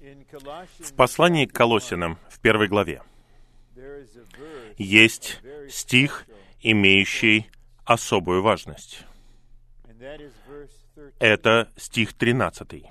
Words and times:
В 0.00 0.94
послании 0.94 1.46
к 1.46 1.52
Колосинам 1.52 2.18
в 2.30 2.38
первой 2.40 2.68
главе 2.68 3.02
есть 4.76 5.40
стих, 5.68 6.26
имеющий 6.60 7.50
особую 7.84 8.42
важность. 8.42 9.04
Это 11.18 11.68
стих 11.76 12.14
13. 12.14 12.84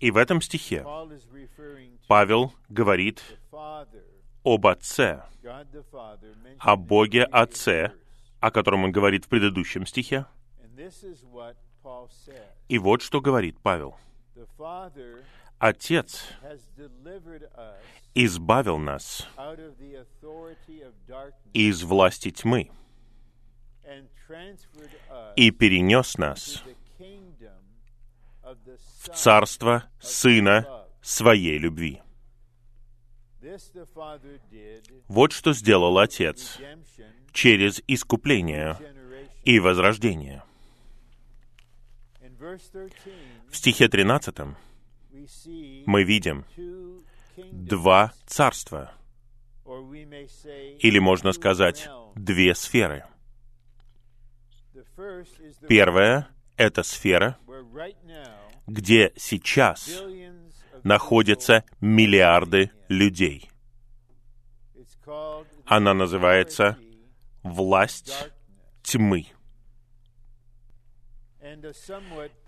И 0.00 0.10
в 0.10 0.16
этом 0.16 0.40
стихе 0.40 0.84
Павел 2.08 2.52
говорит 2.68 3.22
об 4.42 4.66
Отце, 4.66 5.22
о 6.58 6.76
Боге 6.76 7.24
Отце, 7.24 7.92
о 8.40 8.50
котором 8.50 8.84
он 8.84 8.92
говорит 8.92 9.24
в 9.26 9.28
предыдущем 9.28 9.86
стихе. 9.86 10.26
И 12.68 12.78
вот 12.78 13.02
что 13.02 13.20
говорит 13.20 13.58
Павел. 13.62 13.96
Отец 15.58 16.28
избавил 18.14 18.78
нас 18.78 19.26
из 21.54 21.82
власти 21.82 22.30
тьмы 22.30 22.70
и 25.36 25.50
перенес 25.50 26.18
нас 26.18 26.62
в 28.42 29.08
царство 29.14 29.84
Сына 30.00 30.86
Своей 31.00 31.58
любви. 31.58 32.02
Вот 35.08 35.32
что 35.32 35.52
сделал 35.52 35.98
Отец 35.98 36.58
через 37.32 37.82
искупление 37.86 38.76
и 39.44 39.60
возрождение. 39.60 40.42
В 43.56 43.58
стихе 43.58 43.88
13 43.88 44.36
мы 45.86 46.04
видим 46.04 46.44
два 47.36 48.12
царства, 48.26 48.92
или 49.64 50.98
можно 50.98 51.32
сказать, 51.32 51.88
две 52.14 52.54
сферы. 52.54 53.06
Первая— 55.66 56.28
это 56.58 56.82
сфера, 56.82 57.38
где 58.66 59.14
сейчас 59.16 60.02
находятся 60.84 61.64
миллиарды 61.80 62.70
людей. 62.88 63.50
Она 65.64 65.94
называется 65.94 66.76
«власть 67.42 68.12
тьмы». 68.82 69.28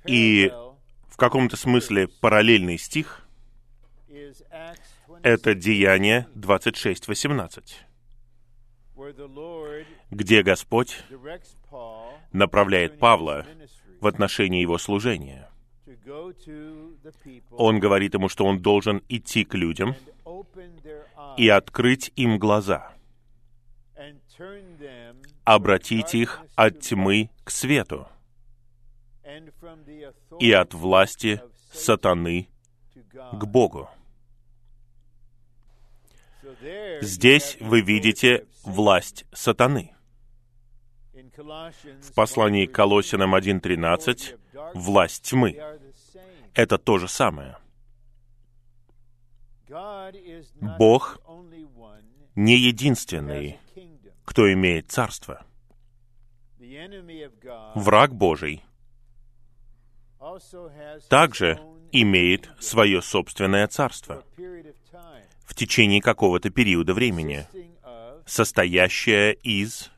И 0.04 0.52
каком-то 1.18 1.56
смысле 1.56 2.06
параллельный 2.06 2.78
стих— 2.78 3.28
это 5.22 5.54
Деяние 5.54 6.28
26.18, 6.36 7.74
где 10.10 10.42
Господь 10.42 11.02
направляет 12.32 12.98
Павла 13.00 13.44
в 14.00 14.06
отношении 14.06 14.62
его 14.62 14.78
служения. 14.78 15.50
Он 17.50 17.80
говорит 17.80 18.14
ему, 18.14 18.28
что 18.28 18.44
он 18.44 18.62
должен 18.62 19.02
идти 19.08 19.44
к 19.44 19.54
людям 19.54 19.96
и 21.36 21.48
открыть 21.48 22.12
им 22.14 22.38
глаза, 22.38 22.92
обратить 25.44 26.14
их 26.14 26.42
от 26.54 26.78
тьмы 26.78 27.30
к 27.42 27.50
свету 27.50 28.06
и 30.38 30.52
от 30.52 30.74
власти 30.74 31.40
сатаны 31.72 32.48
к 33.32 33.44
Богу. 33.44 33.88
Здесь 37.02 37.56
вы 37.60 37.82
видите 37.82 38.46
власть 38.64 39.26
сатаны. 39.32 39.94
В 41.22 42.14
послании 42.14 42.66
к 42.66 42.72
Колосинам 42.72 43.34
1.13 43.34 44.38
власть 44.74 45.24
тьмы. 45.24 45.60
Это 46.54 46.78
то 46.78 46.98
же 46.98 47.08
самое. 47.08 47.58
Бог 50.78 51.20
не 52.34 52.56
единственный, 52.56 53.58
кто 54.24 54.50
имеет 54.52 54.90
царство. 54.90 55.44
Враг 57.74 58.14
Божий 58.14 58.64
также 61.08 61.60
имеет 61.92 62.50
свое 62.60 63.02
собственное 63.02 63.66
царство 63.68 64.24
в 65.44 65.54
течение 65.54 66.00
какого-то 66.00 66.50
периода 66.50 66.94
времени, 66.94 67.46
состоящее 68.26 69.34
из 69.34 69.90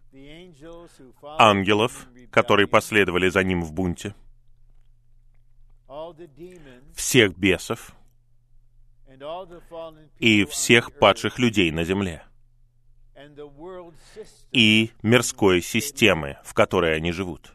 ангелов, 1.22 2.06
которые 2.30 2.68
последовали 2.68 3.28
за 3.28 3.42
ним 3.42 3.62
в 3.62 3.72
бунте, 3.72 4.14
всех 6.94 7.36
бесов 7.36 7.92
и 10.18 10.44
всех 10.44 10.92
падших 10.98 11.38
людей 11.38 11.70
на 11.72 11.84
земле, 11.84 12.22
и 14.52 14.92
мирской 15.02 15.60
системы, 15.60 16.38
в 16.44 16.54
которой 16.54 16.96
они 16.96 17.12
живут. 17.12 17.52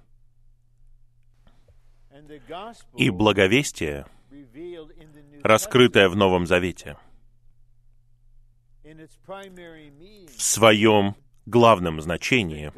И 2.98 3.10
благовестие, 3.10 4.06
раскрытое 5.44 6.10
в 6.10 6.16
Новом 6.16 6.46
Завете, 6.46 6.98
в 8.84 10.42
своем 10.42 11.16
главном 11.46 12.02
значении 12.02 12.72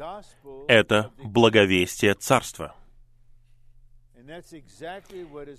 это 0.68 1.12
благовестие 1.22 2.14
Царства. 2.14 2.74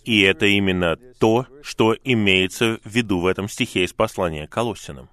И 0.03 0.21
это 0.21 0.45
именно 0.45 0.95
то, 1.19 1.47
что 1.63 1.95
имеется 2.03 2.79
в 2.83 2.85
виду 2.85 3.19
в 3.19 3.25
этом 3.25 3.47
стихе 3.47 3.83
из 3.83 3.94
послания 3.94 4.47
к 4.47 4.51
Колоссянам. 4.51 5.09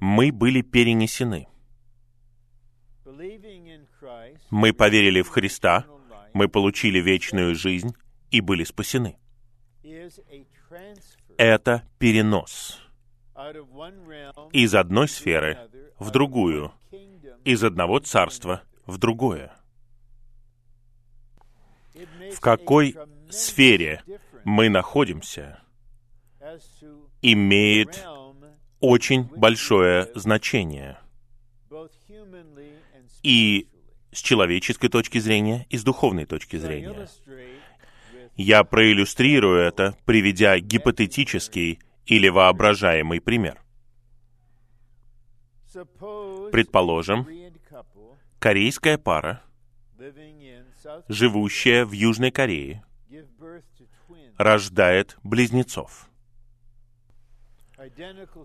Мы 0.00 0.32
были 0.32 0.62
перенесены. 0.62 1.46
Мы 4.50 4.72
поверили 4.72 5.22
в 5.22 5.28
Христа, 5.28 5.86
мы 6.32 6.48
получили 6.48 6.98
вечную 6.98 7.54
жизнь 7.54 7.94
и 8.30 8.40
были 8.40 8.64
спасены. 8.64 9.16
Это 11.36 11.82
перенос 11.98 12.80
из 14.52 14.74
одной 14.74 15.08
сферы 15.08 15.58
в 15.98 16.10
другую, 16.10 16.72
из 17.44 17.64
одного 17.64 17.98
царства 17.98 18.62
в 18.86 18.98
другое. 18.98 19.52
В 22.32 22.40
какой 22.40 22.96
сфере 23.30 24.02
мы 24.44 24.68
находимся, 24.68 25.60
имеет 27.20 28.04
очень 28.80 29.24
большое 29.24 30.10
значение. 30.14 30.98
И 33.22 33.68
с 34.12 34.20
человеческой 34.20 34.88
точки 34.88 35.18
зрения, 35.18 35.66
и 35.70 35.78
с 35.78 35.84
духовной 35.84 36.26
точки 36.26 36.56
зрения. 36.56 37.08
Я 38.36 38.64
проиллюстрирую 38.64 39.60
это, 39.60 39.96
приведя 40.04 40.58
гипотетический 40.58 41.80
или 42.06 42.28
воображаемый 42.28 43.20
пример. 43.20 43.60
Предположим, 46.50 47.26
корейская 48.38 48.98
пара, 48.98 49.42
живущая 51.08 51.84
в 51.84 51.92
Южной 51.92 52.30
Корее, 52.30 52.84
рождает 54.36 55.16
близнецов. 55.22 56.08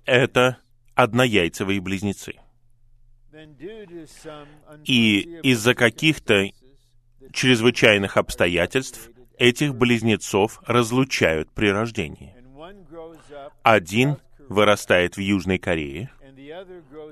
Это 0.05 0.57
однояйцевые 0.95 1.81
близнецы. 1.81 2.35
И 4.85 5.19
из-за 5.43 5.75
каких-то 5.75 6.49
чрезвычайных 7.31 8.17
обстоятельств 8.17 9.09
этих 9.37 9.75
близнецов 9.75 10.61
разлучают 10.65 11.51
при 11.51 11.67
рождении. 11.67 12.35
Один 13.63 14.17
вырастает 14.49 15.17
в 15.17 15.19
Южной 15.19 15.57
Корее, 15.57 16.09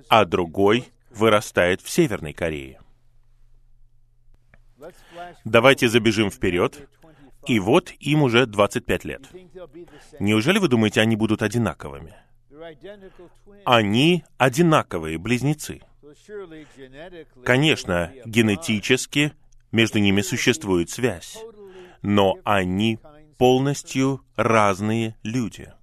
а 0.09 0.25
другой 0.25 0.85
вырастает 1.11 1.81
в 1.81 1.89
Северной 1.89 2.33
Корее. 2.33 2.79
Давайте 5.43 5.87
забежим 5.87 6.29
вперед, 6.29 6.89
и 7.47 7.59
вот 7.59 7.91
им 7.99 8.23
уже 8.23 8.45
25 8.45 9.05
лет. 9.05 9.29
Неужели 10.19 10.59
вы 10.59 10.67
думаете, 10.67 11.01
они 11.01 11.15
будут 11.15 11.41
одинаковыми? 11.41 12.13
Они 13.65 14.23
одинаковые 14.37 15.17
близнецы. 15.17 15.81
Конечно, 17.43 18.13
генетически 18.25 19.33
между 19.71 19.99
ними 19.99 20.21
существует 20.21 20.89
связь, 20.89 21.37
но 22.01 22.37
они 22.43 22.99
полностью 23.37 24.23
разные 24.35 25.15
люди. 25.23 25.73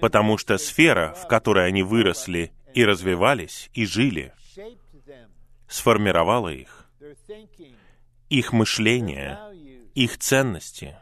Потому 0.00 0.36
что 0.38 0.58
сфера, 0.58 1.14
в 1.14 1.28
которой 1.28 1.66
они 1.66 1.82
выросли 1.82 2.52
и 2.74 2.84
развивались, 2.84 3.70
и 3.72 3.86
жили, 3.86 4.32
сформировала 5.68 6.48
их. 6.48 6.90
Их 8.28 8.52
мышление, 8.52 9.38
их 9.94 10.18
ценности, 10.18 10.96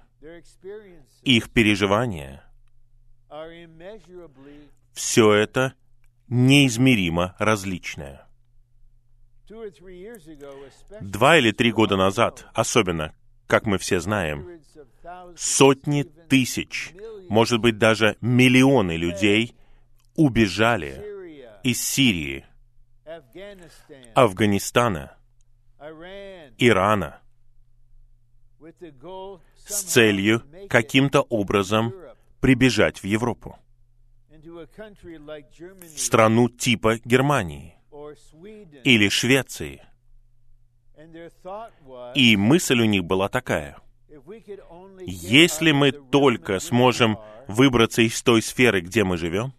их 1.23 1.51
переживания, 1.51 2.45
все 4.93 5.33
это 5.33 5.75
неизмеримо 6.29 7.35
различное. 7.39 8.27
Два 11.01 11.39
или 11.39 11.53
три 11.53 11.73
года 11.73 11.97
назад, 11.97 12.47
особенно, 12.53 13.15
как 13.47 13.67
мы 13.67 13.79
все 13.79 14.01
знаем, 14.01 14.61
сотни 15.37 16.03
тысяч, 16.03 16.93
может 17.29 17.61
быть 17.61 17.79
даже 17.79 18.17
миллионы 18.21 18.97
людей 18.97 19.55
убежали 20.17 21.05
из 21.63 21.81
Сирии, 21.83 22.45
Афганистана, 24.15 25.17
Ирана 26.59 27.21
с 29.67 29.83
целью 29.83 30.43
каким-то 30.69 31.23
образом 31.23 31.93
прибежать 32.41 32.99
в 32.99 33.05
Европу, 33.05 33.59
в 34.47 35.99
страну 35.99 36.49
типа 36.49 36.99
Германии 37.05 37.75
или 38.85 39.09
Швеции. 39.09 39.83
И 42.15 42.37
мысль 42.37 42.81
у 42.81 42.85
них 42.85 43.05
была 43.05 43.29
такая. 43.29 43.79
Если 45.07 45.73
мы 45.73 45.93
только 45.93 46.59
сможем 46.61 47.19
выбраться 47.49 48.03
из 48.03 48.23
той 48.23 48.43
сферы, 48.43 48.81
где 48.81 49.05
мы 49.05 49.17
живем, 49.17 49.53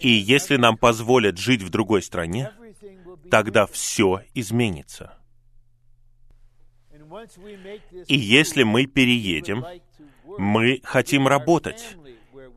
и 0.00 0.08
если 0.08 0.56
нам 0.56 0.76
позволят 0.76 1.38
жить 1.38 1.62
в 1.62 1.70
другой 1.70 2.02
стране, 2.02 2.52
тогда 3.30 3.66
все 3.66 4.22
изменится. 4.34 5.18
И 8.06 8.16
если 8.16 8.62
мы 8.62 8.86
переедем, 8.86 9.64
мы 10.38 10.80
хотим 10.84 11.26
работать, 11.26 11.96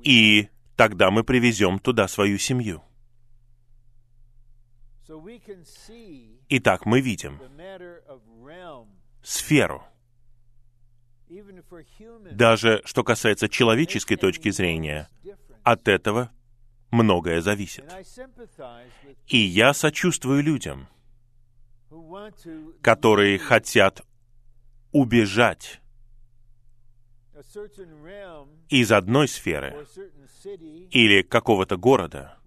и 0.04 0.50
тогда 0.78 1.12
мы 1.12 1.24
привезем 1.24 1.80
туда 1.80 2.08
свою 2.08 2.38
семью. 2.38 2.82
Итак, 6.50 6.86
мы 6.86 7.02
видим 7.02 7.42
сферу. 9.24 9.84
Даже 12.32 12.82
что 12.86 13.04
касается 13.04 13.50
человеческой 13.50 14.16
точки 14.16 14.50
зрения, 14.52 15.10
от 15.64 15.88
этого 15.90 16.32
многое 16.92 17.42
зависит. 17.42 17.84
И 19.28 19.38
я 19.38 19.74
сочувствую 19.74 20.42
людям, 20.42 20.88
которые 22.82 23.40
хотят 23.40 24.06
убежать 24.94 25.82
из 28.70 28.92
одной 28.92 29.28
сферы 29.28 29.86
или 30.92 31.22
какого-то 31.22 31.78
города, 31.78 32.38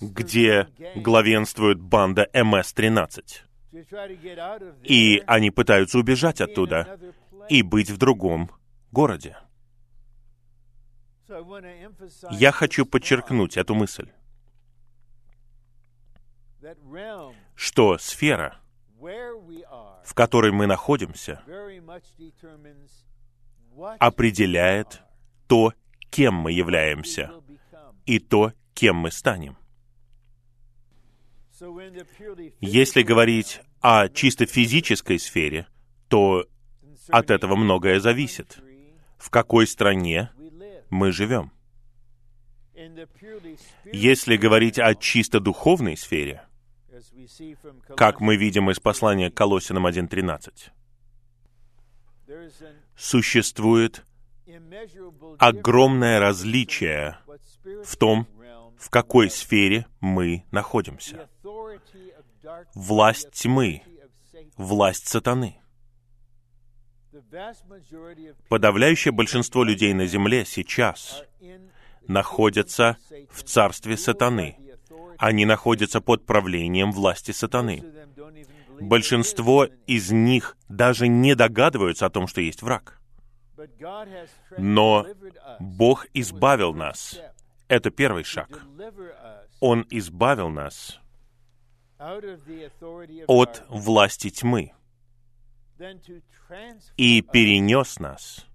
где 0.00 0.68
главенствует 0.96 1.80
банда 1.80 2.28
МС-13. 2.32 3.22
И 4.84 5.22
они 5.26 5.50
пытаются 5.50 5.98
убежать 5.98 6.40
оттуда 6.40 6.98
и 7.48 7.62
быть 7.62 7.90
в 7.90 7.98
другом 7.98 8.50
городе. 8.92 9.36
Я 12.30 12.52
хочу 12.52 12.86
подчеркнуть 12.86 13.58
эту 13.58 13.74
мысль, 13.74 14.10
что 17.54 17.98
сфера, 17.98 18.58
в 18.98 20.14
которой 20.14 20.52
мы 20.52 20.66
находимся, 20.66 21.42
определяет 23.98 25.02
то, 25.46 25.74
кем 26.10 26.34
мы 26.34 26.52
являемся, 26.52 27.32
и 28.06 28.18
то, 28.18 28.52
кем 28.74 28.96
мы 28.96 29.10
станем. 29.10 29.56
Если 32.60 33.02
говорить 33.02 33.60
о 33.80 34.08
чисто 34.08 34.46
физической 34.46 35.18
сфере, 35.18 35.66
то 36.08 36.46
от 37.08 37.30
этого 37.30 37.56
многое 37.56 38.00
зависит. 38.00 38.58
В 39.16 39.30
какой 39.30 39.66
стране 39.66 40.30
мы 40.90 41.10
живем? 41.12 41.52
Если 43.92 44.36
говорить 44.36 44.78
о 44.78 44.94
чисто 44.94 45.40
духовной 45.40 45.96
сфере, 45.96 46.44
как 47.96 48.20
мы 48.20 48.36
видим 48.36 48.70
из 48.70 48.78
послания 48.78 49.30
к 49.30 49.34
Колосинам 49.34 49.86
1.13, 49.86 50.70
существует 52.96 54.04
огромное 55.38 56.20
различие 56.20 57.18
в 57.84 57.96
том, 57.96 58.26
в 58.78 58.90
какой 58.90 59.30
сфере 59.30 59.86
мы 60.00 60.44
находимся. 60.50 61.28
Власть 62.74 63.30
тьмы, 63.32 63.82
власть 64.56 65.08
сатаны. 65.08 65.60
Подавляющее 68.48 69.12
большинство 69.12 69.64
людей 69.64 69.92
на 69.92 70.06
Земле 70.06 70.44
сейчас 70.44 71.24
находятся 72.06 72.96
в 73.30 73.42
царстве 73.42 73.96
сатаны. 73.96 74.56
Они 75.18 75.44
находятся 75.44 76.00
под 76.00 76.24
правлением 76.26 76.92
власти 76.92 77.32
сатаны. 77.32 77.82
Большинство 78.80 79.66
из 79.86 80.12
них 80.12 80.56
даже 80.68 81.08
не 81.08 81.34
догадываются 81.34 82.06
о 82.06 82.10
том, 82.10 82.28
что 82.28 82.40
есть 82.40 82.62
враг. 82.62 82.97
Но 84.56 85.06
Бог 85.60 86.06
избавил 86.14 86.74
нас. 86.74 87.18
Это 87.68 87.90
первый 87.90 88.24
шаг. 88.24 88.62
Он 89.60 89.86
избавил 89.90 90.48
нас 90.48 91.00
от 93.26 93.64
власти 93.68 94.30
тьмы 94.30 94.72
и 96.96 97.22
перенес 97.22 97.98
нас 97.98 98.46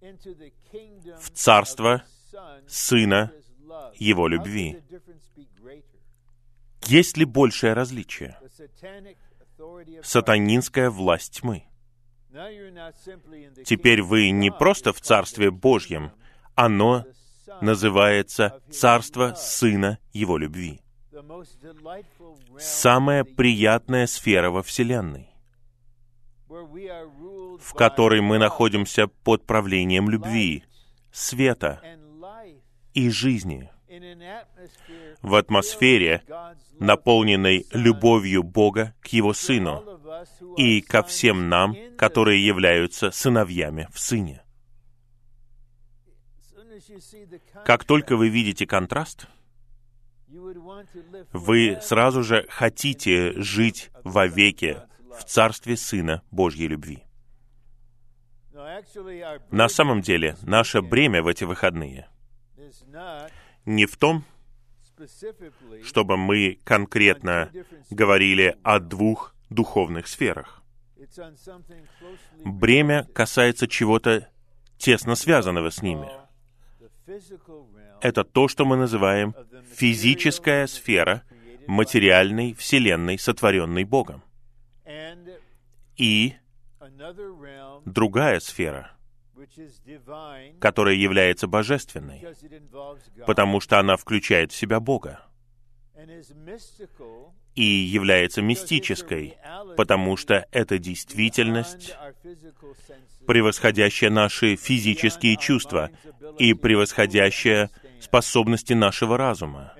в 0.00 1.30
царство 1.32 2.02
Сына 2.66 3.32
Его 3.94 4.28
любви. 4.28 4.82
Есть 6.86 7.16
ли 7.16 7.24
большее 7.24 7.72
различие? 7.74 8.38
Сатанинская 10.02 10.90
власть 10.90 11.40
тьмы. 11.40 11.69
Теперь 13.64 14.02
вы 14.02 14.30
не 14.30 14.50
просто 14.50 14.92
в 14.92 15.00
Царстве 15.00 15.50
Божьем, 15.50 16.12
оно 16.54 17.04
называется 17.60 18.60
Царство 18.70 19.34
Сына 19.34 19.98
Его 20.12 20.38
любви. 20.38 20.80
Самая 22.58 23.24
приятная 23.24 24.06
сфера 24.06 24.50
во 24.50 24.62
Вселенной 24.62 25.30
в 26.50 27.74
которой 27.74 28.20
мы 28.20 28.38
находимся 28.38 29.06
под 29.06 29.46
правлением 29.46 30.10
любви, 30.10 30.64
света 31.12 31.80
и 32.94 33.08
жизни, 33.10 33.70
в 35.22 35.34
атмосфере, 35.34 36.22
наполненной 36.78 37.66
любовью 37.72 38.42
Бога 38.42 38.94
к 39.00 39.08
Его 39.08 39.32
Сыну 39.32 39.89
и 40.56 40.80
ко 40.80 41.02
всем 41.02 41.48
нам, 41.48 41.76
которые 41.96 42.44
являются 42.44 43.10
сыновьями 43.10 43.88
в 43.92 43.98
Сыне. 43.98 44.42
Как 47.64 47.84
только 47.84 48.16
вы 48.16 48.28
видите 48.28 48.66
контраст, 48.66 49.26
вы 51.32 51.78
сразу 51.82 52.22
же 52.22 52.46
хотите 52.48 53.32
жить 53.40 53.90
вовеки 54.04 54.82
в 55.18 55.24
Царстве 55.24 55.76
Сына 55.76 56.22
Божьей 56.30 56.68
любви. 56.68 57.04
На 59.50 59.68
самом 59.68 60.00
деле, 60.00 60.36
наше 60.42 60.82
бремя 60.82 61.22
в 61.22 61.26
эти 61.26 61.44
выходные 61.44 62.08
не 63.64 63.86
в 63.86 63.96
том, 63.96 64.24
чтобы 65.84 66.16
мы 66.16 66.58
конкретно 66.64 67.50
говорили 67.90 68.56
о 68.62 68.78
двух 68.80 69.34
духовных 69.50 70.06
сферах. 70.06 70.62
Бремя 72.44 73.04
касается 73.12 73.68
чего-то 73.68 74.28
тесно 74.78 75.14
связанного 75.14 75.70
с 75.70 75.82
ними. 75.82 76.08
Это 78.00 78.24
то, 78.24 78.48
что 78.48 78.64
мы 78.64 78.76
называем 78.76 79.34
физическая 79.74 80.66
сфера 80.66 81.22
материальной 81.66 82.54
Вселенной, 82.54 83.18
сотворенной 83.18 83.84
Богом 83.84 84.22
и 85.96 86.34
другая 87.84 88.40
сфера, 88.40 88.92
которая 90.60 90.94
является 90.94 91.46
божественной, 91.46 92.24
потому 93.26 93.60
что 93.60 93.78
она 93.78 93.96
включает 93.96 94.52
в 94.52 94.56
себя 94.56 94.80
Бога 94.80 95.20
и 97.54 97.62
является 97.64 98.42
мистической, 98.42 99.36
потому 99.76 100.16
что 100.16 100.46
это 100.50 100.78
действительность, 100.78 101.96
превосходящая 103.26 104.10
наши 104.10 104.56
физические 104.56 105.36
чувства 105.36 105.90
и 106.38 106.54
превосходящая 106.54 107.70
способности 108.00 108.72
нашего 108.72 109.16
разума. 109.16 109.74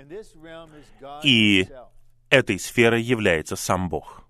И 1.22 1.68
этой 2.28 2.58
сферой 2.58 3.02
является 3.02 3.56
сам 3.56 3.88
Бог. 3.88 4.24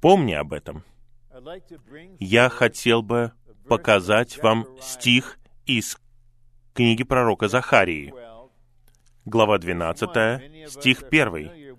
Помни 0.00 0.32
об 0.32 0.52
этом. 0.52 0.84
Я 2.18 2.48
хотел 2.48 3.02
бы 3.02 3.32
показать 3.68 4.42
вам 4.42 4.66
стих 4.80 5.38
из 5.66 5.96
книги 6.74 7.04
пророка 7.04 7.48
Захарии, 7.48 8.12
глава 9.24 9.58
12, 9.58 10.70
стих 10.70 11.02
1. 11.10 11.76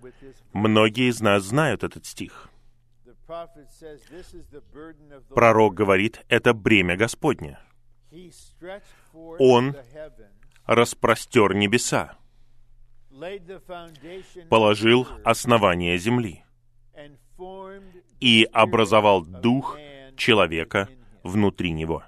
Многие 0.52 1.10
из 1.10 1.20
нас 1.20 1.42
знают 1.42 1.84
этот 1.84 2.06
стих. 2.06 2.48
Пророк 5.30 5.74
говорит, 5.74 6.24
это 6.28 6.54
бремя 6.54 6.96
Господне. 6.96 7.58
Он 9.38 9.76
распростер 10.66 11.54
небеса, 11.54 12.16
положил 14.48 15.08
основание 15.24 15.98
земли 15.98 16.44
и 18.20 18.48
образовал 18.52 19.24
дух 19.24 19.78
человека 20.16 20.88
внутри 21.22 21.72
него. 21.72 22.04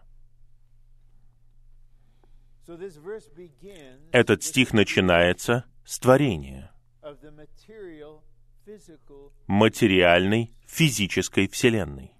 Этот 4.12 4.42
стих 4.42 4.72
начинается 4.72 5.64
с 5.84 5.98
творения 5.98 6.72
материальной, 9.46 10.52
физической 10.66 11.48
Вселенной. 11.48 12.12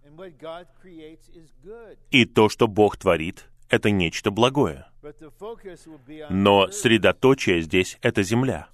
И 2.11 2.25
то, 2.25 2.49
что 2.49 2.69
Бог 2.69 2.97
творит, 2.97 3.47
это 3.69 3.91
нечто 3.91 4.31
благое. 4.31 4.87
Но 6.31 6.69
средоточие 6.69 7.63
здесь— 7.63 7.99
это 8.03 8.23
земля. 8.23 8.69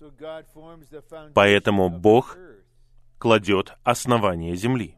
Поэтому 1.34 1.88
Бог 1.88 2.36
кладет 3.18 3.74
основание 3.82 4.54
земли. 4.56 4.96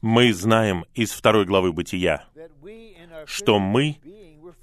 Мы 0.00 0.32
знаем 0.32 0.84
из 0.94 1.12
второй 1.12 1.44
главы 1.44 1.72
Бытия, 1.72 2.26
что 3.26 3.58
мы 3.58 3.98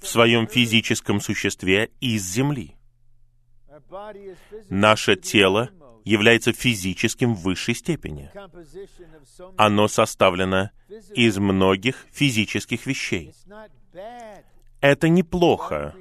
в 0.00 0.06
своем 0.06 0.46
физическом 0.46 1.20
существе 1.20 1.90
из 2.00 2.22
земли. 2.24 2.76
Наше 4.68 5.16
тело 5.16 5.70
является 6.04 6.52
физическим 6.52 7.34
в 7.34 7.42
высшей 7.42 7.74
степени. 7.74 8.30
Оно 9.56 9.88
составлено 9.88 10.70
из 11.14 11.38
многих 11.38 12.06
физических 12.10 12.86
вещей. 12.86 13.32
Это 14.80 15.08
неплохо. 15.08 15.94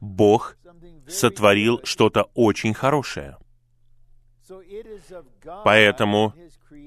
Бог 0.00 0.56
сотворил 1.08 1.80
что-то 1.84 2.30
очень 2.34 2.72
хорошее. 2.72 3.36
Поэтому 5.64 6.34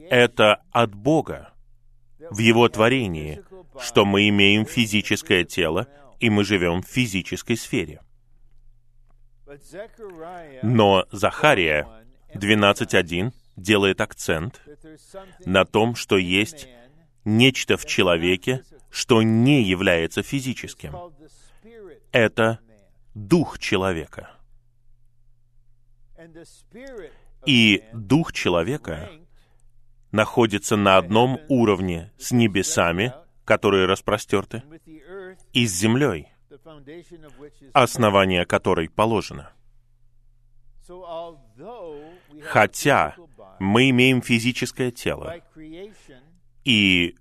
это 0.09 0.63
от 0.71 0.93
Бога 0.93 1.53
в 2.29 2.39
Его 2.39 2.67
творении, 2.69 3.43
что 3.79 4.05
мы 4.05 4.27
имеем 4.29 4.65
физическое 4.65 5.43
тело, 5.43 5.87
и 6.19 6.29
мы 6.29 6.43
живем 6.43 6.81
в 6.81 6.87
физической 6.87 7.55
сфере. 7.55 8.01
Но 10.63 11.05
Захария 11.11 11.87
12.1 12.33 13.31
делает 13.55 14.01
акцент 14.01 14.61
на 15.45 15.65
том, 15.65 15.95
что 15.95 16.17
есть 16.17 16.67
нечто 17.23 17.77
в 17.77 17.85
человеке, 17.85 18.63
что 18.89 19.21
не 19.21 19.63
является 19.63 20.23
физическим. 20.23 20.95
Это 22.11 22.59
дух 23.13 23.59
человека. 23.59 24.31
И 27.45 27.83
дух 27.93 28.33
человека 28.33 29.09
находится 30.11 30.75
на 30.75 30.97
одном 30.97 31.39
уровне 31.49 32.11
с 32.17 32.31
небесами, 32.31 33.13
которые 33.45 33.85
распростерты, 33.85 34.63
и 35.53 35.65
с 35.65 35.71
землей, 35.71 36.27
основание 37.73 38.45
которой 38.45 38.89
положено. 38.89 39.51
Хотя 42.43 43.15
мы 43.59 43.89
имеем 43.89 44.21
физическое 44.21 44.91
тело, 44.91 45.35
и 46.63 47.15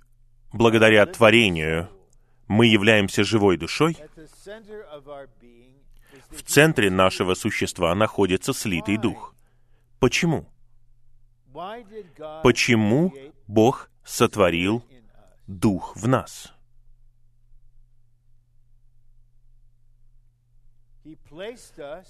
благодаря 0.53 1.07
творению 1.07 1.89
мы 2.49 2.67
являемся 2.67 3.25
живой 3.25 3.57
душой, 3.57 3.97
в 6.31 6.43
центре 6.43 6.91
нашего 6.91 7.35
существа 7.35 7.95
находится 7.95 8.53
слитый 8.53 8.97
дух. 8.97 9.35
Почему? 10.01 10.49
Почему 12.43 13.15
Бог 13.47 13.91
сотворил 14.05 14.85
дух 15.47 15.97
в 15.97 16.07
нас? 16.07 16.53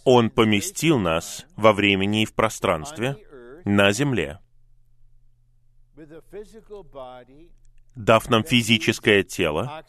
Он 0.05 0.31
поместил 0.31 0.99
нас 0.99 1.47
во 1.55 1.73
времени 1.73 2.23
и 2.23 2.25
в 2.25 2.35
пространстве 2.35 3.17
на 3.65 3.93
земле, 3.93 4.41
дав 7.95 8.29
нам 8.29 8.43
физическое 8.43 9.23
тело, 9.23 9.85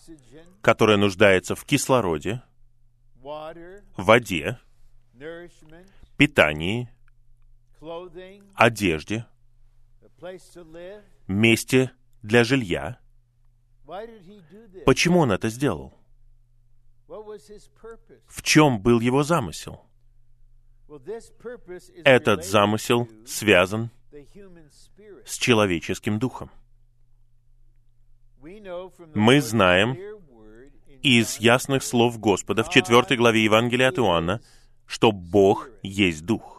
которое 0.61 0.97
нуждается 0.97 1.55
в 1.55 1.65
кислороде, 1.65 2.43
воде, 3.95 4.59
питании, 6.17 6.89
одежде, 8.55 9.25
месте 11.27 11.91
для 12.21 12.43
жилья. 12.43 12.99
Почему 14.85 15.19
он 15.19 15.31
это 15.31 15.49
сделал? 15.49 15.93
В 17.07 18.41
чем 18.41 18.81
был 18.81 18.99
его 18.99 19.23
замысел? 19.23 19.81
Этот 22.03 22.45
замысел 22.45 23.07
связан 23.25 23.91
с 25.25 25.37
человеческим 25.37 26.19
духом. 26.19 26.49
Мы 29.13 29.41
знаем 29.41 29.97
из 31.01 31.39
ясных 31.39 31.83
слов 31.83 32.19
Господа 32.19 32.63
в 32.63 32.69
4 32.69 33.15
главе 33.17 33.43
Евангелия 33.43 33.89
от 33.89 33.99
Иоанна, 33.99 34.41
что 34.85 35.11
Бог 35.11 35.69
есть 35.83 36.25
Дух. 36.25 36.56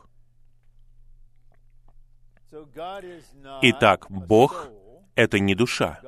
Итак, 3.62 4.06
Бог— 4.08 4.68
это 5.14 5.38
не 5.38 5.54
душа. 5.54 6.00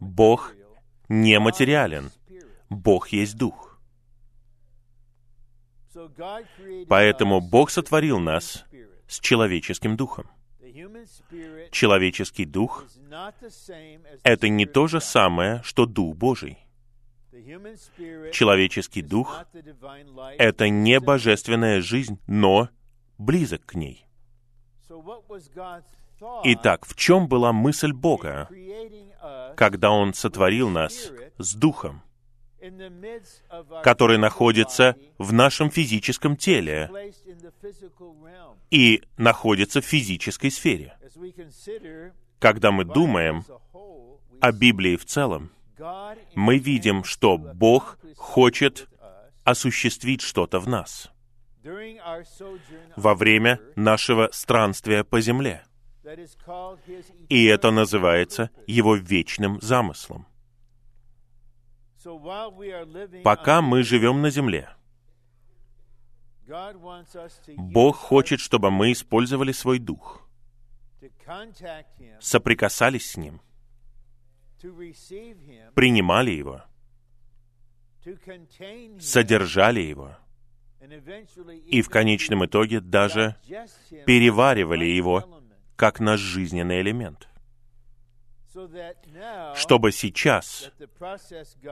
Бог 0.00 0.54
не 1.08 1.38
материален. 1.38 2.10
Бог 2.70 3.08
есть 3.08 3.36
Дух. 3.36 3.68
Поэтому 6.88 7.40
Бог 7.40 7.70
сотворил 7.70 8.18
нас 8.18 8.64
с 9.08 9.20
человеческим 9.20 9.96
духом. 9.96 10.26
Человеческий 11.70 12.44
дух— 12.44 12.84
это 14.22 14.48
не 14.48 14.66
то 14.66 14.86
же 14.86 15.00
самое, 15.00 15.62
что 15.64 15.86
Дух 15.86 16.16
Божий. 16.16 16.58
Человеческий 18.32 19.02
дух— 19.02 19.44
это 20.38 20.68
не 20.68 21.00
божественная 21.00 21.80
жизнь, 21.80 22.18
но 22.26 22.68
близок 23.18 23.64
к 23.66 23.74
ней. 23.74 24.07
Итак, 26.44 26.86
в 26.86 26.96
чем 26.96 27.28
была 27.28 27.52
мысль 27.52 27.92
Бога, 27.92 28.48
когда 29.56 29.90
Он 29.90 30.14
сотворил 30.14 30.68
нас 30.68 31.12
с 31.38 31.54
Духом, 31.54 32.02
который 33.84 34.18
находится 34.18 34.96
в 35.18 35.32
нашем 35.32 35.70
физическом 35.70 36.36
теле 36.36 36.90
и 38.70 39.02
находится 39.16 39.80
в 39.80 39.84
физической 39.84 40.50
сфере? 40.50 40.98
Когда 42.40 42.70
мы 42.72 42.84
думаем 42.84 43.44
о 44.40 44.52
Библии 44.52 44.96
в 44.96 45.04
целом, 45.04 45.50
мы 46.34 46.58
видим, 46.58 47.04
что 47.04 47.38
Бог 47.38 47.98
хочет 48.16 48.88
осуществить 49.44 50.20
что-то 50.20 50.58
в 50.58 50.68
нас 50.68 51.10
во 52.96 53.14
время 53.14 53.60
нашего 53.76 54.28
странствия 54.32 55.04
по 55.04 55.20
земле. 55.20 55.64
И 57.28 57.44
это 57.44 57.70
называется 57.70 58.50
Его 58.66 58.96
вечным 58.96 59.60
замыслом. 59.60 60.26
Пока 63.24 63.60
мы 63.60 63.82
живем 63.82 64.22
на 64.22 64.30
земле, 64.30 64.70
Бог 67.56 67.96
хочет, 67.96 68.40
чтобы 68.40 68.70
мы 68.70 68.92
использовали 68.92 69.52
свой 69.52 69.78
дух, 69.78 70.26
соприкасались 72.20 73.10
с 73.10 73.16
Ним, 73.18 73.42
принимали 75.74 76.30
Его, 76.30 76.62
содержали 78.98 79.80
Его, 79.80 80.16
и 81.66 81.82
в 81.82 81.88
конечном 81.88 82.46
итоге 82.46 82.80
даже 82.80 83.36
переваривали 84.06 84.84
Его 84.84 85.42
как 85.76 86.00
наш 86.00 86.20
жизненный 86.20 86.80
элемент. 86.80 87.28
Чтобы 89.54 89.92
сейчас, 89.92 90.72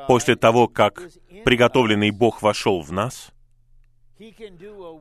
после 0.07 0.37
того, 0.37 0.69
как 0.69 1.03
приготовленный 1.45 2.11
Бог 2.11 2.43
вошел 2.43 2.81
в 2.83 2.93
нас, 2.93 3.33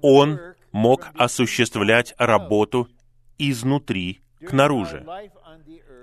Он 0.01 0.39
мог 0.71 1.09
осуществлять 1.15 2.15
работу 2.17 2.89
изнутри 3.37 4.21
к 4.39 4.51
наружу 4.51 5.05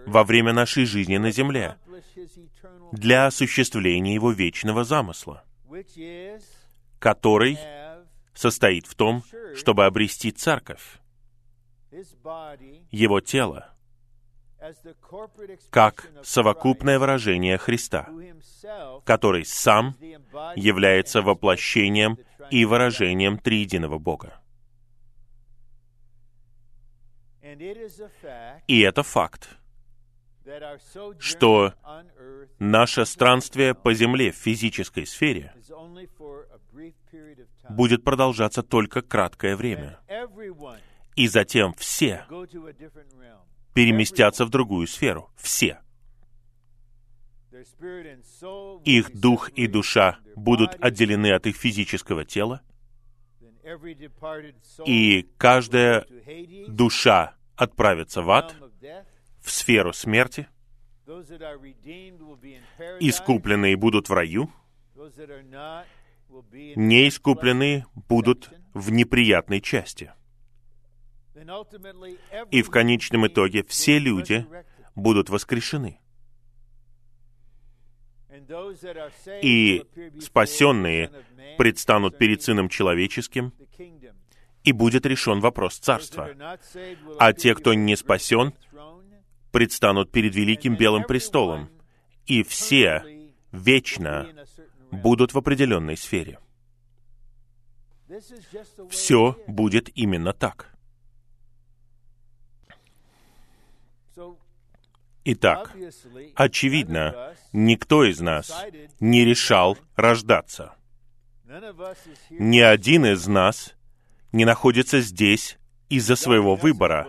во 0.06 0.24
время 0.24 0.52
нашей 0.52 0.84
жизни 0.84 1.16
на 1.16 1.30
земле 1.30 1.76
для 2.92 3.26
осуществления 3.26 4.14
Его 4.14 4.30
вечного 4.32 4.84
замысла, 4.84 5.44
который 6.98 7.58
состоит 8.34 8.86
в 8.86 8.94
том, 8.94 9.22
чтобы 9.56 9.84
обрести 9.86 10.30
церковь, 10.30 11.00
Его 12.90 13.20
тело, 13.20 13.74
как 15.70 16.08
совокупное 16.22 16.98
выражение 16.98 17.58
Христа, 17.58 18.08
который 19.04 19.44
сам 19.44 19.96
является 20.56 21.20
воплощением 21.22 22.18
и 22.50 22.64
выражением 22.64 23.38
триединого 23.38 23.98
Бога. 23.98 24.40
И 28.68 28.80
это 28.80 29.02
факт, 29.02 29.58
что 31.18 31.74
наше 32.58 33.04
странствие 33.04 33.74
по 33.74 33.94
земле 33.94 34.32
в 34.32 34.36
физической 34.36 35.06
сфере 35.06 35.54
будет 37.68 38.04
продолжаться 38.04 38.62
только 38.62 39.02
краткое 39.02 39.56
время. 39.56 39.98
И 41.16 41.28
затем 41.28 41.74
все 41.74 42.26
переместятся 43.74 44.44
в 44.44 44.50
другую 44.50 44.86
сферу. 44.86 45.30
Все. 45.36 45.78
Их 48.84 49.12
дух 49.12 49.50
и 49.50 49.66
душа 49.66 50.18
будут 50.36 50.76
отделены 50.82 51.32
от 51.32 51.46
их 51.46 51.56
физического 51.56 52.24
тела, 52.24 52.62
и 54.84 55.28
каждая 55.36 56.06
душа 56.66 57.34
отправится 57.56 58.22
в 58.22 58.30
ад, 58.30 58.56
в 59.40 59.50
сферу 59.50 59.92
смерти. 59.92 60.48
Искупленные 63.00 63.76
будут 63.76 64.08
в 64.08 64.12
раю, 64.12 64.50
неискупленные 66.50 67.86
будут 67.94 68.50
в 68.74 68.90
неприятной 68.90 69.60
части. 69.60 70.12
И 72.50 72.62
в 72.62 72.70
конечном 72.70 73.26
итоге 73.26 73.64
все 73.64 73.98
люди 73.98 74.46
будут 74.94 75.30
воскрешены. 75.30 75.98
И 79.42 79.84
спасенные 80.20 81.10
предстанут 81.58 82.18
перед 82.18 82.42
Сыном 82.42 82.68
Человеческим, 82.68 83.52
и 84.64 84.72
будет 84.72 85.06
решен 85.06 85.40
вопрос 85.40 85.78
Царства. 85.78 86.30
А 87.18 87.32
те, 87.32 87.54
кто 87.54 87.74
не 87.74 87.96
спасен, 87.96 88.54
предстанут 89.50 90.10
перед 90.10 90.34
Великим 90.34 90.76
Белым 90.76 91.04
Престолом, 91.04 91.68
и 92.26 92.42
все 92.42 93.04
вечно 93.52 94.28
будут 94.92 95.34
в 95.34 95.38
определенной 95.38 95.96
сфере. 95.96 96.38
Все 98.90 99.36
будет 99.48 99.90
именно 99.96 100.32
так. 100.32 100.68
Итак, 105.24 105.74
очевидно, 106.34 107.34
никто 107.52 108.04
из 108.04 108.20
нас 108.20 108.52
не 109.00 109.24
решал 109.24 109.78
рождаться. 109.96 110.74
Ни 112.30 112.58
один 112.58 113.06
из 113.06 113.26
нас 113.26 113.74
не 114.32 114.44
находится 114.44 115.00
здесь 115.00 115.58
из-за 115.88 116.16
своего 116.16 116.56
выбора. 116.56 117.06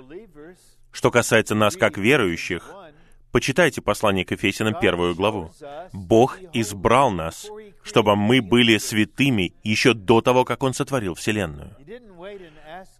Что 0.92 1.10
касается 1.10 1.56
нас 1.56 1.76
как 1.76 1.98
верующих, 1.98 2.72
почитайте 3.34 3.82
послание 3.82 4.24
к 4.24 4.32
Ефесянам 4.32 4.80
первую 4.80 5.16
главу. 5.16 5.52
Бог 5.92 6.40
избрал 6.54 7.12
нас, 7.12 7.50
чтобы 7.82 8.16
мы 8.16 8.42
были 8.42 8.78
святыми 8.78 9.54
еще 9.64 9.94
до 9.94 10.22
того, 10.22 10.46
как 10.46 10.64
Он 10.64 10.74
сотворил 10.74 11.16
Вселенную. 11.16 11.76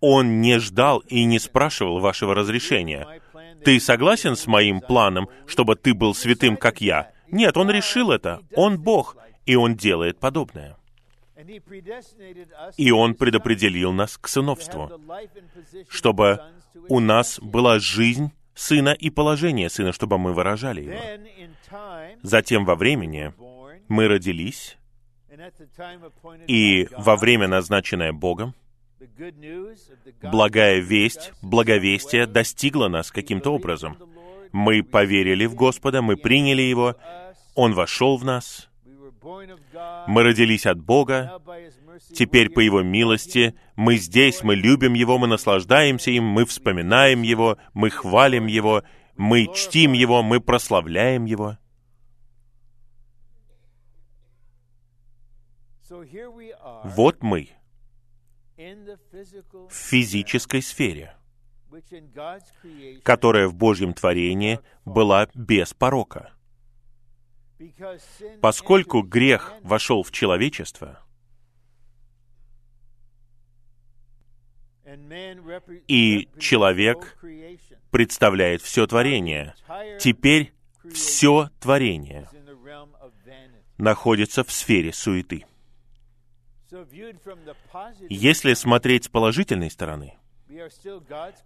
Он 0.02 0.42
не 0.42 0.60
ждал 0.60 1.00
и 1.00 1.24
не 1.24 1.40
спрашивал 1.40 2.00
вашего 2.00 2.34
разрешения. 2.34 3.08
Ты 3.64 3.80
согласен 3.80 4.36
с 4.36 4.48
моим 4.48 4.82
планом, 4.82 5.30
чтобы 5.46 5.76
ты 5.76 5.94
был 5.94 6.16
святым, 6.16 6.58
как 6.58 6.82
я? 6.82 7.12
Нет, 7.32 7.56
Он 7.56 7.70
решил 7.70 8.12
это. 8.12 8.42
Он 8.56 8.82
Бог, 8.82 9.16
и 9.46 9.56
Он 9.56 9.76
делает 9.76 10.20
подобное. 10.20 10.78
И 12.78 12.92
Он 12.92 13.14
предопределил 13.14 13.94
нас 13.94 14.18
к 14.18 14.28
сыновству, 14.28 14.92
чтобы 15.90 16.42
у 16.90 17.00
нас 17.00 17.40
была 17.40 17.80
жизнь 17.80 18.32
сына 18.56 18.90
и 18.90 19.10
положение 19.10 19.70
сына, 19.70 19.92
чтобы 19.94 20.18
мы 20.18 20.34
выражали 20.34 20.82
его. 20.82 21.00
Затем 22.22 22.66
во 22.66 22.76
времени 22.76 23.34
мы 23.88 24.08
родились, 24.08 24.78
и 26.48 26.88
во 26.98 27.16
время, 27.16 27.48
назначенное 27.48 28.14
Богом, 28.14 28.54
благая 30.22 30.80
весть, 30.80 31.34
благовестие 31.42 32.26
достигла 32.26 32.88
нас 32.88 33.12
каким-то 33.12 33.54
образом. 33.54 33.98
Мы 34.52 34.84
поверили 34.84 35.46
в 35.46 35.56
Господа, 35.56 36.02
мы 36.02 36.16
приняли 36.16 36.62
Его, 36.62 36.96
Он 37.56 37.74
вошел 37.74 38.18
в 38.18 38.24
нас, 38.24 38.70
мы 40.08 40.24
родились 40.24 40.66
от 40.66 40.80
Бога, 40.80 41.42
теперь 42.14 42.50
по 42.50 42.60
Его 42.60 42.82
милости 42.82 43.56
мы 43.76 43.98
здесь, 43.98 44.44
мы 44.44 44.56
любим 44.56 44.94
Его, 44.94 45.18
мы 45.18 45.28
наслаждаемся 45.28 46.12
им, 46.12 46.24
мы 46.24 46.46
вспоминаем 46.46 47.22
Его, 47.22 47.58
мы 47.74 47.90
хвалим 47.90 48.48
Его, 48.48 48.84
мы 49.16 49.48
чтим 49.54 49.94
Его, 49.94 50.24
мы 50.24 50.40
прославляем 50.40 51.26
Его. 51.26 51.58
Вот 56.84 57.22
мы 57.22 57.50
в 58.58 59.74
физической 59.74 60.62
сфере, 60.62 61.16
которая 63.04 63.48
в 63.48 63.56
Божьем 63.56 63.94
творении 63.94 64.60
была 64.86 65.28
без 65.34 65.74
порока. 65.74 66.34
Поскольку 68.42 69.02
грех 69.02 69.54
вошел 69.62 70.04
в 70.04 70.12
человечество, 70.12 71.03
и 75.88 76.30
человек 76.40 77.18
представляет 77.92 78.62
все 78.62 78.88
творение, 78.88 79.56
теперь 80.00 80.54
все 80.92 81.50
творение 81.60 82.28
находится 83.78 84.44
в 84.44 84.52
сфере 84.52 84.94
суеты. 84.94 85.46
Если 88.10 88.54
смотреть 88.54 89.06
с 89.06 89.10
положительной 89.10 89.70
стороны, 89.70 90.18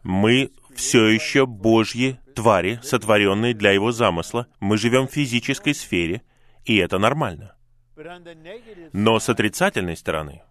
мы 0.04 0.52
все 0.76 1.08
еще 1.08 1.46
Божьи 1.46 2.20
твари, 2.36 2.80
сотворенные 2.84 3.54
для 3.54 3.72
Его 3.72 3.92
замысла. 3.92 4.48
Мы 4.60 4.78
живем 4.78 5.08
в 5.08 5.12
физической 5.12 5.74
сфере, 5.74 6.22
и 6.66 6.78
это 6.78 6.98
нормально. 6.98 7.56
Но 8.94 9.20
с 9.20 9.30
отрицательной 9.30 9.98
стороны, 9.98 10.44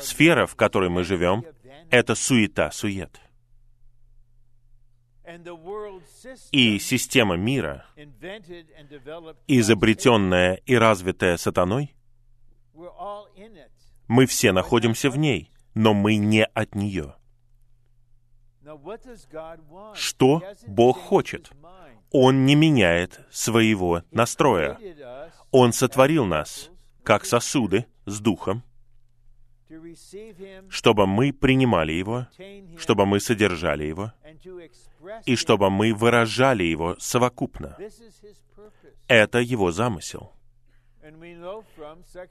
сфера, 0.00 0.46
в 0.46 0.56
которой 0.56 0.88
мы 0.88 1.04
живем, 1.04 1.44
это 1.90 2.14
суета-сует. 2.14 3.20
И 6.52 6.78
система 6.78 7.36
мира, 7.36 7.84
изобретенная 9.48 10.54
и 10.66 10.74
развитая 10.76 11.36
сатаной, 11.36 11.94
мы 14.06 14.26
все 14.26 14.52
находимся 14.52 15.10
в 15.10 15.18
ней, 15.18 15.50
но 15.74 15.94
мы 15.94 16.16
не 16.16 16.44
от 16.44 16.74
нее. 16.74 17.14
Что 19.94 20.42
Бог 20.66 20.98
хочет? 20.98 21.50
Он 22.12 22.46
не 22.46 22.54
меняет 22.54 23.20
своего 23.30 24.02
настроя. 24.10 24.78
Он 25.50 25.72
сотворил 25.72 26.24
нас 26.24 26.70
как 27.02 27.24
сосуды 27.24 27.86
с 28.04 28.20
Духом, 28.20 28.62
чтобы 30.68 31.06
мы 31.06 31.32
принимали 31.32 31.92
Его, 31.92 32.26
чтобы 32.78 33.06
мы 33.06 33.20
содержали 33.20 33.84
Его, 33.84 34.12
и 35.24 35.36
чтобы 35.36 35.70
мы 35.70 35.94
выражали 35.94 36.64
Его 36.64 36.96
совокупно. 36.98 37.76
Это 39.08 39.38
Его 39.38 39.72
замысел. 39.72 40.32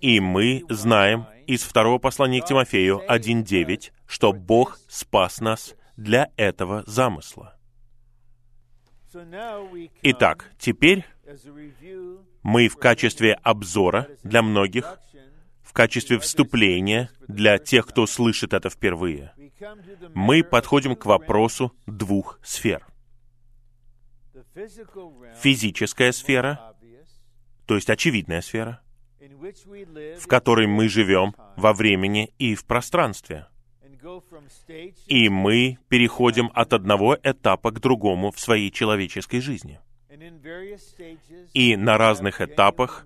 И 0.01 0.19
мы 0.19 0.63
знаем 0.69 1.25
из 1.47 1.63
второго 1.63 1.97
послания 1.97 2.41
к 2.41 2.45
Тимофею 2.45 3.01
1.9, 3.07 3.91
что 4.05 4.33
Бог 4.33 4.77
спас 4.89 5.39
нас 5.39 5.75
для 5.95 6.29
этого 6.35 6.83
замысла. 6.85 7.57
Итак, 10.01 10.51
теперь 10.59 11.05
мы 12.43 12.67
в 12.67 12.75
качестве 12.75 13.33
обзора 13.33 14.09
для 14.23 14.41
многих, 14.41 14.99
качестве 15.75 16.17
вступления 16.17 17.11
для 17.27 17.59
тех, 17.59 17.85
кто 17.85 18.07
слышит 18.07 18.53
это 18.53 18.69
впервые, 18.69 19.33
мы 20.15 20.43
подходим 20.43 20.95
к 20.95 21.05
вопросу 21.05 21.73
двух 21.85 22.39
сфер. 22.43 22.87
Физическая 25.41 26.11
сфера, 26.13 26.73
то 27.67 27.75
есть 27.75 27.89
очевидная 27.89 28.41
сфера, 28.41 28.81
в 29.19 30.27
которой 30.27 30.65
мы 30.65 30.87
живем 30.87 31.35
во 31.57 31.73
времени 31.73 32.33
и 32.39 32.55
в 32.55 32.65
пространстве. 32.65 33.47
И 35.07 35.29
мы 35.29 35.77
переходим 35.89 36.51
от 36.53 36.73
одного 36.73 37.17
этапа 37.21 37.71
к 37.71 37.79
другому 37.79 38.31
в 38.31 38.39
своей 38.39 38.71
человеческой 38.71 39.41
жизни. 39.41 39.79
И 41.53 41.75
на 41.75 41.97
разных 41.97 42.39
этапах 42.39 43.05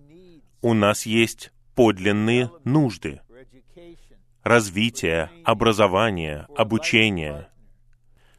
у 0.62 0.74
нас 0.74 1.06
есть 1.06 1.52
подлинные 1.80 2.52
нужды. 2.66 3.22
Развитие, 4.44 5.32
образование, 5.46 6.46
обучение. 6.58 7.48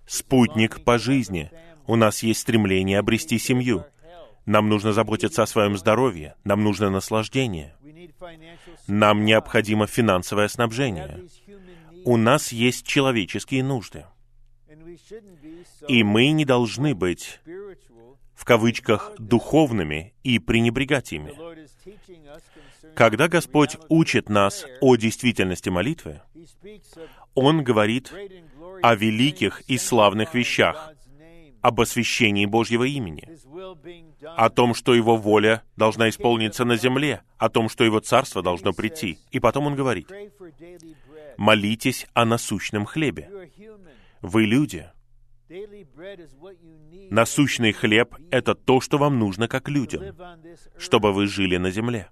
Спутник 0.06 0.84
по 0.84 0.98
жизни. 0.98 1.50
У 1.86 1.96
нас 1.96 2.22
есть 2.22 2.40
стремление 2.40 2.98
обрести 2.98 3.38
семью. 3.38 3.86
Нам 4.44 4.68
нужно 4.68 4.92
заботиться 4.92 5.42
о 5.42 5.46
своем 5.46 5.78
здоровье. 5.78 6.34
Нам 6.44 6.62
нужно 6.62 6.90
наслаждение. 6.90 7.74
Нам 8.86 9.24
необходимо 9.24 9.86
финансовое 9.86 10.48
снабжение. 10.48 11.26
У 12.04 12.18
нас 12.18 12.52
есть 12.52 12.86
человеческие 12.86 13.64
нужды. 13.64 14.04
И 15.88 16.04
мы 16.04 16.30
не 16.32 16.44
должны 16.44 16.94
быть 16.94 17.40
в 18.34 18.44
кавычках 18.44 19.12
«духовными» 19.18 20.12
и 20.24 20.38
пренебрегать 20.38 21.14
ими. 21.14 21.32
Когда 22.94 23.28
Господь 23.28 23.76
учит 23.88 24.28
нас 24.28 24.64
о 24.80 24.96
действительности 24.96 25.68
молитвы, 25.68 26.22
Он 27.34 27.62
говорит 27.62 28.12
о 28.82 28.94
великих 28.94 29.62
и 29.68 29.78
славных 29.78 30.34
вещах, 30.34 30.92
об 31.60 31.80
освящении 31.80 32.46
Божьего 32.46 32.84
имени, 32.84 33.28
о 34.24 34.48
том, 34.48 34.74
что 34.74 34.94
Его 34.94 35.16
воля 35.16 35.62
должна 35.76 36.08
исполниться 36.08 36.64
на 36.64 36.76
земле, 36.76 37.22
о 37.38 37.48
том, 37.48 37.68
что 37.68 37.84
Его 37.84 38.00
царство 38.00 38.42
должно 38.42 38.72
прийти. 38.72 39.18
И 39.30 39.40
потом 39.40 39.66
Он 39.66 39.76
говорит, 39.76 40.08
молитесь 41.36 42.06
о 42.14 42.24
насущном 42.24 42.86
хлебе. 42.86 43.30
Вы 44.22 44.44
люди, 44.44 44.88
Насущный 47.10 47.72
хлеб— 47.72 48.14
это 48.30 48.54
то, 48.54 48.80
что 48.80 48.98
вам 48.98 49.18
нужно 49.18 49.48
как 49.48 49.68
людям, 49.68 50.14
чтобы 50.78 51.12
вы 51.12 51.26
жили 51.26 51.56
на 51.56 51.72
земле. 51.72 52.08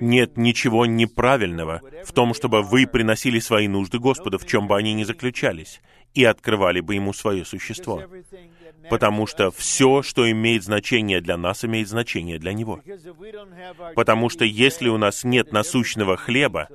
Нет 0.00 0.36
ничего 0.36 0.86
неправильного 0.86 1.80
в 2.04 2.12
том, 2.12 2.34
чтобы 2.34 2.62
вы 2.62 2.86
приносили 2.86 3.38
свои 3.38 3.68
нужды 3.68 3.98
Господу, 3.98 4.38
в 4.38 4.46
чем 4.46 4.66
бы 4.66 4.76
они 4.76 4.94
ни 4.94 5.04
заключались, 5.04 5.80
и 6.14 6.24
открывали 6.24 6.80
бы 6.80 6.94
Ему 6.94 7.12
свое 7.12 7.44
существо. 7.44 8.02
Потому 8.90 9.26
что 9.26 9.50
все, 9.50 10.02
что 10.02 10.30
имеет 10.30 10.64
значение 10.64 11.20
для 11.20 11.36
нас, 11.36 11.64
имеет 11.64 11.88
значение 11.88 12.38
для 12.38 12.52
Него. 12.52 12.80
Потому 13.94 14.28
что 14.28 14.44
если 14.44 14.88
у 14.88 14.98
нас 14.98 15.24
нет 15.24 15.52
насущного 15.52 16.16
хлеба, 16.16 16.68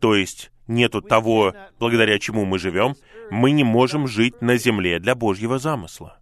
то 0.00 0.14
есть 0.14 0.50
нету 0.66 1.00
того, 1.00 1.54
благодаря 1.78 2.18
чему 2.18 2.44
мы 2.44 2.58
живем, 2.58 2.94
мы 3.30 3.52
не 3.52 3.64
можем 3.64 4.06
жить 4.06 4.42
на 4.42 4.56
земле 4.56 4.98
для 4.98 5.14
Божьего 5.14 5.58
замысла. 5.58 6.18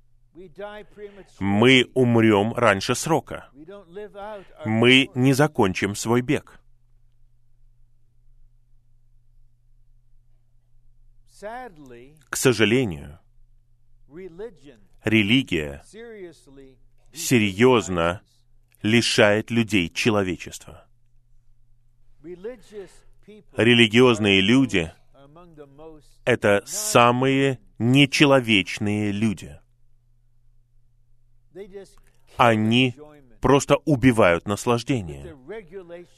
Мы 1.39 1.91
умрем 1.95 2.53
раньше 2.55 2.95
срока. 2.95 3.49
Мы 4.65 5.11
не 5.15 5.33
закончим 5.33 5.95
свой 5.95 6.23
бег. 6.23 6.61
К 11.41 12.37
сожалению, 12.37 13.19
религия 15.05 15.83
серьезно 17.13 18.23
лишает 18.83 19.51
людей 19.51 19.89
человечества. 19.89 20.87
Религиозные 23.57 24.41
люди— 24.41 24.93
это 26.25 26.63
самые 26.67 27.59
нечеловечные 27.79 29.11
люди. 29.11 29.59
Они 32.37 32.95
просто 33.41 33.77
убивают 33.85 34.47
наслаждение 34.47 35.37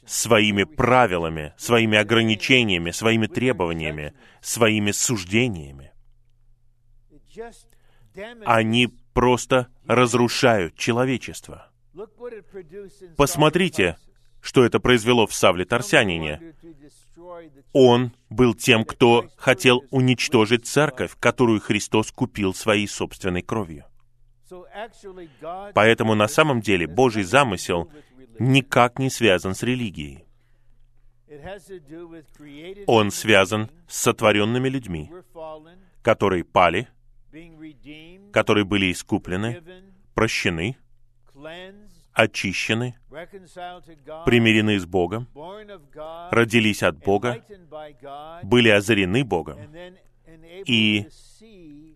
своими 0.06 0.64
правилами, 0.64 1.54
своими 1.56 1.98
ограничениями, 1.98 2.90
своими 2.90 3.26
требованиями, 3.26 4.14
своими 4.40 4.92
суждениями. 4.92 5.92
Они 8.44 8.88
просто 9.12 9.68
разрушают 9.86 10.76
человечество. 10.76 11.70
Посмотрите, 13.16 13.96
что 14.40 14.64
это 14.64 14.78
произвело 14.78 15.26
в 15.26 15.34
Савле 15.34 15.64
Тарсянине. 15.64 16.54
Он 17.72 18.12
был 18.28 18.54
тем, 18.54 18.84
кто 18.84 19.28
хотел 19.36 19.82
уничтожить 19.90 20.66
церковь, 20.66 21.16
которую 21.18 21.60
Христос 21.60 22.12
купил 22.12 22.52
своей 22.54 22.86
собственной 22.86 23.42
кровью. 23.42 23.86
Поэтому 25.74 26.14
на 26.14 26.28
самом 26.28 26.60
деле 26.60 26.86
Божий 26.86 27.22
замысел 27.24 27.90
никак 28.38 28.98
не 28.98 29.10
связан 29.10 29.54
с 29.54 29.62
религией. 29.62 30.24
Он 32.86 33.10
связан 33.10 33.70
с 33.88 34.02
сотворенными 34.02 34.68
людьми, 34.68 35.10
которые 36.02 36.44
пали, 36.44 36.88
которые 38.32 38.64
были 38.64 38.92
искуплены, 38.92 39.62
прощены, 40.14 40.76
очищены, 42.12 42.94
примирены 44.24 44.78
с 44.78 44.86
Богом, 44.86 45.28
родились 46.30 46.82
от 46.82 46.98
Бога, 46.98 47.44
были 48.42 48.68
озарены 48.68 49.24
Богом 49.24 49.58
и 50.66 51.08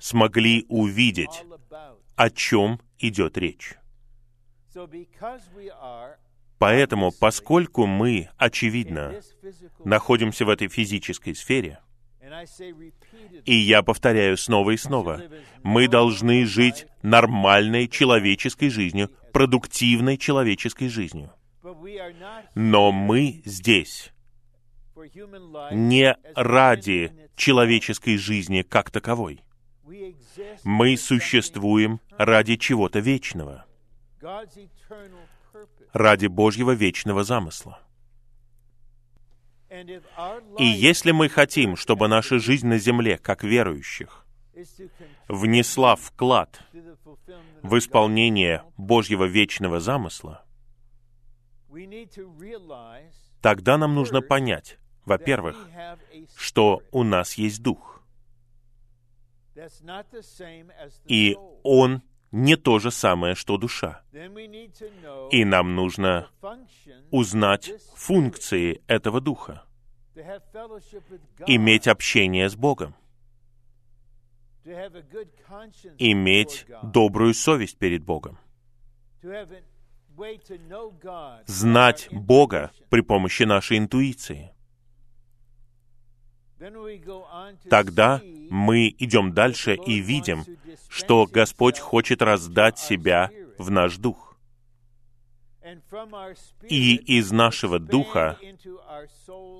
смогли 0.00 0.66
увидеть, 0.68 1.44
о 2.18 2.30
чем 2.30 2.80
идет 2.98 3.38
речь. 3.38 3.76
Поэтому, 6.58 7.12
поскольку 7.12 7.86
мы, 7.86 8.28
очевидно, 8.36 9.14
находимся 9.84 10.44
в 10.44 10.50
этой 10.50 10.68
физической 10.68 11.34
сфере, 11.34 11.78
и 13.44 13.54
я 13.54 13.82
повторяю 13.82 14.36
снова 14.36 14.72
и 14.72 14.76
снова, 14.76 15.22
мы 15.62 15.88
должны 15.88 16.44
жить 16.44 16.86
нормальной 17.02 17.86
человеческой 17.86 18.68
жизнью, 18.68 19.10
продуктивной 19.32 20.18
человеческой 20.18 20.88
жизнью. 20.88 21.32
Но 22.56 22.90
мы 22.90 23.42
здесь 23.44 24.12
не 25.70 26.16
ради 26.34 27.12
человеческой 27.36 28.16
жизни 28.16 28.62
как 28.62 28.90
таковой. 28.90 29.40
Мы 30.64 30.96
существуем 30.96 32.00
ради 32.16 32.56
чего-то 32.56 33.00
вечного, 33.00 33.66
ради 35.92 36.26
Божьего 36.26 36.72
вечного 36.72 37.24
замысла. 37.24 37.80
И 39.70 40.64
если 40.64 41.10
мы 41.10 41.28
хотим, 41.28 41.76
чтобы 41.76 42.08
наша 42.08 42.38
жизнь 42.38 42.66
на 42.66 42.78
земле, 42.78 43.18
как 43.18 43.44
верующих, 43.44 44.24
внесла 45.28 45.94
вклад 45.94 46.60
в 47.62 47.76
исполнение 47.78 48.64
Божьего 48.76 49.24
вечного 49.24 49.78
замысла, 49.78 50.44
тогда 53.42 53.78
нам 53.78 53.94
нужно 53.94 54.22
понять, 54.22 54.78
во-первых, 55.04 55.68
что 56.36 56.82
у 56.90 57.04
нас 57.04 57.34
есть 57.34 57.62
Дух. 57.62 57.97
И 61.06 61.36
он 61.62 62.02
не 62.30 62.56
то 62.56 62.78
же 62.78 62.90
самое, 62.90 63.34
что 63.34 63.56
душа. 63.56 64.02
И 65.30 65.44
нам 65.44 65.74
нужно 65.74 66.30
узнать 67.10 67.72
функции 67.94 68.82
этого 68.86 69.20
духа, 69.20 69.64
иметь 71.46 71.88
общение 71.88 72.48
с 72.48 72.56
Богом, 72.56 72.94
иметь 75.98 76.66
добрую 76.82 77.34
совесть 77.34 77.78
перед 77.78 78.04
Богом, 78.04 78.38
знать 81.46 82.08
Бога 82.10 82.72
при 82.90 83.00
помощи 83.00 83.44
нашей 83.44 83.78
интуиции. 83.78 84.52
Тогда 87.70 88.20
мы 88.50 88.88
идем 88.98 89.32
дальше 89.32 89.74
и 89.74 89.98
видим, 89.98 90.44
что 90.88 91.26
Господь 91.26 91.78
хочет 91.78 92.22
раздать 92.22 92.78
себя 92.78 93.30
в 93.58 93.70
наш 93.70 93.96
дух. 93.96 94.36
И 96.62 96.96
из 96.96 97.30
нашего 97.30 97.78
духа 97.78 98.38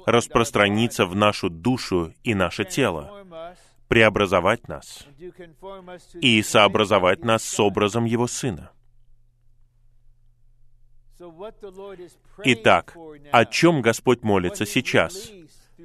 распространиться 0.06 1.04
в 1.04 1.14
нашу 1.14 1.50
душу 1.50 2.14
и 2.24 2.34
наше 2.34 2.64
тело, 2.64 3.26
преобразовать 3.88 4.68
нас 4.68 5.06
и 6.14 6.42
сообразовать 6.42 7.24
нас 7.24 7.44
с 7.44 7.61
образом 7.61 8.06
Его 8.06 8.26
Сына. 8.26 8.70
Итак, 12.44 12.96
о 13.32 13.44
чем 13.44 13.82
Господь 13.82 14.22
молится 14.22 14.64
сейчас? 14.64 15.30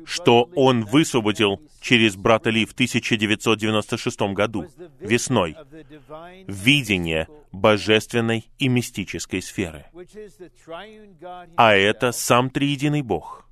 Что 0.05 0.49
Он 0.55 0.85
высвободил 0.85 1.61
через 1.81 2.15
брата 2.15 2.49
Ли 2.49 2.65
в 2.65 2.73
1996 2.73 4.21
году, 4.33 4.67
весной, 4.99 5.55
видение 6.47 7.27
божественной 7.51 8.49
и 8.57 8.67
мистической 8.67 9.41
сферы. 9.41 9.85
А 11.55 11.75
это 11.75 12.11
сам 12.11 12.49
Триединый 12.49 13.01
Бог. 13.01 13.47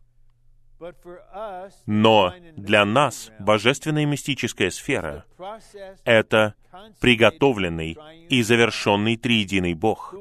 Но 1.85 2.33
для 2.55 2.85
нас 2.85 3.31
божественная 3.39 4.03
и 4.03 4.05
мистическая 4.05 4.71
сфера— 4.71 5.25
это 6.05 6.55
приготовленный 6.99 7.97
и 8.29 8.41
завершенный 8.41 9.15
Триединый 9.17 9.75
Бог, 9.75 10.15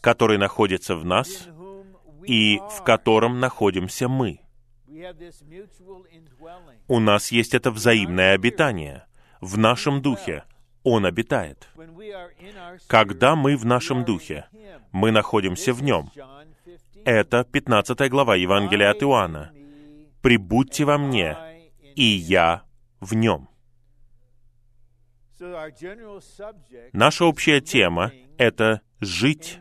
который 0.00 0.38
находится 0.38 0.96
в 0.96 1.04
нас 1.04 1.48
и 2.26 2.58
в 2.58 2.82
котором 2.84 3.38
находимся 3.38 4.08
мы. 4.08 4.40
У 6.88 7.00
нас 7.00 7.32
есть 7.32 7.54
это 7.54 7.70
взаимное 7.70 8.34
обитание. 8.34 9.06
В 9.40 9.58
нашем 9.58 10.02
духе 10.02 10.44
Он 10.82 11.06
обитает. 11.06 11.68
Когда 12.86 13.34
мы 13.36 13.56
в 13.56 13.64
нашем 13.64 14.04
духе, 14.04 14.46
мы 14.92 15.10
находимся 15.10 15.72
в 15.72 15.82
Нем. 15.82 16.10
Это 17.04 17.44
15 17.44 18.08
глава 18.08 18.36
Евангелия 18.36 18.90
от 18.90 19.02
Иоанна. 19.02 19.52
«Прибудьте 20.22 20.86
во 20.86 20.96
мне, 20.96 21.36
и 21.94 22.02
я 22.02 22.62
в 23.00 23.14
нем». 23.14 23.48
Наша 26.92 27.26
общая 27.26 27.60
тема— 27.60 28.12
это 28.38 28.80
жить 29.00 29.58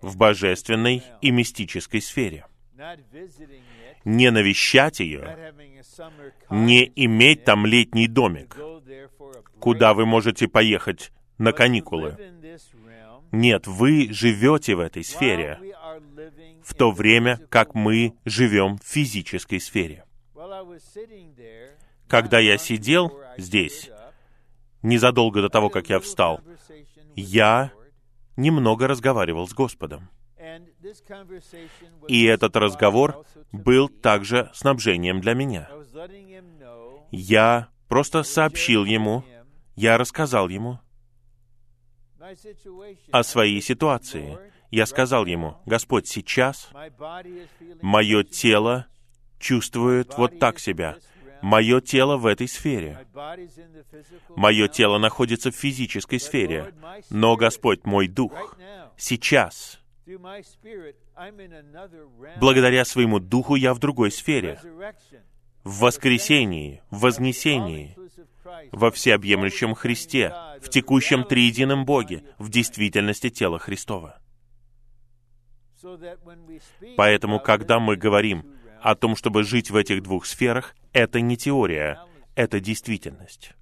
в 0.00 0.16
божественной 0.16 1.04
и 1.20 1.30
мистической 1.30 2.02
сфере. 2.02 2.44
Не 4.04 4.30
навещать 4.30 5.00
ее, 5.00 5.54
не 6.50 6.92
иметь 6.96 7.44
там 7.44 7.66
летний 7.66 8.08
домик, 8.08 8.56
куда 9.60 9.94
вы 9.94 10.06
можете 10.06 10.48
поехать 10.48 11.12
на 11.38 11.52
каникулы. 11.52 12.16
Нет, 13.30 13.66
вы 13.66 14.12
живете 14.12 14.74
в 14.74 14.80
этой 14.80 15.04
сфере, 15.04 15.58
в 16.62 16.74
то 16.74 16.90
время 16.90 17.38
как 17.48 17.74
мы 17.74 18.14
живем 18.24 18.78
в 18.78 18.84
физической 18.84 19.60
сфере. 19.60 20.04
Когда 22.08 22.38
я 22.38 22.58
сидел 22.58 23.12
здесь, 23.38 23.90
незадолго 24.82 25.40
до 25.40 25.48
того, 25.48 25.70
как 25.70 25.88
я 25.88 25.98
встал, 26.00 26.40
я 27.16 27.72
немного 28.36 28.86
разговаривал 28.86 29.48
с 29.48 29.54
Господом. 29.54 30.10
И 32.08 32.24
этот 32.24 32.56
разговор 32.56 33.24
был 33.52 33.88
также 33.88 34.50
снабжением 34.54 35.20
для 35.20 35.34
меня. 35.34 35.68
Я 37.10 37.68
просто 37.88 38.22
сообщил 38.22 38.84
ему, 38.84 39.24
я 39.76 39.98
рассказал 39.98 40.48
ему 40.48 40.78
о 43.10 43.22
своей 43.22 43.60
ситуации. 43.60 44.38
Я 44.70 44.86
сказал 44.86 45.26
ему, 45.26 45.58
Господь, 45.66 46.08
сейчас 46.08 46.70
мое 47.82 48.22
тело 48.24 48.86
чувствует 49.38 50.16
вот 50.16 50.38
так 50.38 50.58
себя, 50.58 50.96
Мое 51.42 51.80
тело 51.80 52.18
в 52.18 52.26
этой 52.26 52.46
сфере. 52.46 53.04
Мое 54.28 54.68
тело 54.68 54.98
находится 54.98 55.50
в 55.50 55.56
физической 55.56 56.20
сфере. 56.20 56.72
Но, 57.10 57.36
Господь, 57.36 57.84
мой 57.84 58.06
дух, 58.06 58.56
сейчас, 58.96 59.80
благодаря 62.40 62.84
своему 62.84 63.20
духу, 63.20 63.54
я 63.54 63.74
в 63.74 63.78
другой 63.78 64.10
сфере. 64.10 64.60
В 65.64 65.80
воскресении, 65.80 66.82
в 66.90 67.00
вознесении, 67.00 67.96
во 68.72 68.90
всеобъемлющем 68.90 69.74
Христе, 69.74 70.34
в 70.60 70.68
текущем 70.68 71.24
триедином 71.24 71.84
Боге, 71.84 72.24
в 72.38 72.48
действительности 72.48 73.30
тела 73.30 73.58
Христова. 73.58 74.20
Поэтому, 76.96 77.40
когда 77.40 77.78
мы 77.78 77.96
говорим 77.96 78.44
о 78.80 78.94
том, 78.94 79.14
чтобы 79.16 79.44
жить 79.44 79.70
в 79.70 79.76
этих 79.76 80.02
двух 80.02 80.26
сферах, 80.26 80.74
это 80.92 81.20
не 81.20 81.36
теория, 81.36 82.00
это 82.34 82.60
действительность. 82.60 83.54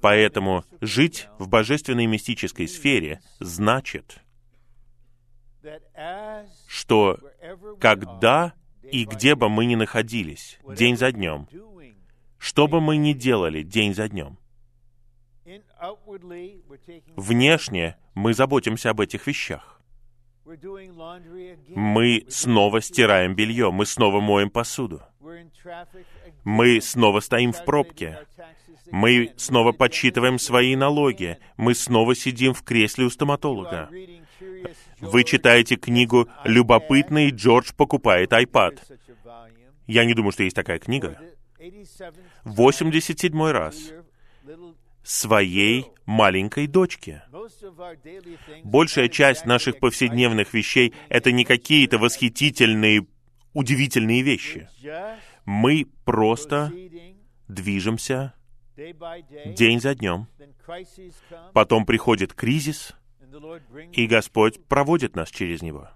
Поэтому 0.00 0.64
жить 0.80 1.28
в 1.38 1.48
божественной 1.48 2.06
мистической 2.06 2.68
сфере 2.68 3.20
значит, 3.40 4.20
что 6.66 7.18
когда 7.80 8.54
и 8.82 9.04
где 9.04 9.34
бы 9.34 9.48
мы 9.48 9.64
ни 9.66 9.74
находились, 9.74 10.58
день 10.68 10.96
за 10.96 11.12
днем, 11.12 11.48
что 12.38 12.68
бы 12.68 12.80
мы 12.80 12.96
ни 12.96 13.12
делали 13.12 13.62
день 13.62 13.94
за 13.94 14.08
днем, 14.08 14.38
внешне 17.16 17.96
мы 18.14 18.34
заботимся 18.34 18.90
об 18.90 19.00
этих 19.00 19.26
вещах. 19.26 19.80
Мы 21.68 22.26
снова 22.28 22.80
стираем 22.82 23.34
белье, 23.34 23.70
мы 23.70 23.86
снова 23.86 24.20
моем 24.20 24.50
посуду. 24.50 25.00
Мы 26.44 26.80
снова 26.80 27.20
стоим 27.20 27.52
в 27.52 27.64
пробке. 27.64 28.26
Мы 28.90 29.32
снова 29.36 29.72
подсчитываем 29.72 30.38
свои 30.38 30.76
налоги. 30.76 31.38
Мы 31.56 31.74
снова 31.74 32.14
сидим 32.14 32.52
в 32.54 32.62
кресле 32.62 33.06
у 33.06 33.10
стоматолога. 33.10 33.88
Вы 35.00 35.24
читаете 35.24 35.76
книгу 35.76 36.28
«Любопытный 36.44 37.30
Джордж 37.30 37.72
покупает 37.76 38.32
iPad». 38.32 38.80
Я 39.86 40.04
не 40.04 40.14
думаю, 40.14 40.32
что 40.32 40.42
есть 40.42 40.56
такая 40.56 40.78
книга. 40.78 41.18
87 42.44 43.50
раз 43.50 43.92
своей 45.02 45.86
маленькой 46.06 46.66
дочке. 46.66 47.22
Большая 48.64 49.08
часть 49.08 49.44
наших 49.44 49.78
повседневных 49.78 50.54
вещей— 50.54 50.94
это 51.08 51.30
не 51.30 51.44
какие-то 51.44 51.98
восхитительные, 51.98 53.06
удивительные 53.54 54.22
вещи. 54.22 54.68
Мы 55.46 55.86
просто 56.04 56.72
движемся 57.48 58.34
день 58.76 59.80
за 59.80 59.94
днем. 59.94 60.28
Потом 61.52 61.86
приходит 61.86 62.34
кризис, 62.34 62.94
и 63.92 64.06
Господь 64.06 64.64
проводит 64.66 65.16
нас 65.16 65.30
через 65.30 65.62
него. 65.62 65.88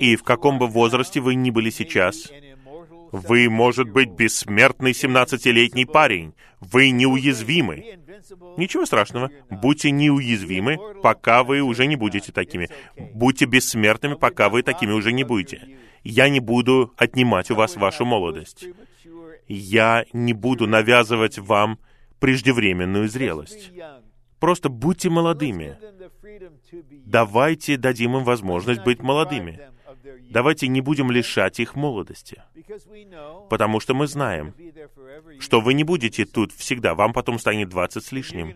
И 0.00 0.16
в 0.16 0.22
каком 0.22 0.58
бы 0.58 0.68
возрасте 0.68 1.20
вы 1.20 1.34
ни 1.34 1.50
были 1.50 1.70
сейчас, 1.70 2.30
вы, 3.12 3.50
может 3.50 3.90
быть, 3.90 4.10
бессмертный 4.10 4.92
17-летний 4.92 5.84
парень. 5.84 6.34
Вы 6.60 6.90
неуязвимы. 6.90 7.98
Ничего 8.56 8.86
страшного. 8.86 9.30
Будьте 9.50 9.90
неуязвимы, 9.90 10.78
пока 11.02 11.42
вы 11.42 11.60
уже 11.60 11.86
не 11.86 11.96
будете 11.96 12.32
такими. 12.32 12.68
Будьте 13.14 13.46
бессмертными, 13.46 14.14
пока 14.14 14.48
вы 14.48 14.62
такими 14.62 14.92
уже 14.92 15.12
не 15.12 15.24
будете. 15.24 15.78
Я 16.04 16.28
не 16.28 16.40
буду 16.40 16.92
отнимать 16.96 17.50
у 17.50 17.54
вас 17.54 17.76
вашу 17.76 18.04
молодость. 18.04 18.66
Я 19.48 20.04
не 20.12 20.32
буду 20.32 20.66
навязывать 20.66 21.38
вам 21.38 21.78
преждевременную 22.20 23.08
зрелость. 23.08 23.72
Просто 24.38 24.68
будьте 24.68 25.10
молодыми. 25.10 25.76
Давайте 27.04 27.76
дадим 27.76 28.16
им 28.16 28.24
возможность 28.24 28.82
быть 28.84 29.02
молодыми 29.02 29.60
Давайте 30.30 30.68
не 30.68 30.80
будем 30.80 31.10
лишать 31.10 31.58
их 31.60 31.74
молодости, 31.74 32.42
потому 33.48 33.80
что 33.80 33.94
мы 33.94 34.06
знаем, 34.06 34.54
что 35.40 35.60
вы 35.60 35.74
не 35.74 35.84
будете 35.84 36.24
тут 36.24 36.52
всегда, 36.52 36.94
вам 36.94 37.12
потом 37.12 37.38
станет 37.38 37.68
20 37.68 38.04
с 38.04 38.12
лишним, 38.12 38.54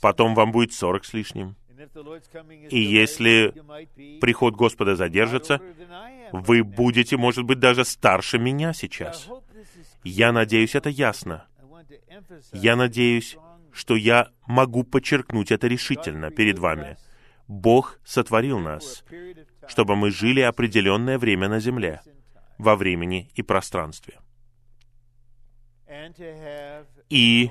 потом 0.00 0.34
вам 0.34 0.52
будет 0.52 0.72
40 0.72 1.04
с 1.04 1.14
лишним. 1.14 1.56
И 2.68 2.78
если 2.78 3.54
приход 4.20 4.54
Господа 4.54 4.96
задержится, 4.96 5.60
вы 6.32 6.62
будете, 6.62 7.16
может 7.16 7.44
быть, 7.44 7.58
даже 7.58 7.84
старше 7.84 8.38
меня 8.38 8.74
сейчас. 8.74 9.28
Я 10.04 10.32
надеюсь, 10.32 10.74
это 10.74 10.90
ясно. 10.90 11.46
Я 12.52 12.76
надеюсь, 12.76 13.36
что 13.72 13.96
я 13.96 14.28
могу 14.46 14.84
подчеркнуть 14.84 15.50
это 15.50 15.66
решительно 15.66 16.30
перед 16.30 16.58
вами. 16.58 16.96
Бог 17.48 17.98
сотворил 18.04 18.58
нас, 18.58 19.02
чтобы 19.70 19.94
мы 19.94 20.10
жили 20.10 20.40
определенное 20.40 21.16
время 21.16 21.48
на 21.48 21.60
земле, 21.60 22.02
во 22.58 22.74
времени 22.74 23.30
и 23.34 23.42
пространстве. 23.42 24.18
И 27.08 27.50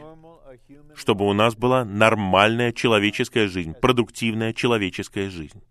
чтобы 0.95 1.25
у 1.25 1.34
нас 1.34 1.55
была 1.55 1.86
нормальная 1.86 2.73
человеческая 2.73 3.47
жизнь, 3.47 3.73
продуктивная 3.73 4.53
человеческая 4.53 5.29
жизнь. 5.29 5.63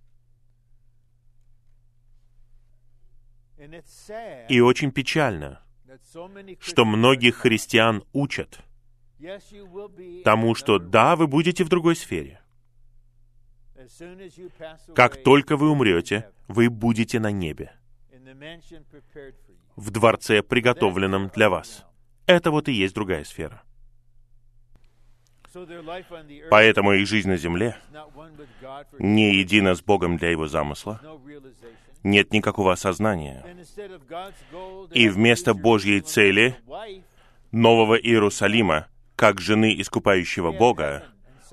И 4.48 4.60
очень 4.60 4.90
печально, 4.90 5.60
что 6.60 6.86
многих 6.86 7.36
христиан 7.36 8.04
учат 8.14 8.60
тому, 10.24 10.54
что 10.54 10.78
да, 10.78 11.14
вы 11.14 11.26
будете 11.26 11.64
в 11.64 11.68
другой 11.68 11.96
сфере. 11.96 12.40
Как 14.94 15.22
только 15.22 15.56
вы 15.56 15.70
умрете, 15.70 16.30
вы 16.46 16.68
будете 16.68 17.20
на 17.20 17.30
небе, 17.30 17.72
в 19.76 19.90
дворце, 19.90 20.42
приготовленном 20.42 21.28
для 21.28 21.48
вас. 21.50 21.84
Это 22.26 22.50
вот 22.50 22.68
и 22.68 22.72
есть 22.72 22.94
другая 22.94 23.24
сфера. 23.24 23.62
Поэтому 26.50 26.92
их 26.92 27.08
жизнь 27.08 27.28
на 27.28 27.36
земле 27.36 27.76
не 28.98 29.36
едина 29.36 29.74
с 29.74 29.82
Богом 29.82 30.16
для 30.18 30.30
Его 30.30 30.46
замысла, 30.46 31.00
нет 32.02 32.32
никакого 32.32 32.72
осознания. 32.72 33.44
И 34.92 35.08
вместо 35.08 35.54
Божьей 35.54 36.00
цели 36.00 36.56
Нового 37.50 37.94
Иерусалима, 37.94 38.88
как 39.16 39.40
жены 39.40 39.74
искупающего 39.80 40.52
Бога, 40.52 41.04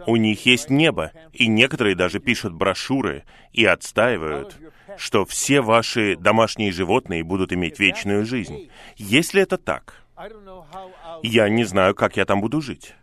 у 0.05 0.15
них 0.15 0.45
есть 0.45 0.69
небо, 0.69 1.11
и 1.33 1.47
некоторые 1.47 1.95
даже 1.95 2.19
пишут 2.19 2.53
брошюры 2.53 3.23
и 3.53 3.65
отстаивают, 3.65 4.57
что 4.97 5.25
все 5.25 5.61
ваши 5.61 6.15
домашние 6.15 6.71
животные 6.71 7.23
будут 7.23 7.53
иметь 7.53 7.79
вечную 7.79 8.25
жизнь. 8.25 8.69
Если 8.97 9.41
это 9.41 9.57
так, 9.57 10.05
я 11.23 11.49
не 11.49 11.63
знаю, 11.63 11.95
как 11.95 12.17
я 12.17 12.25
там 12.25 12.41
буду 12.41 12.61
жить. 12.61 12.95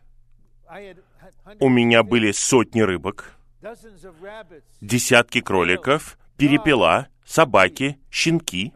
У 1.61 1.68
меня 1.68 2.02
были 2.02 2.33
сотни 2.33 2.81
рыбок, 2.81 3.37
десятки 4.81 5.40
кроликов, 5.40 6.18
перепела, 6.37 7.09
собаки, 7.24 7.98
щенки. 8.11 8.72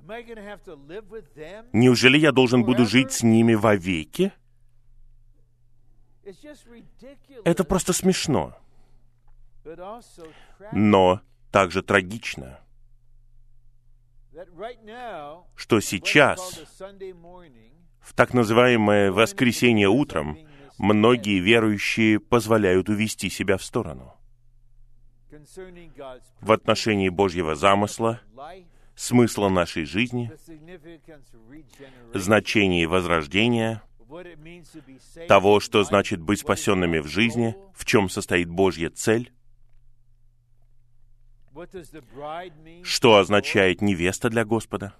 Неужели 1.72 2.18
я 2.18 2.32
должен 2.32 2.64
буду 2.64 2.86
жить 2.86 3.12
с 3.12 3.22
ними 3.22 3.54
вовеки? 3.54 4.32
Это 7.44 7.64
просто 7.64 7.92
смешно. 7.92 8.56
Но 10.72 11.20
также 11.50 11.82
трагично, 11.82 12.60
что 15.54 15.80
сейчас, 15.80 16.62
в 18.00 18.14
так 18.14 18.34
называемое 18.34 19.10
воскресенье 19.10 19.88
утром, 19.88 20.38
многие 20.78 21.38
верующие 21.38 22.20
позволяют 22.20 22.88
увести 22.88 23.30
себя 23.30 23.56
в 23.56 23.64
сторону. 23.64 24.14
в 26.40 26.52
отношении 26.52 27.08
Божьего 27.08 27.54
замысла, 27.54 28.20
смысла 28.94 29.48
нашей 29.48 29.84
жизни, 29.84 30.30
значения 32.14 32.86
возрождения, 32.86 33.82
того, 35.28 35.60
что 35.60 35.84
значит 35.84 36.20
быть 36.20 36.40
спасенными 36.40 36.98
в 36.98 37.06
жизни, 37.06 37.54
в 37.74 37.84
чем 37.84 38.08
состоит 38.08 38.48
Божья 38.48 38.90
цель, 38.90 39.32
что 42.82 43.16
означает 43.16 43.80
невеста 43.80 44.28
для 44.28 44.44
Господа. 44.44 44.94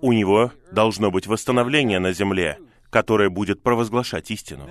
У 0.00 0.12
него 0.12 0.52
должно 0.72 1.10
быть 1.10 1.26
восстановление 1.26 1.98
на 1.98 2.12
земле, 2.12 2.58
которое 2.90 3.28
будет 3.28 3.62
провозглашать 3.62 4.30
истину. 4.30 4.68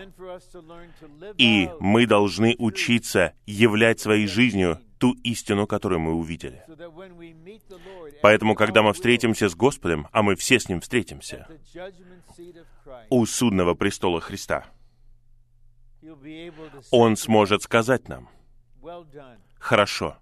И 1.37 1.69
мы 1.79 2.05
должны 2.05 2.55
учиться 2.57 3.33
являть 3.45 3.99
своей 3.99 4.27
жизнью 4.27 4.79
ту 4.99 5.13
истину, 5.23 5.67
которую 5.67 5.99
мы 5.99 6.13
увидели. 6.13 6.63
Поэтому, 8.21 8.55
когда 8.55 8.81
мы 8.81 8.93
встретимся 8.93 9.49
с 9.49 9.55
Господом, 9.55 10.07
а 10.11 10.23
мы 10.23 10.35
все 10.35 10.59
с 10.59 10.69
Ним 10.69 10.81
встретимся, 10.81 11.47
у 13.09 13.25
судного 13.25 13.73
престола 13.73 14.19
Христа, 14.19 14.65
Он 16.91 17.15
сможет 17.15 17.63
сказать 17.63 18.07
нам, 18.07 18.29
«Хорошо, 19.59 20.17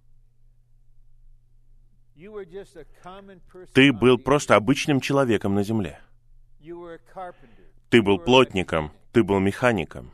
ты 3.74 3.92
был 3.92 4.18
просто 4.18 4.56
обычным 4.56 5.02
человеком 5.02 5.54
на 5.54 5.64
земле. 5.64 6.00
Ты 7.90 8.02
был 8.02 8.20
плотником, 8.20 8.92
ты 9.12 9.24
был 9.24 9.40
механиком, 9.40 10.12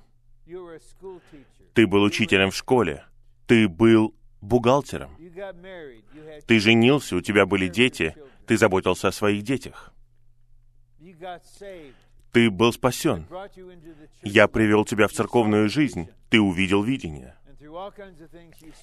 ты 1.73 1.87
был 1.87 2.03
учителем 2.03 2.51
в 2.51 2.55
школе, 2.55 3.05
ты 3.45 3.69
был 3.69 4.15
бухгалтером, 4.41 5.15
ты 6.47 6.59
женился, 6.59 7.15
у 7.15 7.21
тебя 7.21 7.45
были 7.45 7.67
дети, 7.67 8.15
ты 8.47 8.57
заботился 8.57 9.07
о 9.07 9.11
своих 9.11 9.43
детях. 9.43 9.93
Ты 12.31 12.49
был 12.49 12.73
спасен. 12.73 13.27
Я 14.21 14.47
привел 14.47 14.85
тебя 14.85 15.07
в 15.07 15.11
церковную 15.11 15.69
жизнь, 15.69 16.09
ты 16.29 16.39
увидел 16.39 16.83
видение. 16.83 17.35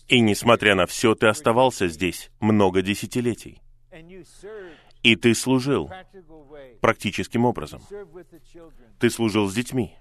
И 0.06 0.20
несмотря 0.20 0.74
на 0.74 0.86
все, 0.86 1.14
ты 1.14 1.26
оставался 1.26 1.88
здесь 1.88 2.30
много 2.40 2.82
десятилетий. 2.82 3.60
И 5.02 5.16
ты 5.16 5.34
служил 5.34 5.90
практическим 6.80 7.44
образом. 7.44 7.82
Ты 8.98 9.10
служил 9.10 9.48
с 9.48 9.54
детьми. 9.54 9.96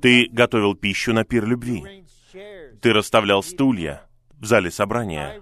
Ты 0.00 0.28
готовил 0.30 0.74
пищу 0.74 1.12
на 1.12 1.24
пир 1.24 1.44
любви. 1.46 2.04
Ты 2.80 2.92
расставлял 2.92 3.42
стулья 3.42 4.02
в 4.30 4.44
зале 4.44 4.70
собрания. 4.70 5.40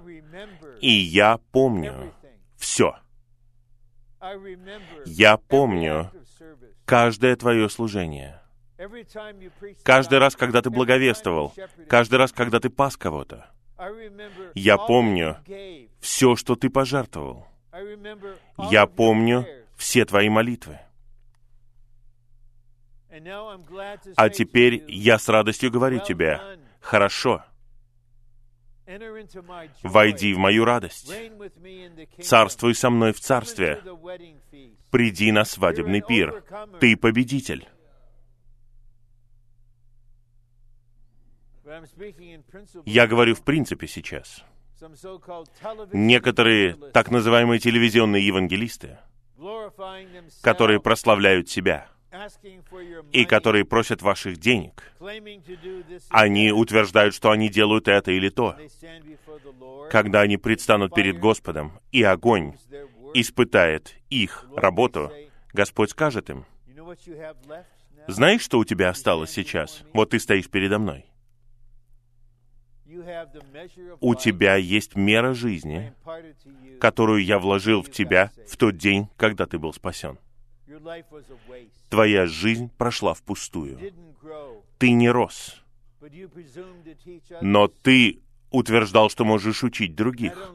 И 0.80 0.90
я 0.90 1.38
помню 1.52 2.12
все. 2.56 2.96
Я 5.04 5.36
помню 5.36 6.10
каждое 6.84 7.36
твое 7.36 7.68
служение. 7.68 8.40
Каждый 9.82 10.18
раз, 10.18 10.36
когда 10.36 10.60
ты 10.60 10.70
благовествовал, 10.70 11.54
каждый 11.88 12.16
раз, 12.16 12.32
когда 12.32 12.60
ты 12.60 12.68
пас 12.68 12.96
кого-то, 12.96 13.50
я 14.54 14.76
помню 14.76 15.38
все, 16.00 16.36
что 16.36 16.56
ты 16.56 16.68
пожертвовал. 16.70 17.46
Я 18.70 18.86
помню 18.86 19.46
все 19.76 20.04
твои 20.04 20.28
молитвы. 20.28 20.78
А 24.16 24.28
теперь 24.28 24.84
я 24.88 25.18
с 25.18 25.28
радостью 25.28 25.70
говорю 25.70 26.00
тебе, 26.00 26.40
хорошо, 26.86 27.44
войди 29.82 30.32
в 30.32 30.38
мою 30.38 30.64
радость, 30.64 31.12
царствуй 32.22 32.74
со 32.74 32.90
мной 32.90 33.12
в 33.12 33.20
царстве, 33.20 33.82
приди 34.90 35.32
на 35.32 35.44
свадебный 35.44 36.00
пир, 36.00 36.44
ты 36.80 36.96
победитель. 36.96 37.68
Я 42.84 43.08
говорю 43.08 43.34
в 43.34 43.42
принципе 43.42 43.88
сейчас. 43.88 44.44
Некоторые 45.92 46.74
так 46.92 47.10
называемые 47.10 47.58
телевизионные 47.58 48.24
евангелисты, 48.24 48.98
которые 50.42 50.80
прославляют 50.80 51.48
себя 51.48 51.88
и 53.12 53.24
которые 53.24 53.64
просят 53.64 54.02
ваших 54.02 54.38
денег, 54.38 54.92
они 56.10 56.52
утверждают, 56.52 57.14
что 57.14 57.30
они 57.30 57.48
делают 57.48 57.88
это 57.88 58.12
или 58.12 58.28
то. 58.28 58.56
Когда 59.90 60.20
они 60.20 60.36
предстанут 60.36 60.94
перед 60.94 61.18
Господом, 61.18 61.72
и 61.92 62.02
огонь 62.02 62.54
испытает 63.14 63.94
их 64.10 64.46
работу, 64.54 65.12
Господь 65.52 65.90
скажет 65.90 66.30
им, 66.30 66.44
«Знаешь, 68.06 68.42
что 68.42 68.58
у 68.58 68.64
тебя 68.64 68.90
осталось 68.90 69.30
сейчас? 69.30 69.82
Вот 69.92 70.10
ты 70.10 70.20
стоишь 70.20 70.48
передо 70.48 70.78
мной. 70.78 71.06
У 74.00 74.14
тебя 74.14 74.56
есть 74.56 74.94
мера 74.94 75.34
жизни, 75.34 75.92
которую 76.80 77.24
я 77.24 77.38
вложил 77.38 77.82
в 77.82 77.90
тебя 77.90 78.30
в 78.46 78.56
тот 78.56 78.76
день, 78.76 79.08
когда 79.16 79.46
ты 79.46 79.58
был 79.58 79.72
спасен. 79.72 80.18
Твоя 81.88 82.26
жизнь 82.26 82.70
прошла 82.76 83.14
впустую. 83.14 83.78
Ты 84.78 84.90
не 84.90 85.08
рос, 85.08 85.62
но 87.40 87.68
ты 87.68 88.20
утверждал, 88.50 89.10
что 89.10 89.24
можешь 89.24 89.62
учить 89.64 89.94
других. 89.94 90.52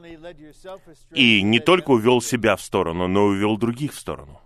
И 1.12 1.42
не 1.42 1.60
только 1.60 1.90
увел 1.90 2.20
себя 2.20 2.56
в 2.56 2.62
сторону, 2.62 3.08
но 3.08 3.24
увел 3.24 3.56
других 3.56 3.92
в 3.92 3.98
сторону. 3.98 4.40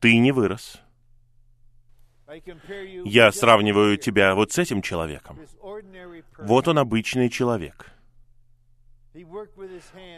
Ты 0.00 0.18
не 0.18 0.32
вырос. 0.32 0.80
Я 3.04 3.32
сравниваю 3.32 3.98
тебя 3.98 4.34
вот 4.34 4.52
с 4.52 4.58
этим 4.58 4.80
человеком. 4.82 5.38
Вот 6.38 6.68
он 6.68 6.78
обычный 6.78 7.28
человек. 7.28 7.90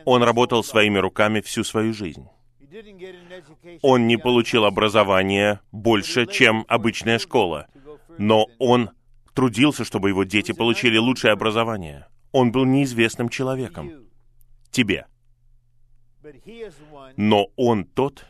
Он 0.04 0.22
работал 0.22 0.62
своими 0.64 0.98
руками 0.98 1.40
всю 1.40 1.64
свою 1.64 1.92
жизнь. 1.92 2.28
Он 3.82 4.06
не 4.06 4.16
получил 4.16 4.64
образование 4.64 5.60
больше, 5.72 6.26
чем 6.26 6.64
обычная 6.68 7.18
школа, 7.18 7.68
но 8.18 8.46
он 8.58 8.90
трудился, 9.34 9.84
чтобы 9.84 10.08
его 10.08 10.24
дети 10.24 10.52
получили 10.52 10.96
лучшее 10.96 11.32
образование. 11.32 12.06
Он 12.32 12.52
был 12.52 12.64
неизвестным 12.64 13.28
человеком. 13.28 14.06
Тебе. 14.70 15.06
Но 17.16 17.46
он 17.56 17.84
тот, 17.84 18.26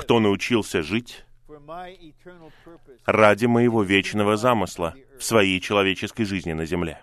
кто 0.00 0.20
научился 0.20 0.82
жить 0.82 1.24
ради 3.04 3.46
моего 3.46 3.82
вечного 3.82 4.36
замысла 4.36 4.94
в 5.18 5.24
своей 5.24 5.60
человеческой 5.60 6.24
жизни 6.24 6.52
на 6.52 6.64
земле. 6.64 7.02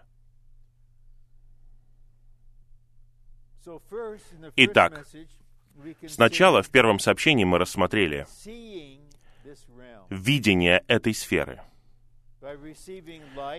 Итак, 4.55 5.05
сначала 6.07 6.61
в 6.61 6.69
первом 6.69 6.99
сообщении 6.99 7.45
мы 7.45 7.57
рассмотрели 7.57 8.25
видение 10.09 10.84
этой 10.88 11.13
сферы. 11.13 11.61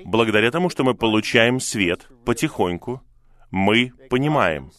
Благодаря 0.04 0.50
тому, 0.50 0.70
что 0.70 0.84
мы 0.84 0.94
получаем 0.94 1.60
свет 1.60 2.08
потихоньку, 2.24 3.02
мы 3.50 3.92
понимаем, 4.08 4.70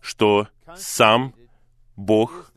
что 0.00 0.48
сам 0.76 1.34
Бог, 1.96 2.52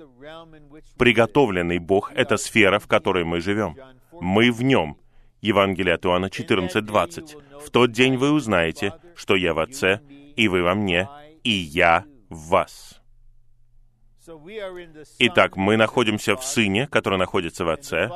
приготовленный 0.97 1.79
Бог, 1.79 2.11
это 2.13 2.37
сфера, 2.37 2.79
в 2.79 2.87
которой 2.87 3.23
мы 3.23 3.39
живем. 3.39 3.75
Мы 4.11 4.51
в 4.51 4.61
нем. 4.63 4.97
Евангелие 5.41 5.95
от 5.95 6.05
Иоанна 6.05 6.25
14:20. 6.25 7.61
В 7.65 7.69
тот 7.69 7.91
день 7.91 8.17
вы 8.17 8.31
узнаете, 8.31 8.93
что 9.15 9.35
я 9.35 9.53
в 9.53 9.59
Отце, 9.59 10.01
и 10.35 10.49
вы 10.49 10.63
во 10.63 10.75
мне, 10.75 11.07
и 11.45 11.51
я 11.51 12.03
в 12.29 12.49
вас. 12.49 12.98
Итак, 15.19 15.57
мы 15.57 15.77
находимся 15.77 16.35
в 16.35 16.43
Сыне, 16.43 16.87
который 16.87 17.17
находится 17.17 17.65
в 17.65 17.69
Отце, 17.69 18.09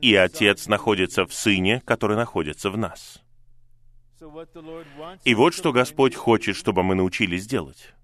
и 0.00 0.14
Отец 0.14 0.66
находится 0.68 1.26
в 1.26 1.32
Сыне, 1.32 1.82
который 1.84 2.16
находится 2.16 2.70
в 2.70 2.76
нас. 2.76 3.22
И 5.24 5.34
вот 5.34 5.54
что 5.54 5.72
Господь 5.72 6.14
хочет, 6.14 6.56
чтобы 6.56 6.82
мы 6.82 6.94
научились 6.94 7.46
делать. 7.46 7.94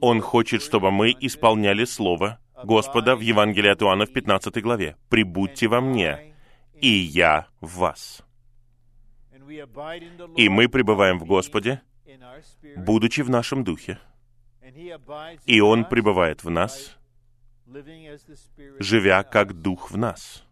Он 0.00 0.20
хочет, 0.20 0.62
чтобы 0.62 0.90
мы 0.90 1.14
исполняли 1.20 1.84
Слово 1.84 2.38
Господа 2.64 3.14
в 3.14 3.20
Евангелии 3.20 3.70
от 3.70 3.82
Иоанна 3.82 4.06
в 4.06 4.12
15 4.12 4.62
главе. 4.62 4.96
«Прибудьте 5.10 5.68
во 5.68 5.80
мне, 5.80 6.34
и 6.80 6.88
я 6.88 7.46
в 7.60 7.76
вас». 7.76 8.22
И 10.36 10.48
мы 10.48 10.68
пребываем 10.68 11.18
в 11.18 11.24
Господе, 11.24 11.82
будучи 12.76 13.20
в 13.20 13.30
нашем 13.30 13.62
духе. 13.64 13.98
И 15.46 15.60
Он 15.60 15.84
пребывает 15.84 16.42
в 16.42 16.50
нас, 16.50 16.96
живя 18.78 19.22
как 19.22 19.52
Дух 19.60 19.90
в 19.90 19.96
нас. 19.96 20.44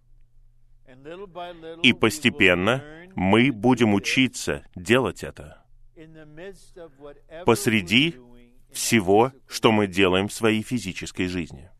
И 1.82 1.92
постепенно 1.92 2.84
мы 3.16 3.50
будем 3.52 3.94
учиться 3.94 4.64
делать 4.74 5.24
это 5.24 5.64
посреди 7.44 8.16
всего, 8.70 9.32
что 9.46 9.72
мы 9.72 9.86
делаем 9.86 10.28
в 10.28 10.32
своей 10.32 10.62
физической 10.62 11.26
жизни. 11.26 11.70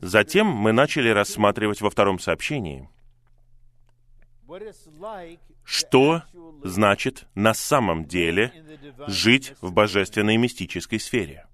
Затем 0.00 0.46
мы 0.46 0.72
начали 0.72 1.08
рассматривать 1.10 1.80
во 1.80 1.90
втором 1.90 2.18
сообщении, 2.18 2.88
что 5.70 6.24
значит 6.64 7.28
на 7.36 7.54
самом 7.54 8.04
деле 8.04 8.52
жить 9.06 9.54
в 9.60 9.72
божественной 9.72 10.36
мистической 10.36 10.98
сфере. 10.98 11.46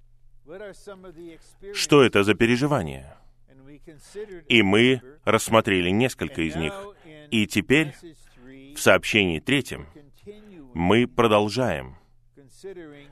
Что 1.74 2.02
это 2.02 2.24
за 2.24 2.34
переживания? 2.34 3.18
И 4.48 4.62
мы 4.62 5.02
рассмотрели 5.24 5.90
несколько 5.90 6.40
из 6.40 6.56
них. 6.56 6.72
И 7.30 7.46
теперь, 7.46 7.94
в 8.74 8.78
сообщении 8.78 9.38
третьем, 9.38 9.86
мы 10.72 11.06
продолжаем 11.06 11.98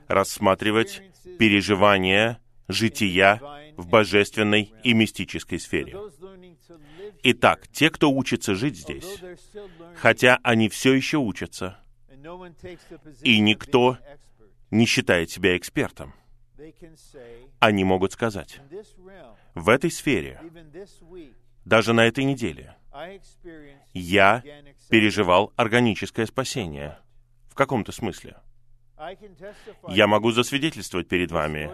рассматривать 0.07 1.03
переживания 1.37 2.39
жития 2.67 3.39
в 3.77 3.87
божественной 3.87 4.73
и 4.83 4.93
мистической 4.93 5.59
сфере. 5.59 5.95
Итак, 7.27 7.67
те, 7.69 7.89
кто 7.89 8.11
учится 8.11 8.53
жить 8.53 8.77
здесь, 8.77 9.19
хотя 9.95 10.39
они 10.43 10.69
все 10.69 10.93
еще 10.93 11.17
учатся, 11.17 11.79
и 13.23 13.39
никто 13.39 13.97
не 14.69 14.85
считает 14.85 15.31
себя 15.31 15.57
экспертом, 15.57 16.13
они 17.57 17.83
могут 17.83 18.11
сказать, 18.11 18.61
в 19.55 19.69
этой 19.69 19.89
сфере, 19.89 20.39
даже 21.65 21.93
на 21.93 22.05
этой 22.05 22.25
неделе, 22.25 22.75
я 23.91 24.43
переживал 24.91 25.51
органическое 25.55 26.27
спасение 26.27 26.99
в 27.49 27.55
каком-то 27.55 27.91
смысле. 27.91 28.37
Я 29.87 30.05
могу 30.05 30.29
засвидетельствовать 30.29 31.07
перед 31.07 31.31
вами, 31.31 31.71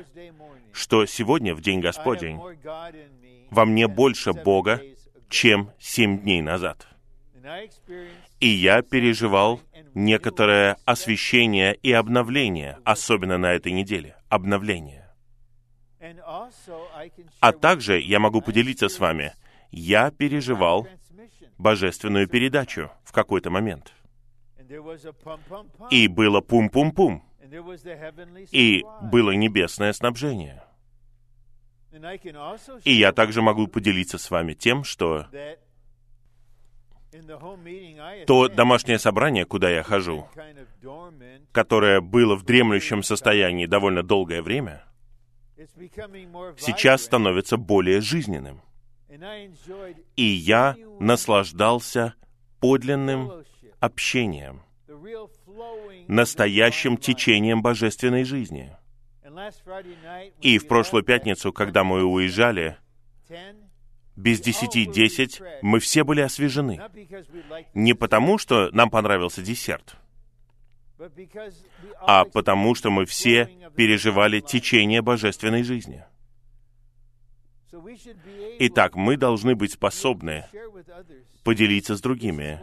что 0.71 1.05
сегодня, 1.05 1.53
в 1.53 1.61
День 1.61 1.81
Господень, 1.81 2.39
во 3.49 3.65
мне 3.65 3.89
больше 3.89 4.31
Бога, 4.31 4.81
чем 5.31 5.71
семь 5.79 6.19
дней 6.19 6.41
назад. 6.41 6.87
И 8.39 8.47
я 8.47 8.81
переживал 8.83 9.61
некоторое 9.95 10.77
освещение 10.85 11.73
и 11.73 11.91
обновление, 11.91 12.77
особенно 12.83 13.37
на 13.37 13.53
этой 13.53 13.71
неделе. 13.71 14.15
Обновление. 14.29 15.09
А 17.39 17.51
также 17.51 17.99
я 17.99 18.19
могу 18.19 18.41
поделиться 18.41 18.89
с 18.89 18.99
вами, 18.99 19.33
я 19.71 20.11
переживал 20.11 20.87
божественную 21.57 22.27
передачу 22.27 22.91
в 23.03 23.11
какой-то 23.11 23.49
момент. 23.49 23.93
И 25.89 26.07
было 26.07 26.41
пум-пум-пум. 26.41 27.23
И 28.51 28.83
было 29.01 29.31
небесное 29.31 29.93
снабжение. 29.93 30.63
И 32.83 32.93
я 32.93 33.11
также 33.11 33.41
могу 33.41 33.67
поделиться 33.67 34.17
с 34.17 34.31
вами 34.31 34.53
тем, 34.53 34.83
что 34.83 35.27
то 38.25 38.47
домашнее 38.47 38.97
собрание, 38.97 39.45
куда 39.45 39.69
я 39.69 39.83
хожу, 39.83 40.27
которое 41.51 41.99
было 41.99 42.35
в 42.35 42.43
дремлющем 42.43 43.03
состоянии 43.03 43.65
довольно 43.65 44.03
долгое 44.03 44.41
время, 44.41 44.85
сейчас 46.57 47.03
становится 47.03 47.57
более 47.57 47.99
жизненным. 47.99 48.61
И 50.15 50.23
я 50.23 50.75
наслаждался 50.99 52.15
подлинным 52.61 53.43
общением, 53.79 54.61
настоящим 56.07 56.97
течением 56.97 57.61
божественной 57.61 58.23
жизни. 58.23 58.75
И 60.41 60.57
в 60.57 60.67
прошлую 60.67 61.03
пятницу, 61.03 61.53
когда 61.53 61.83
мы 61.83 62.03
уезжали, 62.03 62.77
без 64.15 64.41
десяти 64.41 64.85
десять 64.85 65.41
мы 65.61 65.79
все 65.79 66.03
были 66.03 66.21
освежены. 66.21 66.81
Не 67.73 67.93
потому, 67.93 68.37
что 68.37 68.69
нам 68.71 68.89
понравился 68.89 69.41
десерт, 69.41 69.95
а 72.01 72.25
потому, 72.25 72.75
что 72.75 72.91
мы 72.91 73.05
все 73.05 73.49
переживали 73.75 74.39
течение 74.39 75.01
божественной 75.01 75.63
жизни. 75.63 76.03
Итак, 78.59 78.95
мы 78.95 79.15
должны 79.15 79.55
быть 79.55 79.71
способны 79.71 80.45
поделиться 81.43 81.95
с 81.95 82.01
другими 82.01 82.59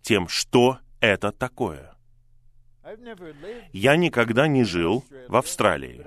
тем, 0.00 0.26
что 0.26 0.78
это 1.00 1.32
такое. 1.32 1.91
Я 3.72 3.96
никогда 3.96 4.48
не 4.48 4.64
жил 4.64 5.04
в 5.28 5.36
Австралии, 5.36 6.04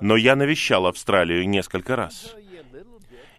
но 0.00 0.16
я 0.16 0.36
навещал 0.36 0.86
Австралию 0.86 1.48
несколько 1.48 1.96
раз. 1.96 2.34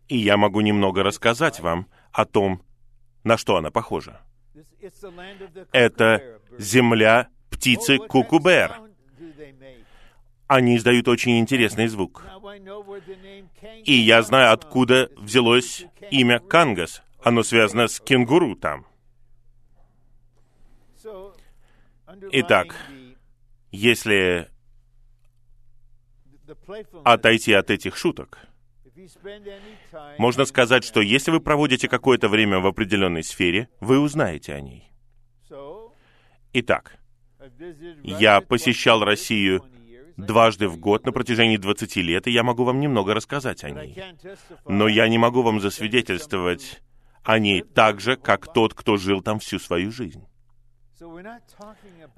И 0.08 0.18
я 0.18 0.38
могу 0.38 0.62
немного 0.62 1.04
рассказать 1.04 1.60
вам 1.60 1.88
о 2.12 2.26
том, 2.26 2.62
на 3.24 3.38
что 3.38 3.58
она 3.58 3.72
похожа. 3.72 4.22
Это 5.72 6.40
земля 6.58 7.28
птицы 7.50 7.98
Кукубер. 7.98 8.76
Они 10.48 10.78
издают 10.78 11.10
очень 11.10 11.40
интересный 11.40 11.88
звук. 11.88 12.24
И 13.84 13.94
я 13.94 14.22
знаю, 14.22 14.54
откуда 14.54 15.10
взялось 15.18 15.86
имя 16.10 16.40
Кангас. 16.40 17.04
Оно 17.22 17.44
связано 17.44 17.90
с 17.90 18.00
кенгуру 18.00 18.56
там. 18.56 18.86
Итак, 22.32 22.76
если 23.72 24.50
отойти 27.04 27.54
от 27.54 27.70
этих 27.70 27.98
шуток, 27.98 28.40
можно 30.18 30.46
сказать, 30.46 30.84
что 30.84 31.02
если 31.02 31.32
вы 31.32 31.40
проводите 31.42 31.88
какое-то 31.88 32.30
время 32.30 32.60
в 32.60 32.68
определенной 32.68 33.24
сфере, 33.24 33.70
вы 33.82 34.00
узнаете 34.00 34.54
о 34.54 34.62
ней. 34.62 34.92
Итак, 36.54 36.98
я 38.04 38.42
посещал 38.42 39.04
Россию 39.04 39.64
дважды 40.16 40.68
в 40.68 40.78
год 40.78 41.06
на 41.06 41.12
протяжении 41.12 41.58
20 41.58 41.96
лет, 41.98 42.28
и 42.28 42.32
я 42.32 42.44
могу 42.44 42.64
вам 42.64 42.80
немного 42.80 43.14
рассказать 43.14 43.64
о 43.64 43.70
ней. 43.70 44.02
Но 44.66 44.88
я 44.88 45.08
не 45.10 45.18
могу 45.18 45.42
вам 45.42 45.60
засвидетельствовать 45.60 46.82
о 47.24 47.38
ней 47.38 47.62
так 47.62 48.00
же, 48.00 48.16
как 48.16 48.52
тот, 48.54 48.74
кто 48.74 48.96
жил 48.96 49.22
там 49.22 49.40
всю 49.40 49.60
свою 49.60 49.92
жизнь. 49.92 50.26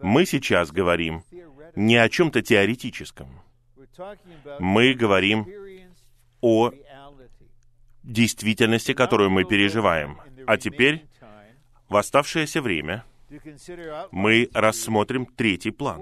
Мы 0.01 0.25
сейчас 0.25 0.71
говорим 0.71 1.23
не 1.75 1.97
о 1.97 2.09
чем-то 2.09 2.41
теоретическом. 2.41 3.41
Мы 4.59 4.93
говорим 4.93 5.47
о 6.41 6.71
действительности, 8.03 8.93
которую 8.93 9.29
мы 9.29 9.43
переживаем. 9.43 10.19
А 10.47 10.57
теперь, 10.57 11.05
в 11.89 11.97
оставшееся 11.97 12.61
время, 12.61 13.03
мы 14.11 14.49
рассмотрим 14.53 15.25
третий 15.25 15.71
план. 15.71 16.01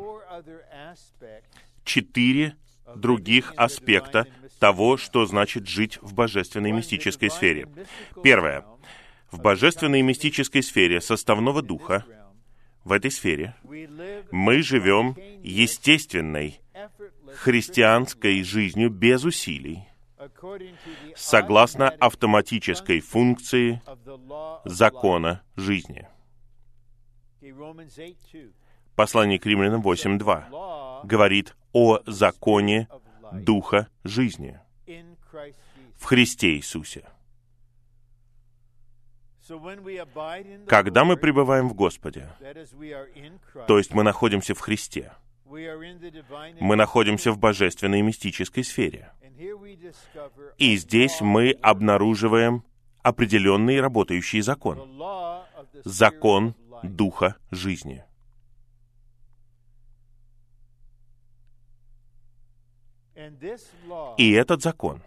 Четыре 1.84 2.55
других 2.95 3.53
аспекта 3.57 4.28
того, 4.59 4.97
что 4.97 5.25
значит 5.25 5.67
жить 5.67 5.97
в 6.01 6.13
божественной 6.13 6.71
мистической 6.71 7.30
сфере. 7.30 7.67
Первое. 8.23 8.65
В 9.32 9.41
божественной 9.41 10.01
мистической 10.01 10.63
сфере 10.63 11.01
составного 11.01 11.61
духа, 11.61 12.05
в 12.88 12.93
этой 12.93 13.11
сфере, 13.11 13.53
мы 14.31 14.61
живем 14.63 15.15
естественной, 15.43 16.61
христианской 17.35 18.41
жизнью 18.43 18.89
без 18.89 19.25
усилий, 19.25 19.83
согласно 21.15 21.89
автоматической 21.89 23.01
функции 23.01 23.81
закона 24.63 25.43
жизни. 25.57 26.07
Послание 28.95 29.38
к 29.38 29.45
римлянам 29.45 29.81
8.2 29.81 31.05
говорит 31.05 31.55
о 31.73 31.99
законе 32.05 32.88
Духа 33.33 33.89
жизни 34.05 34.59
в 35.97 36.05
Христе 36.05 36.55
Иисусе. 36.55 37.03
Когда 40.67 41.05
мы 41.05 41.17
пребываем 41.17 41.69
в 41.69 41.73
Господе, 41.73 42.29
то 43.67 43.77
есть 43.77 43.93
мы 43.93 44.03
находимся 44.03 44.53
в 44.53 44.59
Христе, 44.59 45.13
мы 45.45 46.75
находимся 46.75 47.31
в 47.31 47.37
божественной 47.37 48.01
мистической 48.01 48.63
сфере. 48.63 49.11
И 50.57 50.75
здесь 50.77 51.21
мы 51.21 51.51
обнаруживаем 51.61 52.63
определенный 53.01 53.79
работающий 53.79 54.41
закон. 54.41 55.01
Закон 55.85 56.55
Духа 56.83 57.35
жизни. 57.51 58.03
И 64.17 64.31
этот 64.31 64.61
закон 64.61 65.01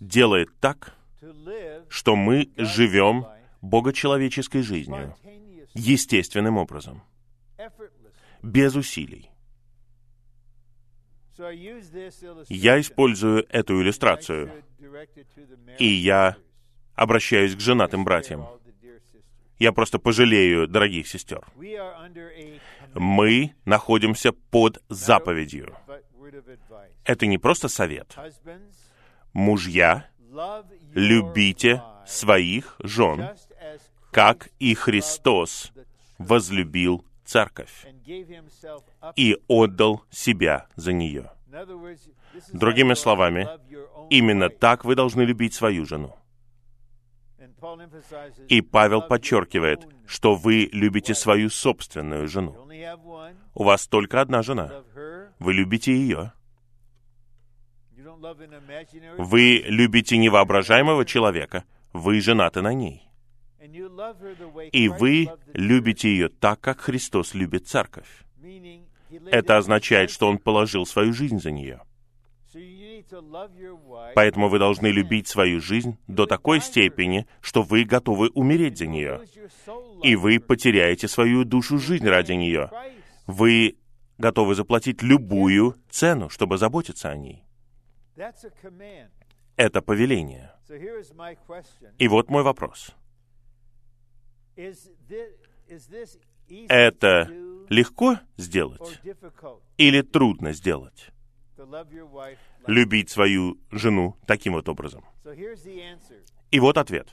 делает 0.00 0.48
так, 0.60 0.94
что 1.88 2.16
мы 2.16 2.50
живем 2.56 3.26
богочеловеческой 3.60 4.62
жизнью, 4.62 5.14
естественным 5.74 6.56
образом, 6.56 7.02
без 8.42 8.74
усилий. 8.74 9.30
Я 12.48 12.80
использую 12.80 13.46
эту 13.48 13.80
иллюстрацию, 13.80 14.64
и 15.78 15.86
я 15.86 16.36
обращаюсь 16.94 17.54
к 17.54 17.60
женатым 17.60 18.04
братьям. 18.04 18.46
Я 19.58 19.72
просто 19.72 19.98
пожалею 19.98 20.66
дорогих 20.66 21.06
сестер. 21.06 21.46
Мы 22.94 23.54
находимся 23.64 24.32
под 24.32 24.82
заповедью. 24.88 25.76
Это 27.04 27.26
не 27.26 27.38
просто 27.38 27.68
совет. 27.68 28.16
Мужья, 29.32 30.10
любите 30.94 31.82
своих 32.06 32.76
жен, 32.80 33.30
как 34.10 34.48
и 34.58 34.74
Христос 34.74 35.72
возлюбил 36.18 37.04
церковь 37.24 37.86
и 39.16 39.38
отдал 39.48 40.04
себя 40.10 40.66
за 40.76 40.92
нее. 40.92 41.30
Другими 42.52 42.94
словами, 42.94 43.48
именно 44.10 44.48
так 44.48 44.84
вы 44.84 44.94
должны 44.94 45.22
любить 45.22 45.54
свою 45.54 45.84
жену. 45.86 46.16
И 48.48 48.60
Павел 48.60 49.02
подчеркивает, 49.02 49.86
что 50.06 50.34
вы 50.34 50.68
любите 50.72 51.14
свою 51.14 51.48
собственную 51.48 52.28
жену. 52.28 52.56
У 53.54 53.64
вас 53.64 53.86
только 53.86 54.20
одна 54.20 54.42
жена. 54.42 54.82
Вы 55.38 55.54
любите 55.54 55.94
ее. 55.94 56.32
Вы 59.18 59.64
любите 59.66 60.16
невоображаемого 60.16 61.04
человека. 61.04 61.64
Вы 61.92 62.20
женаты 62.20 62.62
на 62.62 62.72
ней. 62.72 63.02
И 64.72 64.88
вы 64.88 65.28
любите 65.52 66.08
ее 66.08 66.28
так, 66.28 66.60
как 66.60 66.80
Христос 66.80 67.34
любит 67.34 67.68
церковь. 67.68 68.08
Это 69.30 69.56
означает, 69.58 70.10
что 70.10 70.28
Он 70.28 70.38
положил 70.38 70.86
свою 70.86 71.12
жизнь 71.12 71.40
за 71.40 71.50
нее. 71.50 71.80
Поэтому 74.14 74.48
вы 74.48 74.58
должны 74.58 74.86
любить 74.86 75.28
свою 75.28 75.60
жизнь 75.60 75.98
до 76.06 76.26
такой 76.26 76.60
степени, 76.60 77.26
что 77.40 77.62
вы 77.62 77.84
готовы 77.84 78.28
умереть 78.30 78.78
за 78.78 78.86
нее. 78.86 79.20
И 80.02 80.16
вы 80.16 80.40
потеряете 80.40 81.08
свою 81.08 81.44
душу 81.44 81.78
жизнь 81.78 82.06
ради 82.06 82.32
нее. 82.32 82.70
Вы 83.26 83.76
готовы 84.18 84.54
заплатить 84.54 85.02
любую 85.02 85.76
цену, 85.90 86.28
чтобы 86.28 86.58
заботиться 86.58 87.10
о 87.10 87.16
ней. 87.16 87.42
Это 89.56 89.82
повеление. 89.82 90.52
И 91.98 92.08
вот 92.08 92.28
мой 92.30 92.42
вопрос. 92.42 92.94
Это 96.68 97.28
легко 97.68 98.18
сделать 98.36 99.00
или 99.78 100.02
трудно 100.02 100.52
сделать? 100.52 101.10
Любить 102.66 103.10
свою 103.10 103.58
жену 103.70 104.16
таким 104.26 104.54
вот 104.54 104.68
образом. 104.68 105.04
И 106.50 106.60
вот 106.60 106.76
ответ. 106.76 107.08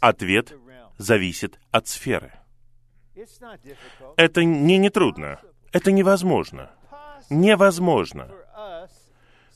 Ответ 0.00 0.54
зависит 0.98 1.58
от 1.70 1.88
сферы. 1.88 2.32
Это 4.16 4.44
не 4.44 4.78
нетрудно. 4.78 5.40
Это 5.72 5.92
невозможно. 5.92 6.70
Невозможно, 7.30 8.30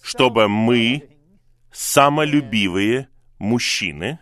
чтобы 0.07 0.47
мы, 0.47 1.11
самолюбивые 1.73 3.09
мужчины, 3.41 4.21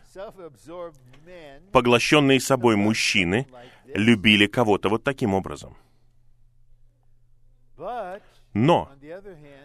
поглощенные 1.72 2.40
собой 2.40 2.76
мужчины, 2.76 3.46
любили 3.88 4.46
кого-то 4.46 4.88
вот 4.88 5.04
таким 5.04 5.34
образом. 5.34 5.76
Но, 8.54 8.90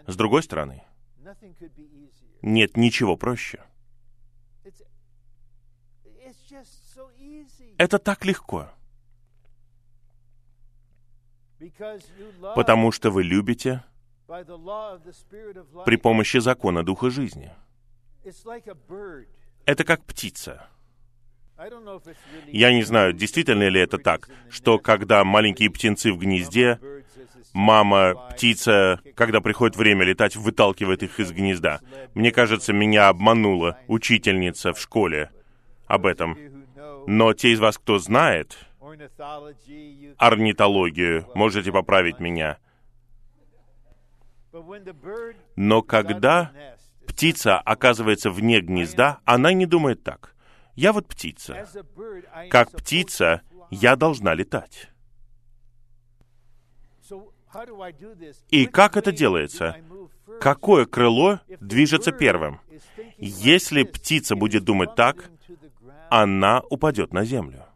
с 0.06 0.14
другой 0.14 0.42
стороны, 0.42 0.82
нет 2.42 2.76
ничего 2.76 3.16
проще. 3.16 3.64
Это 7.78 7.98
так 7.98 8.26
легко. 8.26 8.68
Потому 12.54 12.92
что 12.92 13.10
вы 13.10 13.22
любите 13.22 13.82
при 15.84 15.96
помощи 15.96 16.38
закона 16.38 16.84
Духа 16.84 17.10
жизни. 17.10 17.50
Это 19.66 19.84
как 19.84 20.04
птица. 20.04 20.68
Я 22.46 22.72
не 22.72 22.82
знаю, 22.84 23.12
действительно 23.12 23.68
ли 23.68 23.80
это 23.80 23.98
так, 23.98 24.28
что 24.48 24.78
когда 24.78 25.24
маленькие 25.24 25.70
птенцы 25.70 26.12
в 26.12 26.18
гнезде, 26.18 26.80
мама, 27.52 28.14
птица, 28.30 29.00
когда 29.14 29.40
приходит 29.40 29.76
время 29.76 30.04
летать, 30.04 30.36
выталкивает 30.36 31.02
их 31.02 31.20
из 31.20 31.32
гнезда. 31.32 31.80
Мне 32.14 32.32
кажется, 32.32 32.72
меня 32.72 33.08
обманула 33.08 33.78
учительница 33.88 34.72
в 34.72 34.80
школе 34.80 35.30
об 35.86 36.06
этом. 36.06 36.38
Но 37.06 37.34
те 37.34 37.52
из 37.52 37.60
вас, 37.60 37.76
кто 37.78 37.98
знает 37.98 38.56
орнитологию, 40.16 41.26
можете 41.34 41.72
поправить 41.72 42.20
меня. 42.20 42.58
Но 45.56 45.82
когда 45.82 46.52
птица 47.06 47.58
оказывается 47.58 48.30
вне 48.30 48.60
гнезда, 48.60 49.20
она 49.24 49.52
не 49.52 49.66
думает 49.66 50.02
так. 50.02 50.34
Я 50.74 50.92
вот 50.92 51.06
птица. 51.06 51.68
Как 52.50 52.70
птица, 52.72 53.42
я 53.70 53.96
должна 53.96 54.34
летать. 54.34 54.88
И 58.48 58.66
как 58.66 58.96
это 58.96 59.12
делается? 59.12 59.76
Какое 60.40 60.86
крыло 60.86 61.40
движется 61.60 62.12
первым? 62.12 62.60
Если 63.18 63.82
птица 63.82 64.36
будет 64.36 64.64
думать 64.64 64.94
так, 64.94 65.30
она 66.10 66.62
упадет 66.70 67.12
на 67.12 67.24
землю. 67.24 67.66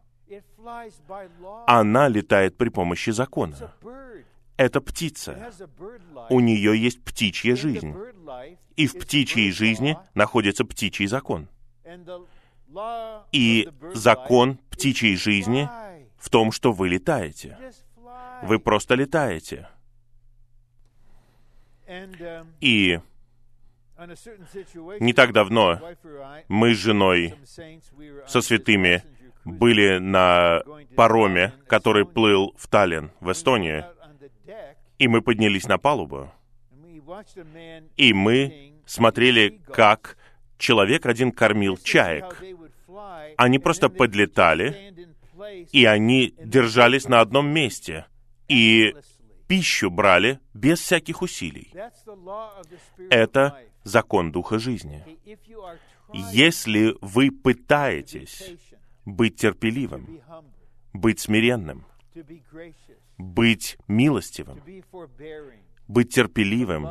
Она 1.67 2.07
летает 2.07 2.57
при 2.57 2.69
помощи 2.69 3.11
закона. 3.11 3.55
Это 4.57 4.81
птица. 4.81 5.51
У 6.29 6.39
нее 6.39 6.79
есть 6.81 7.03
птичья 7.03 7.55
жизнь. 7.55 7.95
И 8.75 8.87
в 8.87 8.97
птичьей 8.99 9.51
жизни 9.51 9.97
находится 10.13 10.65
птичий 10.65 11.07
закон. 11.07 11.47
И 13.31 13.69
закон 13.93 14.57
птичьей 14.69 15.15
жизни 15.15 15.69
в 16.17 16.29
том, 16.29 16.51
что 16.51 16.71
вы 16.71 16.89
летаете. 16.89 17.57
Вы 18.43 18.59
просто 18.59 18.95
летаете. 18.95 19.69
И 22.59 22.99
не 24.99 25.13
так 25.13 25.31
давно 25.31 25.79
мы 26.49 26.73
с 26.73 26.77
женой 26.77 27.35
со 28.27 28.41
святыми 28.41 29.03
были 29.45 29.99
на 29.99 30.63
пароме, 30.95 31.53
который 31.67 32.05
плыл 32.05 32.53
в 32.57 32.67
Таллин, 32.67 33.11
в 33.19 33.31
Эстонию, 33.31 33.85
и 34.97 35.07
мы 35.07 35.21
поднялись 35.21 35.67
на 35.67 35.77
палубу, 35.77 36.31
и 37.97 38.13
мы 38.13 38.73
смотрели, 38.85 39.61
как 39.71 40.17
человек 40.57 41.05
один 41.05 41.31
кормил 41.31 41.77
чаек. 41.77 42.41
Они 43.37 43.59
просто 43.59 43.89
подлетали, 43.89 44.93
и 45.71 45.85
они 45.85 46.33
держались 46.39 47.07
на 47.07 47.21
одном 47.21 47.47
месте, 47.49 48.05
и 48.47 48.95
пищу 49.47 49.89
брали 49.89 50.39
без 50.53 50.79
всяких 50.79 51.21
усилий. 51.21 51.73
Это 53.09 53.59
закон 53.83 54.31
Духа 54.31 54.59
жизни. 54.59 55.03
Если 56.13 56.95
вы 57.01 57.31
пытаетесь 57.31 58.53
быть 59.05 59.35
терпеливым, 59.35 60.21
быть 60.93 61.19
смиренным, 61.19 61.85
быть 63.17 63.77
милостивым, 63.87 64.61
быть 65.87 66.13
терпеливым, 66.13 66.87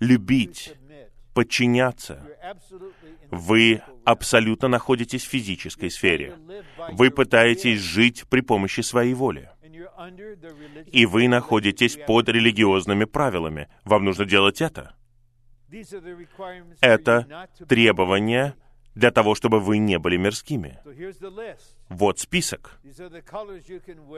любить, 0.00 0.74
подчиняться. 1.34 2.26
Вы 3.30 3.82
абсолютно 4.04 4.68
находитесь 4.68 5.24
в 5.24 5.28
физической 5.28 5.90
сфере. 5.90 6.34
Вы 6.92 7.10
пытаетесь 7.10 7.80
жить 7.80 8.24
при 8.28 8.40
помощи 8.40 8.80
своей 8.80 9.14
воли. 9.14 9.50
И 10.92 11.06
вы 11.06 11.28
находитесь 11.28 11.98
под 12.06 12.28
религиозными 12.28 13.04
правилами. 13.04 13.68
Вам 13.84 14.04
нужно 14.04 14.24
делать 14.24 14.60
это. 14.60 14.94
Это 16.80 17.48
требования 17.68 18.54
для 18.98 19.10
того, 19.12 19.34
чтобы 19.36 19.60
вы 19.60 19.78
не 19.78 19.98
были 19.98 20.16
мирскими. 20.16 20.78
Вот 21.88 22.18
список. 22.18 22.80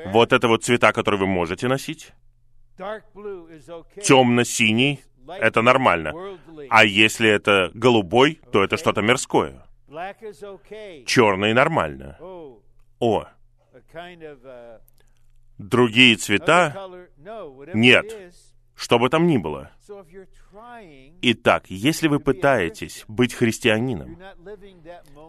Вот 0.06 0.32
это 0.32 0.48
вот 0.48 0.64
цвета, 0.64 0.92
которые 0.92 1.20
вы 1.20 1.26
можете 1.26 1.68
носить. 1.68 2.12
Темно-синий— 4.02 5.00
это 5.28 5.60
нормально. 5.60 6.14
А 6.70 6.84
если 6.84 7.28
это 7.28 7.70
голубой, 7.74 8.40
то 8.52 8.64
это 8.64 8.78
что-то 8.78 9.02
мирское. 9.02 9.66
Черный 11.06 11.52
нормально. 11.52 12.16
О, 13.00 13.26
другие 15.58 16.16
цвета 16.16 16.74
нет, 17.74 18.32
что 18.80 18.98
бы 18.98 19.10
там 19.10 19.26
ни 19.26 19.36
было. 19.36 19.70
Итак, 21.20 21.64
если 21.68 22.08
вы 22.08 22.18
пытаетесь 22.18 23.04
быть 23.08 23.34
христианином, 23.34 24.18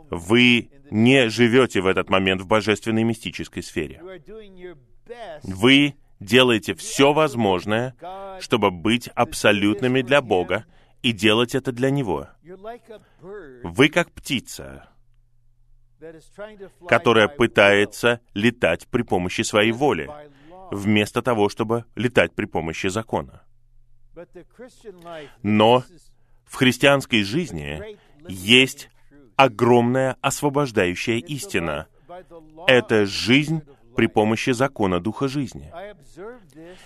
вы 0.09 0.69
не 0.89 1.29
живете 1.29 1.81
в 1.81 1.87
этот 1.87 2.09
момент 2.09 2.41
в 2.41 2.47
божественной 2.47 3.03
мистической 3.03 3.61
сфере. 3.61 4.01
Вы 5.43 5.95
делаете 6.21 6.75
все 6.75 7.11
возможное, 7.11 7.93
чтобы 8.39 8.71
быть 8.71 9.09
абсолютными 9.09 10.01
для 10.01 10.21
Бога 10.21 10.65
и 11.01 11.11
делать 11.11 11.53
это 11.53 11.73
для 11.73 11.89
Него. 11.89 12.29
Вы 13.63 13.89
как 13.89 14.11
птица, 14.13 14.89
которая 16.87 17.27
пытается 17.27 18.21
летать 18.33 18.87
при 18.87 19.01
помощи 19.01 19.41
своей 19.41 19.73
воли, 19.73 20.09
вместо 20.71 21.21
того, 21.21 21.49
чтобы 21.49 21.85
летать 21.95 22.33
при 22.33 22.45
помощи 22.45 22.87
закона. 22.87 23.43
Но 25.43 25.83
в 26.45 26.55
христианской 26.55 27.23
жизни 27.23 27.97
есть 28.27 28.89
огромная 29.35 30.17
освобождающая 30.21 31.17
истина. 31.17 31.87
Это 32.67 33.05
жизнь 33.05 33.61
при 33.95 34.07
помощи 34.07 34.51
закона 34.51 34.99
Духа 34.99 35.27
жизни. 35.27 35.71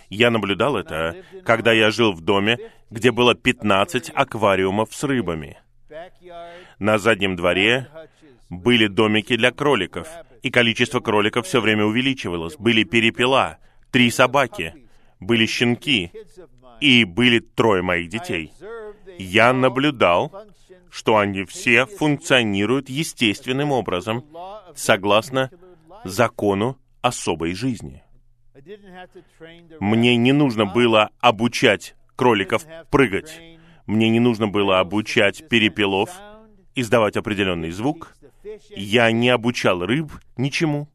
Я 0.10 0.32
наблюдал 0.32 0.78
это, 0.78 1.24
когда 1.44 1.72
я 1.72 1.92
жил 1.92 2.14
в 2.14 2.22
доме, 2.22 2.58
где 2.90 3.12
было 3.12 3.36
15 3.36 4.12
аквариумов 4.14 4.94
с 4.94 5.04
рыбами. 5.04 5.58
На 6.80 6.98
заднем 6.98 7.36
дворе 7.36 7.88
были 8.50 8.88
домики 8.88 9.36
для 9.36 9.52
кроликов, 9.52 10.08
и 10.44 10.52
количество 10.52 11.00
кроликов 11.00 11.48
все 11.48 11.62
время 11.62 11.86
увеличивалось. 11.86 12.56
Были 12.58 12.84
перепела, 12.84 13.58
три 13.96 14.12
собаки, 14.12 14.74
были 15.22 15.46
щенки, 15.46 16.12
и 16.82 17.06
были 17.06 17.39
трое 17.39 17.82
моих 17.82 18.10
детей. 18.10 18.52
Я 19.18 19.54
наблюдал, 19.54 20.34
что 20.91 21.16
они 21.16 21.46
все 21.46 21.86
функционируют 21.86 22.89
естественным 22.89 23.72
образом, 23.72 24.26
согласно 24.76 25.50
закону 26.04 26.78
особой 27.02 27.54
жизни. 27.54 28.04
Мне 29.80 30.18
не 30.18 30.34
нужно 30.34 30.66
было 30.66 31.12
обучать 31.22 31.96
кроликов 32.18 32.66
прыгать. 32.91 33.39
Мне 33.86 34.10
не 34.10 34.20
нужно 34.20 34.50
было 34.50 34.82
обучать 34.82 35.48
перепелов 35.48 36.10
издавать 36.76 37.16
определенный 37.16 37.72
звук. 37.72 38.18
Я 38.76 39.10
не 39.14 39.30
обучал 39.30 39.86
рыб 39.86 40.12
ничему. 40.36 40.89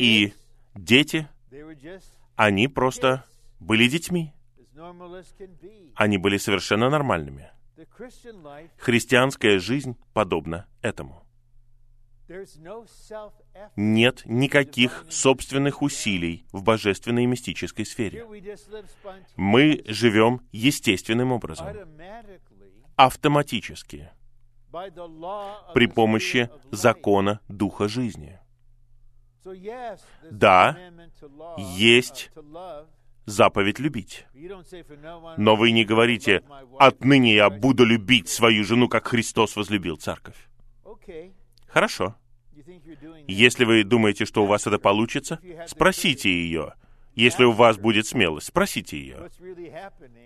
И 0.00 0.32
дети, 0.74 1.28
они 2.36 2.68
просто 2.68 3.24
были 3.58 3.88
детьми. 3.88 4.32
Они 5.94 6.18
были 6.18 6.38
совершенно 6.38 6.88
нормальными. 6.88 7.50
Христианская 8.78 9.58
жизнь 9.58 9.96
подобна 10.12 10.66
этому 10.82 11.24
нет 13.76 14.22
никаких 14.24 15.04
собственных 15.08 15.82
усилий 15.82 16.44
в 16.52 16.62
божественной 16.62 17.24
и 17.24 17.26
мистической 17.26 17.84
сфере. 17.84 18.24
Мы 19.36 19.82
живем 19.86 20.40
естественным 20.52 21.32
образом, 21.32 21.66
автоматически, 22.96 24.10
при 25.74 25.86
помощи 25.86 26.50
закона 26.70 27.40
Духа 27.48 27.88
жизни. 27.88 28.39
Да, 30.30 30.76
есть 31.56 32.30
заповедь 33.26 33.78
любить. 33.78 34.26
Но 35.36 35.56
вы 35.56 35.70
не 35.70 35.84
говорите, 35.84 36.42
отныне 36.78 37.34
я 37.34 37.50
буду 37.50 37.84
любить 37.84 38.28
свою 38.28 38.64
жену, 38.64 38.88
как 38.88 39.08
Христос 39.08 39.56
возлюбил 39.56 39.96
церковь. 39.96 40.48
Хорошо. 41.68 42.16
Если 43.26 43.64
вы 43.64 43.84
думаете, 43.84 44.24
что 44.24 44.42
у 44.42 44.46
вас 44.46 44.66
это 44.66 44.78
получится, 44.78 45.40
спросите 45.66 46.30
ее. 46.30 46.74
Если 47.14 47.44
у 47.44 47.52
вас 47.52 47.76
будет 47.76 48.06
смелость, 48.06 48.48
спросите 48.48 48.98
ее, 48.98 49.30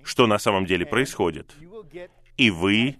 что 0.03 0.27
на 0.27 0.39
самом 0.39 0.67
деле 0.67 0.85
происходит. 0.85 1.55
И 2.37 2.51
вы 2.51 2.97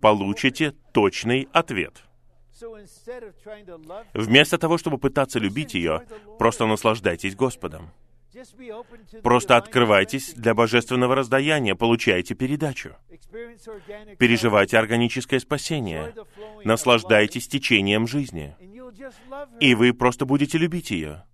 получите 0.00 0.72
точный 0.92 1.48
ответ. 1.52 2.04
Вместо 4.14 4.58
того, 4.58 4.78
чтобы 4.78 4.98
пытаться 4.98 5.38
любить 5.38 5.74
ее, 5.74 6.02
просто 6.38 6.66
наслаждайтесь 6.66 7.36
Господом. 7.36 7.90
Просто 9.22 9.56
открывайтесь 9.56 10.32
для 10.34 10.54
божественного 10.54 11.14
раздаяния, 11.14 11.74
получайте 11.74 12.34
передачу. 12.34 12.96
Переживайте 14.18 14.78
органическое 14.78 15.38
спасение. 15.38 16.14
наслаждайтесь 16.64 17.48
течением 17.48 18.06
жизни. 18.06 18.56
И 19.60 19.74
вы 19.74 19.92
просто 19.92 20.24
будете 20.24 20.58
любить 20.58 20.90
ее. 20.90 21.24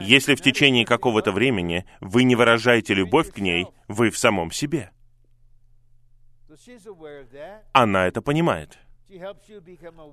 Если 0.00 0.34
в 0.34 0.40
течение 0.40 0.86
какого-то 0.86 1.30
времени 1.30 1.84
вы 2.00 2.24
не 2.24 2.34
выражаете 2.34 2.94
любовь 2.94 3.30
к 3.30 3.38
ней, 3.38 3.66
вы 3.86 4.10
в 4.10 4.18
самом 4.18 4.50
себе. 4.50 4.90
Она 7.72 8.06
это 8.06 8.22
понимает. 8.22 8.78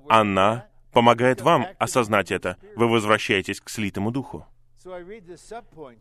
Она 0.08 0.66
помогает 0.92 1.40
вам 1.40 1.66
осознать 1.78 2.30
это. 2.30 2.56
Вы 2.74 2.88
возвращаетесь 2.88 3.60
к 3.60 3.68
слитому 3.68 4.10
духу. 4.10 4.46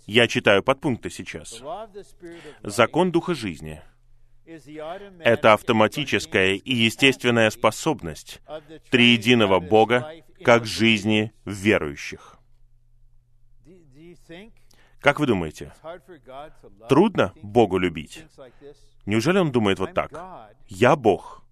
Я 0.06 0.28
читаю 0.28 0.64
подпункты 0.64 1.10
сейчас. 1.10 1.62
Закон 2.62 3.12
Духа 3.12 3.34
жизни— 3.34 3.82
это 4.46 5.54
автоматическая 5.54 6.54
и 6.54 6.74
естественная 6.74 7.50
способность 7.50 8.42
триединого 8.92 9.60
Бога 9.60 10.12
как 10.44 10.66
жизни 10.66 11.34
верующих. 11.46 12.35
Как 15.06 15.20
вы 15.20 15.28
думаете, 15.28 15.72
трудно 16.90 17.32
Богу 17.44 17.78
любить? 17.78 18.26
Неужели 19.06 19.38
он 19.38 19.52
думает 19.52 19.78
вот 19.78 19.94
так? 19.94 20.12
Я 20.68 20.96
Бог. 20.96 21.44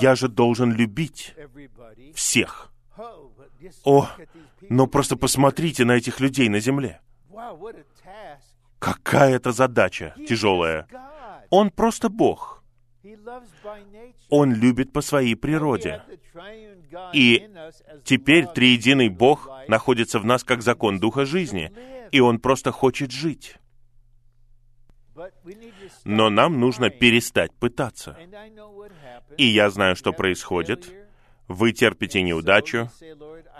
Я 0.00 0.14
же 0.14 0.28
должен 0.28 0.72
любить 0.72 1.34
всех. 2.14 2.72
О, 3.84 4.08
но 4.70 4.86
просто 4.86 5.16
посмотрите 5.16 5.84
на 5.84 5.92
этих 5.92 6.18
людей 6.18 6.48
на 6.48 6.60
земле. 6.60 7.02
Какая 8.78 9.34
это 9.34 9.52
задача 9.52 10.14
тяжелая. 10.26 10.88
Он 11.50 11.70
просто 11.70 12.08
Бог. 12.08 12.64
Он 14.30 14.54
любит 14.54 14.94
по 14.94 15.02
своей 15.02 15.36
природе. 15.36 16.02
И 17.12 17.50
теперь 18.02 18.46
триединый 18.46 19.10
Бог 19.10 19.50
находится 19.68 20.18
в 20.18 20.24
нас 20.24 20.42
как 20.42 20.62
закон 20.62 20.98
Духа 20.98 21.26
жизни, 21.26 21.70
и 22.14 22.20
Он 22.20 22.38
просто 22.38 22.70
хочет 22.70 23.10
жить. 23.10 23.56
Но 26.04 26.30
нам 26.30 26.60
нужно 26.60 26.88
перестать 26.88 27.52
пытаться. 27.54 28.16
И 29.36 29.46
я 29.46 29.68
знаю, 29.68 29.96
что 29.96 30.12
происходит. 30.12 30.92
Вы 31.48 31.72
терпите 31.72 32.22
неудачу, 32.22 32.88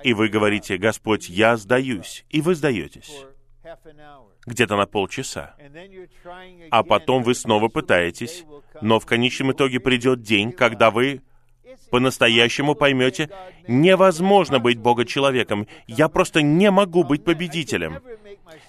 и 0.05 0.15
вы 0.15 0.29
говорите, 0.29 0.79
«Господь, 0.79 1.29
я 1.29 1.57
сдаюсь», 1.57 2.25
и 2.31 2.41
вы 2.41 2.55
сдаетесь 2.55 3.25
где-то 4.47 4.77
на 4.77 4.87
полчаса. 4.87 5.57
А 6.71 6.85
потом 6.85 7.25
вы 7.25 7.35
снова 7.35 7.69
пытаетесь, 7.69 8.45
но 8.81 9.01
в 9.01 9.07
конечном 9.07 9.51
итоге 9.51 9.81
придет 9.81 10.23
день, 10.23 10.53
когда 10.53 10.93
вы 10.93 11.23
по-настоящему 11.91 12.75
поймете, 12.75 13.31
невозможно 13.69 14.59
быть 14.59 14.79
Бога-человеком. 14.79 15.67
Я 15.87 16.09
просто 16.09 16.43
не 16.43 16.71
могу 16.71 17.05
быть 17.05 17.25
победителем. 17.25 18.01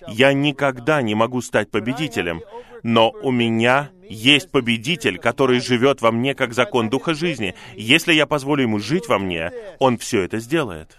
Я 0.07 0.33
никогда 0.33 1.01
не 1.01 1.15
могу 1.15 1.41
стать 1.41 1.71
победителем. 1.71 2.41
Но 2.83 3.09
у 3.09 3.31
меня 3.31 3.89
есть 4.07 4.51
победитель, 4.51 5.17
который 5.17 5.59
живет 5.59 6.01
во 6.01 6.11
мне 6.11 6.35
как 6.35 6.53
закон 6.53 6.89
Духа 6.89 7.13
жизни. 7.13 7.55
Если 7.73 8.13
я 8.13 8.25
позволю 8.25 8.63
ему 8.63 8.79
жить 8.79 9.07
во 9.07 9.17
мне, 9.17 9.51
он 9.79 9.97
все 9.97 10.21
это 10.21 10.39
сделает. 10.39 10.97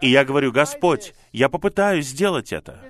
И 0.00 0.08
я 0.08 0.24
говорю, 0.24 0.52
Господь, 0.52 1.14
я 1.32 1.48
попытаюсь 1.48 2.06
сделать 2.06 2.52
это. 2.52 2.80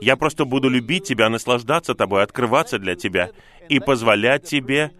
Я 0.00 0.16
просто 0.16 0.44
буду 0.44 0.68
любить 0.68 1.04
Тебя, 1.04 1.28
наслаждаться 1.28 1.94
Тобой, 1.94 2.22
открываться 2.22 2.78
для 2.78 2.96
Тебя 2.96 3.30
и 3.68 3.78
позволять 3.78 4.44
Тебе 4.44 4.90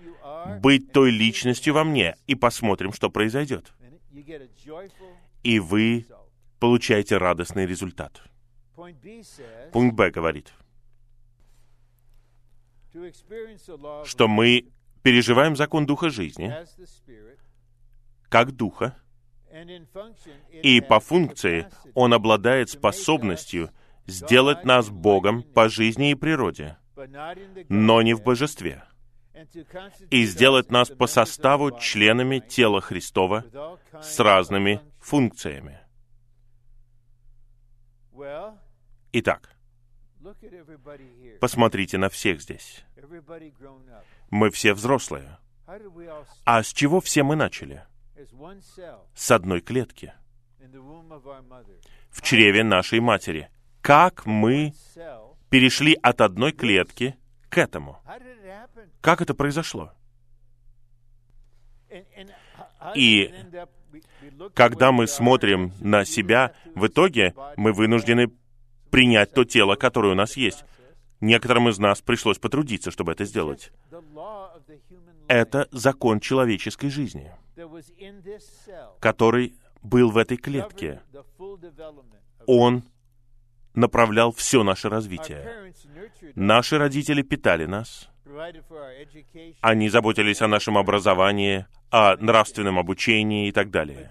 быть 0.61 0.93
той 0.93 1.11
личностью 1.11 1.75
во 1.75 1.85
мне. 1.85 2.17
И 2.27 2.35
посмотрим, 2.35 2.93
что 2.93 3.11
произойдет. 3.11 3.73
И 5.43 5.59
вы 5.59 6.07
получаете 6.65 7.19
радостный 7.19 7.67
результат. 7.67 8.23
Пункт 9.71 9.95
Б 9.95 10.11
говорит, 10.11 10.55
что 14.07 14.29
мы 14.29 14.73
переживаем 15.03 15.57
закон 15.57 15.85
Духа 15.85 16.09
жизни, 16.09 16.55
как 18.31 18.53
Духа, 18.53 18.97
и 20.63 20.81
по 20.81 21.01
функции 21.01 21.67
он 21.93 22.15
обладает 22.15 22.71
способностью 22.71 23.69
сделать 24.07 24.65
нас 24.65 24.89
Богом 24.89 25.43
по 25.43 25.69
жизни 25.69 26.13
и 26.13 26.15
природе, 26.15 26.79
но 27.69 28.01
не 28.01 28.15
в 28.15 28.23
божестве, 28.23 28.85
и 30.09 30.25
сделать 30.25 30.71
нас 30.71 30.89
по 30.89 31.07
составу 31.09 31.79
членами 31.79 32.39
тела 32.39 32.81
Христова 32.81 33.45
с 34.01 34.19
разными 34.19 34.81
функциями. 34.99 35.84
Итак, 39.13 39.57
посмотрите 41.41 41.99
на 41.99 42.09
всех 42.09 42.41
здесь. 42.41 42.85
Мы 44.31 44.51
все 44.51 44.73
взрослые. 44.75 45.39
А 46.45 46.63
с 46.63 46.73
чего 46.73 47.01
все 47.01 47.23
мы 47.23 47.37
начали? 47.37 47.85
с 49.15 49.31
одной 49.31 49.61
клетки 49.61 50.15
в 52.11 52.23
чреве 52.23 52.63
нашей 52.63 53.01
матери. 53.01 53.51
Как 53.83 54.25
мы 54.27 54.73
перешли 55.51 55.99
от 56.01 56.21
одной 56.21 56.53
клетки 56.53 57.17
к 57.49 57.59
этому? 57.59 58.01
Как 59.01 59.21
это 59.21 59.35
произошло? 59.35 59.93
И 62.95 63.33
когда 64.55 64.93
мы 64.93 65.07
смотрим 65.07 65.73
на 65.81 66.05
себя, 66.05 66.55
в 66.75 66.87
итоге 66.87 67.35
мы 67.57 67.73
вынуждены 67.73 68.31
принять 68.91 69.33
то 69.33 69.45
тело, 69.45 69.77
которое 69.77 70.13
у 70.13 70.17
нас 70.17 70.37
есть. 70.37 70.65
Некоторым 71.21 71.69
из 71.69 71.79
нас 71.79 72.01
пришлось 72.03 72.39
потрудиться, 72.39 72.91
чтобы 72.91 73.13
это 73.13 73.25
сделать. 73.25 73.73
Это 75.27 75.69
закон 75.71 76.21
человеческой 76.21 76.91
жизни— 76.91 77.31
который 79.01 79.55
был 79.83 80.11
в 80.11 80.17
этой 80.17 80.37
клетке. 80.37 81.01
Он 82.47 82.83
направлял 83.75 84.33
все 84.33 84.63
наше 84.63 84.89
развитие. 84.89 85.73
Наши 86.35 86.79
родители 86.79 87.23
питали 87.23 87.67
нас. 87.67 88.09
Они 89.61 89.89
заботились 89.89 90.43
о 90.43 90.49
нашем 90.49 90.79
образовании, 90.79 91.67
о 91.91 92.17
нравственном 92.17 92.79
обучении 92.79 93.49
и 93.49 93.53
так 93.53 93.71
далее. 93.71 94.09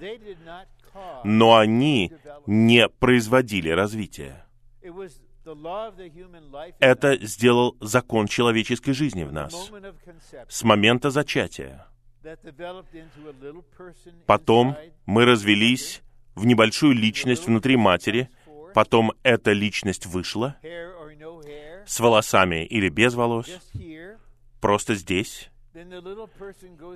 Но 1.23 1.57
они 1.57 2.11
не 2.45 2.87
производили 2.87 3.69
развития. 3.69 4.45
Это 6.79 7.17
сделал 7.25 7.75
закон 7.81 8.27
человеческой 8.27 8.93
жизни 8.93 9.23
в 9.23 9.33
нас 9.33 9.71
с 10.47 10.63
момента 10.63 11.09
зачатия. 11.09 11.87
Потом 14.25 14.77
мы 15.05 15.25
развелись 15.25 16.01
в 16.35 16.45
небольшую 16.45 16.93
личность 16.93 17.45
внутри 17.45 17.75
матери, 17.75 18.29
потом 18.73 19.13
эта 19.23 19.51
личность 19.51 20.05
вышла 20.05 20.57
с 21.85 21.99
волосами 21.99 22.65
или 22.65 22.89
без 22.89 23.13
волос, 23.13 23.47
просто 24.61 24.95
здесь. 24.95 25.49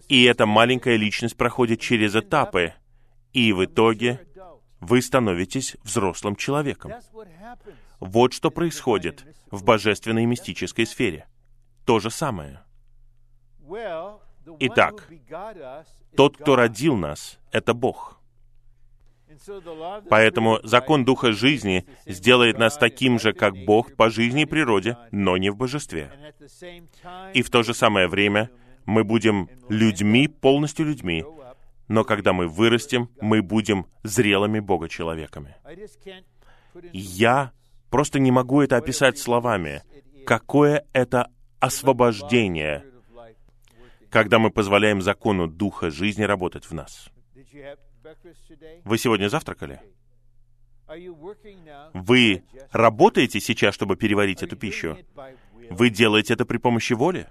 И 0.08 0.24
эта 0.24 0.46
маленькая 0.46 0.96
личность 0.98 1.36
проходит 1.36 1.80
через 1.82 2.16
этапы, 2.16 2.74
и 3.34 3.52
в 3.52 3.66
итоге 3.66 4.28
вы 4.80 5.02
становитесь 5.02 5.76
взрослым 5.84 6.36
человеком. 6.36 6.94
Вот 8.00 8.34
что 8.34 8.52
происходит 8.52 9.26
в 9.50 9.64
божественной 9.64 10.24
и 10.24 10.28
мистической 10.28 10.86
сфере. 10.86 11.28
То 11.86 12.00
же 12.00 12.12
самое. 12.12 12.62
Итак, 14.60 15.10
тот, 16.16 16.38
кто 16.38 16.56
родил 16.56 16.96
нас, 16.96 17.40
это 17.52 17.74
Бог. 17.74 18.17
Поэтому 20.10 20.60
закон 20.64 21.06
Духа 21.06 21.32
жизни 21.32 21.86
сделает 22.06 22.58
нас 22.58 22.78
таким 22.78 23.20
же, 23.20 23.34
как 23.34 23.56
Бог 23.66 23.96
по 23.96 24.10
жизни 24.10 24.44
и 24.44 24.46
природе, 24.46 24.98
но 25.12 25.38
не 25.38 25.50
в 25.50 25.56
божестве. 25.56 26.12
И 27.34 27.42
в 27.42 27.50
то 27.50 27.64
же 27.64 27.74
самое 27.74 28.08
время 28.08 28.50
мы 28.86 29.04
будем 29.04 29.50
людьми, 29.70 30.28
полностью 30.28 30.86
людьми, 30.86 31.26
но 31.88 32.04
когда 32.04 32.34
мы 32.34 32.48
вырастем, 32.48 33.10
мы 33.22 33.42
будем 33.42 33.86
зрелыми 34.04 34.60
Бога-человеками. 34.60 35.56
Я 36.92 37.52
просто 37.90 38.20
не 38.20 38.32
могу 38.32 38.62
это 38.62 38.78
описать 38.78 39.18
словами. 39.18 39.84
Какое 40.26 40.86
это 40.94 41.32
освобождение— 41.60 42.84
когда 44.10 44.40
мы 44.40 44.50
позволяем 44.50 45.02
закону 45.02 45.48
Духа 45.48 45.90
жизни 45.92 46.24
работать 46.24 46.66
в 46.66 46.74
нас. 46.74 47.10
Вы 48.84 48.98
сегодня 48.98 49.30
завтракали? 49.30 49.82
Вы 51.94 52.44
работаете 52.72 53.40
сейчас, 53.40 53.76
чтобы 53.76 53.96
переварить 53.96 54.44
эту 54.44 54.56
пищу? 54.56 54.98
Вы 55.70 55.90
делаете 55.90 56.34
это 56.34 56.46
при 56.46 56.58
помощи 56.58 56.94
воли? 56.94 57.28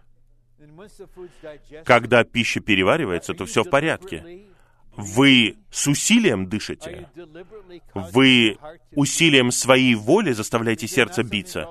Когда 1.85 2.25
пища 2.25 2.61
переваривается, 2.61 3.35
то 3.35 3.47
все 3.47 3.63
в 3.63 3.71
порядке. 3.71 4.47
Вы 4.97 5.57
с 5.71 5.87
усилием 5.87 6.49
дышите. 6.49 7.09
Вы 7.95 8.59
усилием 8.93 9.51
своей 9.51 9.95
воли 9.95 10.33
заставляете 10.33 10.87
сердце 10.87 11.23
биться. 11.23 11.69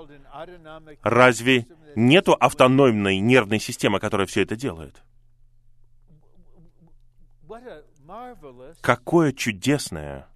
Разве 1.01 1.65
нету 1.95 2.33
автономной 2.33 3.19
нервной 3.19 3.59
системы, 3.59 3.99
которая 3.99 4.27
все 4.27 4.41
это 4.41 4.55
делает? 4.55 5.01
Какое 8.81 9.31
чудесное 9.31 10.27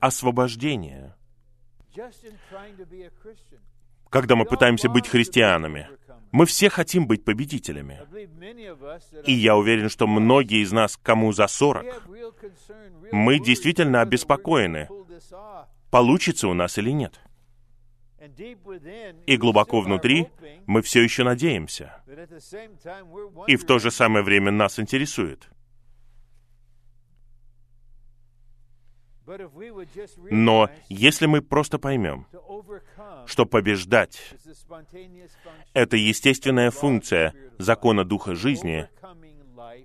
освобождение, 0.00 1.14
когда 4.10 4.36
мы 4.36 4.44
пытаемся 4.44 4.88
быть 4.88 5.08
христианами. 5.08 5.88
Мы 6.30 6.46
все 6.46 6.68
хотим 6.68 7.06
быть 7.06 7.24
победителями. 7.24 8.00
И 9.24 9.32
я 9.32 9.56
уверен, 9.56 9.88
что 9.88 10.06
многие 10.08 10.62
из 10.62 10.72
нас, 10.72 10.96
кому 10.96 11.32
за 11.32 11.46
40, 11.46 12.08
мы 13.12 13.38
действительно 13.38 14.00
обеспокоены, 14.00 14.88
получится 15.90 16.48
у 16.48 16.54
нас 16.54 16.76
или 16.78 16.90
нет. 16.90 17.20
И 19.26 19.36
глубоко 19.36 19.80
внутри 19.80 20.28
мы 20.66 20.82
все 20.82 21.02
еще 21.02 21.24
надеемся. 21.24 22.02
И 23.46 23.56
в 23.56 23.64
то 23.64 23.78
же 23.78 23.90
самое 23.90 24.24
время 24.24 24.50
нас 24.50 24.80
интересует. 24.80 25.48
Но 30.30 30.68
если 30.88 31.26
мы 31.26 31.40
просто 31.40 31.78
поймем, 31.78 32.26
что 33.26 33.46
побеждать— 33.46 34.34
это 35.72 35.96
естественная 35.96 36.70
функция 36.70 37.34
закона 37.58 38.04
Духа 38.04 38.34
жизни, 38.34 38.88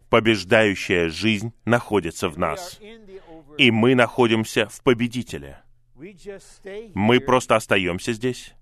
побеждающая 0.09 1.09
жизнь 1.09 1.53
находится 1.65 2.29
в 2.29 2.37
нас, 2.37 2.79
и 3.57 3.71
мы 3.71 3.95
находимся 3.95 4.67
в 4.67 4.81
победителе. 4.83 5.61
Мы 6.93 7.19
просто 7.19 7.55
остаемся 7.55 8.13
здесь, 8.13 8.53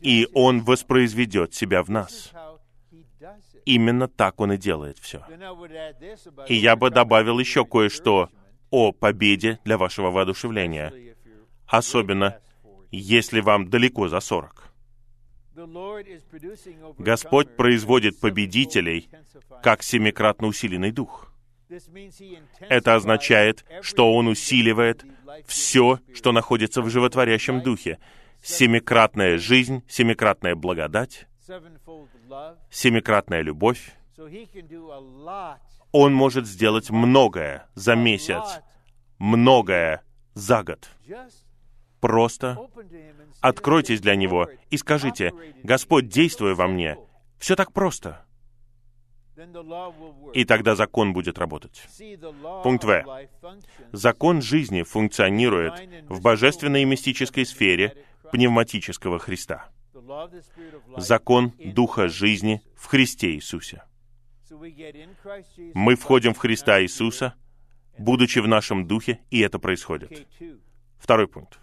и 0.00 0.28
Он 0.34 0.62
воспроизведет 0.62 1.54
себя 1.54 1.82
в 1.82 1.90
нас. 1.90 2.32
Именно 3.64 4.08
так 4.08 4.40
Он 4.40 4.52
и 4.52 4.56
делает 4.56 4.98
все. 4.98 5.24
И 6.48 6.54
я 6.54 6.76
бы 6.76 6.90
добавил 6.90 7.38
еще 7.38 7.64
кое-что 7.64 8.30
о 8.70 8.92
победе 8.92 9.58
для 9.64 9.78
вашего 9.78 10.10
воодушевления, 10.10 10.92
особенно 11.66 12.40
если 12.90 13.40
вам 13.40 13.68
далеко 13.68 14.08
за 14.08 14.20
сорок. 14.20 14.72
Господь 16.98 17.56
производит 17.56 18.20
победителей, 18.20 19.08
как 19.62 19.82
семикратно 19.82 20.48
усиленный 20.48 20.92
дух. 20.92 21.32
Это 22.60 22.94
означает, 22.94 23.64
что 23.80 24.14
Он 24.14 24.28
усиливает 24.28 25.04
все, 25.46 25.98
что 26.14 26.32
находится 26.32 26.82
в 26.82 26.90
животворящем 26.90 27.62
духе. 27.62 27.98
Семикратная 28.42 29.38
жизнь, 29.38 29.82
семикратная 29.88 30.54
благодать, 30.54 31.26
семикратная 32.70 33.40
любовь, 33.40 33.92
он 35.92 36.14
может 36.14 36.46
сделать 36.46 36.90
многое 36.90 37.66
за 37.74 37.94
месяц, 37.94 38.60
многое 39.18 40.02
за 40.34 40.62
год. 40.62 40.90
Просто 42.00 42.58
откройтесь 43.40 44.00
для 44.00 44.16
Него 44.16 44.48
и 44.70 44.76
скажите, 44.76 45.32
«Господь, 45.62 46.08
действуй 46.08 46.54
во 46.54 46.66
мне». 46.66 46.96
Все 47.38 47.56
так 47.56 47.72
просто. 47.72 48.24
И 50.32 50.44
тогда 50.44 50.74
закон 50.74 51.12
будет 51.12 51.38
работать. 51.38 51.82
Пункт 52.62 52.84
В. 52.84 53.28
Закон 53.92 54.40
жизни 54.40 54.82
функционирует 54.82 55.74
в 56.08 56.22
божественной 56.22 56.82
и 56.82 56.86
мистической 56.86 57.44
сфере 57.44 57.96
пневматического 58.32 59.18
Христа. 59.18 59.68
Закон 60.96 61.52
Духа 61.58 62.08
жизни 62.08 62.62
в 62.76 62.86
Христе 62.86 63.32
Иисусе. 63.32 63.82
Мы 65.74 65.96
входим 65.96 66.34
в 66.34 66.38
Христа 66.38 66.80
Иисуса, 66.82 67.34
будучи 67.98 68.38
в 68.38 68.48
нашем 68.48 68.86
духе, 68.86 69.20
и 69.30 69.40
это 69.40 69.58
происходит. 69.58 70.26
Второй 70.98 71.28
пункт. 71.28 71.58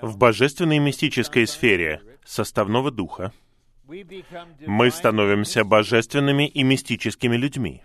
В 0.00 0.16
божественной 0.16 0.76
и 0.76 0.80
мистической 0.80 1.46
сфере 1.46 2.00
составного 2.24 2.90
духа 2.90 3.32
мы 4.66 4.90
становимся 4.90 5.64
божественными 5.64 6.48
и 6.48 6.62
мистическими 6.62 7.36
людьми, 7.36 7.82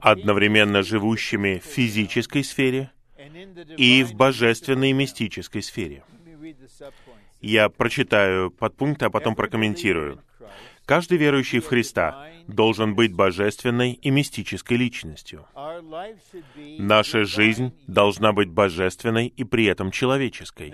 одновременно 0.00 0.82
живущими 0.82 1.60
в 1.60 1.64
физической 1.64 2.44
сфере 2.44 2.90
и 3.78 4.02
в 4.02 4.14
божественной 4.14 4.90
и 4.90 4.92
мистической 4.92 5.62
сфере. 5.62 6.04
Я 7.40 7.70
прочитаю 7.70 8.50
подпункты, 8.50 9.06
а 9.06 9.10
потом 9.10 9.34
прокомментирую. 9.34 10.22
Каждый 10.84 11.18
верующий 11.18 11.60
в 11.60 11.66
Христа 11.66 12.28
должен 12.46 12.94
быть 12.94 13.14
божественной 13.14 13.92
и 13.92 14.10
мистической 14.10 14.76
личностью. 14.76 15.46
Наша 16.78 17.24
жизнь 17.24 17.72
должна 17.86 18.32
быть 18.32 18.50
божественной 18.50 19.28
и 19.28 19.44
при 19.44 19.66
этом 19.66 19.90
человеческой. 19.90 20.72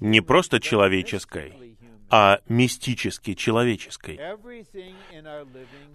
Не 0.00 0.20
просто 0.20 0.60
человеческой, 0.60 1.76
а 2.10 2.40
мистически 2.48 3.34
человеческой. 3.34 4.18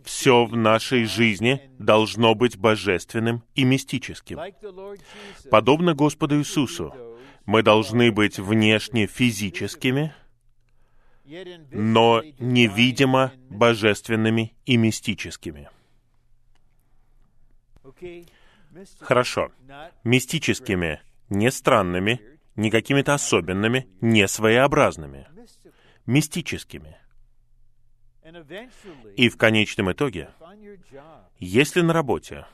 Все 0.04 0.46
в 0.46 0.56
нашей 0.56 1.04
жизни 1.06 1.62
должно 1.78 2.36
быть 2.36 2.58
божественным 2.58 3.44
и 3.54 3.66
мистическим. 3.66 4.40
Подобно 5.52 5.94
Господу 5.94 6.40
Иисусу, 6.40 6.94
мы 7.46 7.64
должны 7.64 8.12
быть 8.12 8.40
внешне 8.40 9.08
физическими, 9.08 10.16
но 11.72 12.22
невидимо 12.40 13.34
божественными 13.50 14.56
и 14.66 14.78
мистическими. 14.78 15.70
Хорошо. 19.00 19.52
Мистическими, 20.04 21.02
не 21.30 21.52
странными, 21.52 22.22
не 22.56 22.70
какими-то 22.70 23.14
особенными, 23.14 23.88
не 24.02 24.28
своеобразными. 24.28 25.28
Мистическими. 26.06 26.98
И 29.16 29.30
в 29.30 29.38
конечном 29.38 29.92
итоге, 29.92 30.30
если 31.40 31.82
на 31.82 31.94
работе 31.94 32.46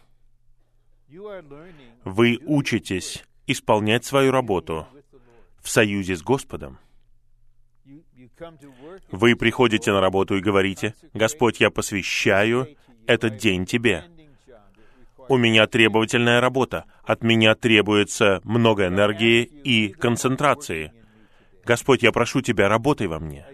вы 2.03 2.39
учитесь 2.45 3.23
исполнять 3.47 4.05
свою 4.05 4.31
работу 4.31 4.87
в 5.61 5.69
союзе 5.69 6.15
с 6.15 6.21
Господом, 6.21 6.77
вы 9.11 9.35
приходите 9.35 9.91
на 9.91 10.01
работу 10.01 10.35
и 10.35 10.41
говорите, 10.41 10.95
«Господь, 11.13 11.59
я 11.59 11.69
посвящаю 11.69 12.67
этот 13.05 13.37
день 13.37 13.65
Тебе. 13.65 14.05
У 15.27 15.37
меня 15.37 15.67
требовательная 15.67 16.41
работа. 16.41 16.85
От 17.03 17.23
меня 17.23 17.55
требуется 17.55 18.41
много 18.43 18.87
энергии 18.87 19.43
и 19.43 19.89
концентрации. 19.89 20.91
Господь, 21.63 22.03
я 22.03 22.11
прошу 22.11 22.41
Тебя, 22.41 22.67
работай 22.67 23.07
во 23.07 23.19
мне. 23.19 23.45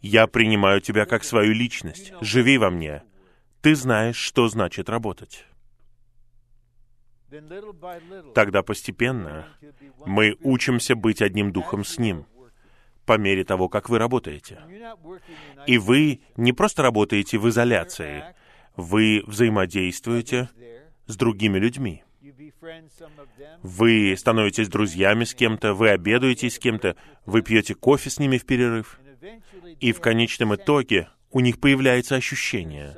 Я 0.00 0.26
принимаю 0.26 0.80
Тебя 0.80 1.06
как 1.06 1.24
свою 1.24 1.52
личность. 1.52 2.12
Живи 2.20 2.58
во 2.58 2.70
мне. 2.70 3.02
Ты 3.60 3.74
знаешь, 3.74 4.16
что 4.16 4.48
значит 4.48 4.88
работать. 4.88 5.44
Тогда 8.34 8.62
постепенно 8.62 9.46
мы 10.06 10.36
учимся 10.40 10.96
быть 10.96 11.22
одним 11.22 11.52
духом 11.52 11.84
с 11.84 11.98
Ним 11.98 12.26
по 13.10 13.18
мере 13.18 13.42
того, 13.42 13.68
как 13.68 13.88
вы 13.88 13.98
работаете. 13.98 14.60
И 15.66 15.78
вы 15.78 16.20
не 16.36 16.52
просто 16.52 16.84
работаете 16.84 17.38
в 17.38 17.48
изоляции, 17.48 18.22
вы 18.76 19.24
взаимодействуете 19.26 20.48
с 21.08 21.16
другими 21.16 21.58
людьми. 21.58 22.04
Вы 23.64 24.14
становитесь 24.16 24.68
друзьями 24.68 25.24
с 25.24 25.34
кем-то, 25.34 25.74
вы 25.74 25.88
обедаете 25.88 26.48
с 26.48 26.60
кем-то, 26.60 26.94
вы 27.26 27.42
пьете 27.42 27.74
кофе 27.74 28.10
с 28.10 28.20
ними 28.20 28.38
в 28.38 28.46
перерыв. 28.46 29.00
И 29.80 29.90
в 29.90 30.00
конечном 30.00 30.54
итоге 30.54 31.08
у 31.32 31.40
них 31.40 31.58
появляется 31.58 32.14
ощущение, 32.14 32.96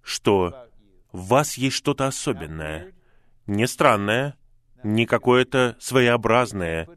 что 0.00 0.54
в 1.12 1.26
вас 1.26 1.58
есть 1.58 1.76
что-то 1.76 2.06
особенное, 2.06 2.94
не 3.46 3.66
странное, 3.66 4.38
не 4.82 5.04
какое-то 5.04 5.76
своеобразное. 5.80 6.88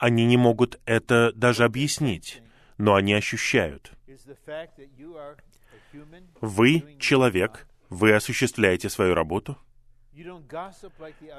Они 0.00 0.24
не 0.24 0.38
могут 0.38 0.80
это 0.86 1.30
даже 1.34 1.64
объяснить, 1.64 2.42
но 2.78 2.94
они 2.94 3.12
ощущают. 3.12 3.92
Вы 6.40 6.96
человек, 6.98 7.68
вы 7.90 8.14
осуществляете 8.14 8.88
свою 8.88 9.14
работу. 9.14 9.58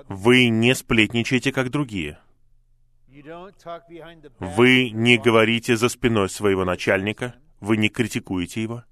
Вы 0.07 0.49
не 0.49 0.75
сплетничаете, 0.75 1.51
как 1.51 1.71
другие. 1.71 2.19
Вы 4.39 4.91
не 4.91 5.17
говорите 5.17 5.75
за 5.75 5.89
спиной 5.89 6.29
своего 6.29 6.63
начальника, 6.63 7.33
вы 7.59 7.77
не 7.77 7.89
критикуете 7.89 8.61
его. 8.61 8.83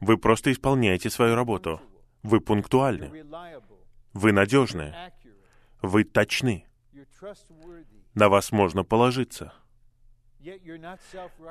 Вы 0.00 0.16
просто 0.16 0.52
исполняете 0.52 1.10
свою 1.10 1.34
работу. 1.34 1.82
Вы 2.22 2.40
пунктуальны. 2.40 3.10
Вы 4.14 4.32
надежны. 4.32 4.94
Вы 5.82 6.04
точны. 6.04 6.66
На 8.16 8.30
вас 8.30 8.50
можно 8.50 8.82
положиться. 8.82 9.52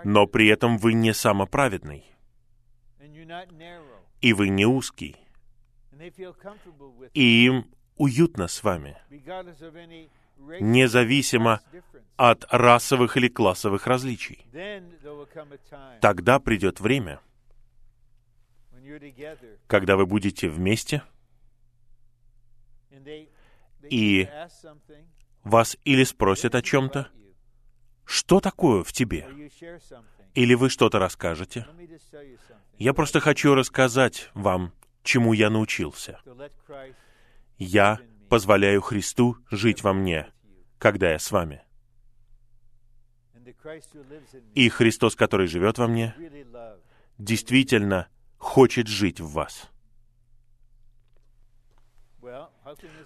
Но 0.03 0.25
при 0.25 0.47
этом 0.47 0.79
вы 0.79 0.93
не 0.93 1.13
самоправедный. 1.13 2.03
И 4.19 4.33
вы 4.33 4.49
не 4.49 4.65
узкий. 4.65 5.15
И 7.13 7.45
им 7.45 7.71
уютно 7.97 8.47
с 8.47 8.63
вами, 8.63 8.97
независимо 10.59 11.61
от 12.17 12.45
расовых 12.51 13.15
или 13.15 13.27
классовых 13.27 13.85
различий. 13.85 14.47
Тогда 16.01 16.39
придет 16.39 16.79
время, 16.79 17.19
когда 19.67 19.97
вы 19.97 20.07
будете 20.07 20.49
вместе, 20.49 21.03
и 23.87 24.27
вас 25.45 25.77
или 25.85 26.03
спросят 26.03 26.55
о 26.55 26.61
чем-то, 26.61 27.07
что 28.03 28.41
такое 28.41 28.83
в 28.83 28.91
тебе, 28.91 29.27
или 30.33 30.53
вы 30.53 30.69
что-то 30.69 30.99
расскажете. 30.99 31.65
Я 32.77 32.93
просто 32.93 33.21
хочу 33.21 33.55
рассказать 33.55 34.29
вам, 34.33 34.73
чему 35.03 35.31
я 35.31 35.49
научился. 35.49 36.19
Я 37.57 37.99
позволяю 38.29 38.81
Христу 38.81 39.37
жить 39.49 39.81
во 39.83 39.93
мне, 39.93 40.27
когда 40.77 41.11
я 41.11 41.19
с 41.19 41.31
вами. 41.31 41.61
И 44.55 44.67
Христос, 44.69 45.15
который 45.15 45.47
живет 45.47 45.77
во 45.77 45.87
мне, 45.87 46.15
действительно 47.17 48.09
хочет 48.37 48.87
жить 48.87 49.21
в 49.21 49.31
вас. 49.31 49.69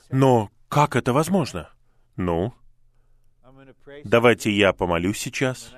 Но 0.10 0.50
как 0.70 0.96
это 0.96 1.14
возможно? 1.14 1.70
Ну, 2.20 2.54
давайте 4.04 4.52
я 4.52 4.74
помолюсь 4.74 5.18
сейчас, 5.18 5.74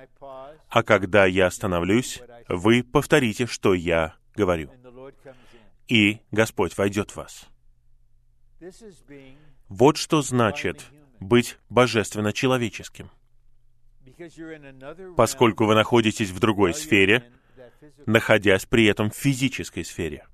а 0.70 0.82
когда 0.82 1.28
я 1.28 1.46
остановлюсь, 1.46 2.20
вы 2.50 2.82
повторите, 2.84 3.46
что 3.46 3.76
я 3.76 4.16
говорю. 4.36 4.72
И 5.88 6.20
Господь 6.32 6.76
войдет 6.80 7.12
в 7.12 7.18
вас. 7.18 7.46
Вот 9.70 9.98
что 9.98 10.24
значит 10.24 10.84
быть 11.20 11.60
божественно-человеческим. 11.70 13.12
Поскольку 15.16 15.66
вы 15.66 15.76
находитесь 15.76 16.32
в 16.32 16.39
другой 16.39 16.74
сфере, 16.74 17.32
находясь 18.08 18.66
при 18.66 18.86
этом 18.86 19.12
в 19.12 19.16
физической 19.16 19.86
сфере. 19.86 20.26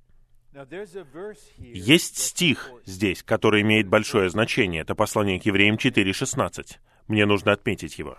Есть 1.57 2.17
стих 2.17 2.71
здесь, 2.85 3.21
который 3.23 3.61
имеет 3.61 3.87
большое 3.87 4.29
значение. 4.29 4.81
Это 4.81 4.95
послание 4.95 5.39
к 5.39 5.45
евреям 5.45 5.75
4.16. 5.75 6.77
Мне 7.07 7.25
нужно 7.25 7.51
отметить 7.51 7.99
его. 7.99 8.17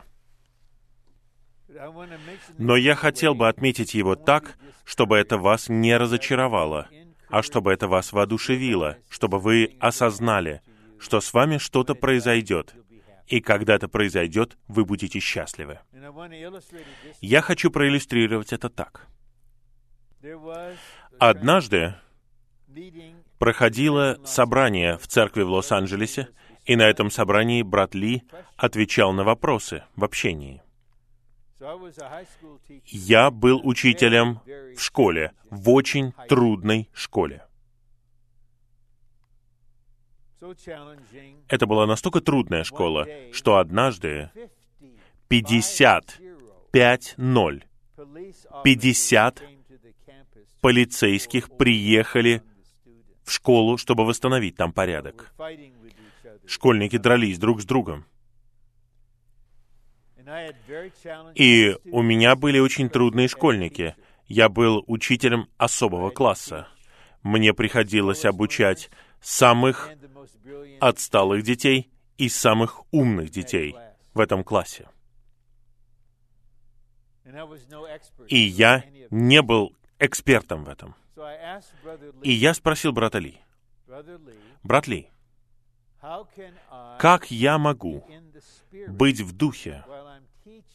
Но 2.59 2.77
я 2.77 2.95
хотел 2.95 3.35
бы 3.35 3.49
отметить 3.49 3.95
его 3.95 4.15
так, 4.15 4.57
чтобы 4.85 5.17
это 5.17 5.37
вас 5.37 5.69
не 5.69 5.97
разочаровало, 5.97 6.89
а 7.29 7.43
чтобы 7.43 7.73
это 7.73 7.89
вас 7.89 8.13
воодушевило, 8.13 8.99
чтобы 9.09 9.39
вы 9.39 9.77
осознали, 9.81 10.63
что 10.99 11.21
с 11.21 11.33
вами 11.33 11.59
что-то 11.59 11.95
произойдет, 11.95 12.75
и 13.27 13.41
когда 13.41 13.75
это 13.75 13.89
произойдет, 13.89 14.57
вы 14.67 14.85
будете 14.85 15.21
счастливы. 15.21 15.81
Я 17.21 17.43
хочу 17.43 17.71
проиллюстрировать 17.71 18.53
это 18.53 18.71
так. 18.71 19.07
Однажды 21.19 21.95
проходило 23.39 24.19
собрание 24.25 24.99
в 24.99 25.07
церкви 25.07 25.43
в 25.43 25.51
Лос-Анджелесе, 25.51 26.29
и 26.65 26.77
на 26.77 26.83
этом 26.83 27.11
собрании 27.11 27.63
брат 27.63 27.95
Ли 27.95 28.23
отвечал 28.57 29.13
на 29.13 29.25
вопросы 29.25 29.85
в 29.97 30.05
общении. 30.05 30.63
Я 32.85 33.31
был 33.31 33.61
учителем 33.65 34.41
в 34.77 34.81
школе, 34.81 35.33
в 35.51 35.71
очень 35.71 36.13
трудной 36.29 36.91
школе. 36.93 37.45
Это 41.49 41.67
была 41.67 41.87
настолько 41.87 42.21
трудная 42.21 42.65
школа, 42.65 43.07
что 43.33 43.57
однажды 43.57 44.31
55-0, 45.29 47.63
50 48.63 49.43
полицейских 50.61 51.57
приехали 51.57 52.43
в 53.29 53.33
школу, 53.33 53.77
чтобы 53.77 54.05
восстановить 54.05 54.57
там 54.57 54.73
порядок. 54.73 55.33
Школьники 56.47 56.97
дрались 56.97 57.39
друг 57.39 57.61
с 57.61 57.65
другом. 57.65 58.07
И 61.35 61.77
у 61.91 62.03
меня 62.03 62.37
были 62.37 62.59
очень 62.59 62.89
трудные 62.91 63.29
школьники. 63.29 63.95
Я 64.27 64.49
был 64.49 64.83
учителем 64.87 65.49
особого 65.57 66.11
класса. 66.11 66.69
Мне 67.23 67.55
приходилось 67.55 68.25
обучать 68.25 68.91
самых 69.21 69.91
отсталых 70.81 71.43
детей 71.43 71.91
и 72.17 72.29
самых 72.29 72.83
умных 72.93 73.31
детей 73.31 73.75
в 74.15 74.21
этом 74.21 74.45
классе. 74.45 74.89
И 78.29 78.39
я 78.39 78.85
не 79.11 79.43
был 79.43 79.75
экспертом 79.99 80.65
в 80.65 80.69
этом. 80.69 80.95
И 82.23 82.33
я 82.33 82.55
спросил 82.55 82.93
брата 82.93 83.19
Ли, 83.19 83.41
брат 84.63 84.87
Ли, 84.87 85.09
как 86.99 87.31
я 87.31 87.59
могу 87.59 88.07
быть 88.89 89.21
в 89.21 89.37
духе 89.37 89.85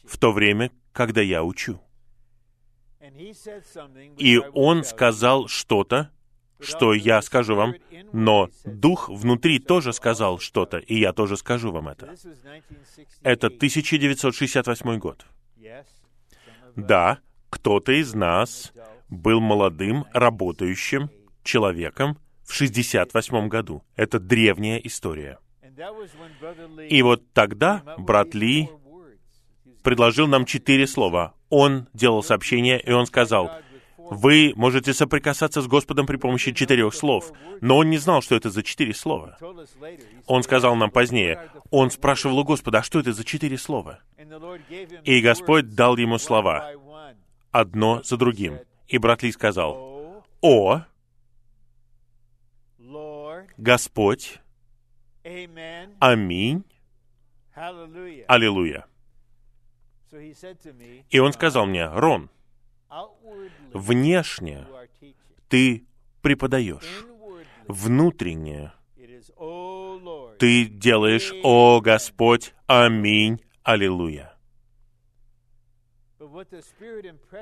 в 0.04 0.18
то 0.18 0.32
время, 0.32 0.72
когда 0.92 1.22
я 1.22 1.44
учу? 1.44 1.82
И 4.18 4.38
он 4.54 4.84
сказал 4.84 5.48
что-то, 5.48 6.10
что 6.60 6.94
я 6.94 7.22
скажу 7.22 7.56
вам, 7.56 7.76
но 8.14 8.50
Дух 8.64 9.10
внутри 9.10 9.60
тоже 9.60 9.94
сказал 9.94 10.40
что-то, 10.40 10.78
и 10.78 11.00
я 11.00 11.14
тоже 11.14 11.38
скажу 11.38 11.72
вам 11.72 11.90
это. 11.90 12.16
Это 13.22 13.48
1968 13.48 14.98
год. 15.00 15.26
Да, 16.76 17.20
кто-то 17.50 17.92
из 17.92 18.14
нас 18.14 18.74
был 19.14 19.40
молодым, 19.40 20.06
работающим 20.14 21.10
человеком 21.44 22.18
в 22.44 22.54
68 22.54 23.48
году. 23.48 23.84
Это 23.96 24.20
древняя 24.20 24.78
история. 24.78 25.40
И 26.90 27.02
вот 27.02 27.24
тогда 27.34 27.84
брат 27.98 28.36
Ли 28.36 28.70
предложил 29.84 30.28
нам 30.28 30.46
четыре 30.46 30.88
слова. 30.88 31.34
Он 31.50 31.88
делал 31.94 32.24
сообщение, 32.24 32.82
и 32.82 32.92
он 32.92 33.06
сказал, 33.06 33.52
вы 33.98 34.54
можете 34.56 34.94
соприкасаться 34.94 35.62
с 35.62 35.68
Господом 35.68 36.06
при 36.06 36.18
помощи 36.18 36.52
четырех 36.52 36.94
слов, 36.94 37.32
но 37.62 37.78
он 37.78 37.90
не 37.90 37.98
знал, 37.98 38.22
что 38.22 38.36
это 38.36 38.50
за 38.50 38.64
четыре 38.64 38.94
слова. 38.94 39.38
Он 40.28 40.44
сказал 40.44 40.76
нам 40.76 40.92
позднее, 40.92 41.50
он 41.72 41.90
спрашивал 41.90 42.40
у 42.40 42.44
Господа, 42.44 42.80
а 42.80 42.84
что 42.84 43.00
это 43.00 43.14
за 43.14 43.24
четыре 43.24 43.58
слова? 43.58 44.00
И 45.04 45.22
Господь 45.22 45.74
дал 45.74 45.98
ему 45.98 46.18
слова, 46.18 46.72
одно 47.52 48.02
за 48.04 48.18
другим. 48.18 48.60
И 48.88 48.98
брат 48.98 49.24
Ли 49.24 49.32
сказал, 49.32 50.24
«О, 50.42 50.82
Господь, 53.58 54.40
аминь, 56.00 56.64
аллилуйя». 58.28 58.86
И 61.10 61.20
он 61.20 61.34
сказал 61.34 61.66
мне, 61.66 61.88
«Рон, 61.88 62.30
внешне 63.74 64.68
ты 65.50 65.86
преподаешь, 66.22 67.06
внутренне 67.68 68.74
ты 70.40 70.66
делаешь, 70.66 71.34
«О 71.44 71.82
Господь, 71.82 72.54
аминь, 72.68 73.42
аллилуйя». 73.64 74.34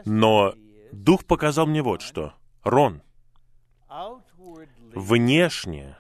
Но 0.06 0.56
Дух 0.92 1.26
показал 1.26 1.68
мне 1.68 1.82
вот 1.82 2.02
что. 2.02 2.34
Рон, 2.64 3.02
внешне, 4.94 5.98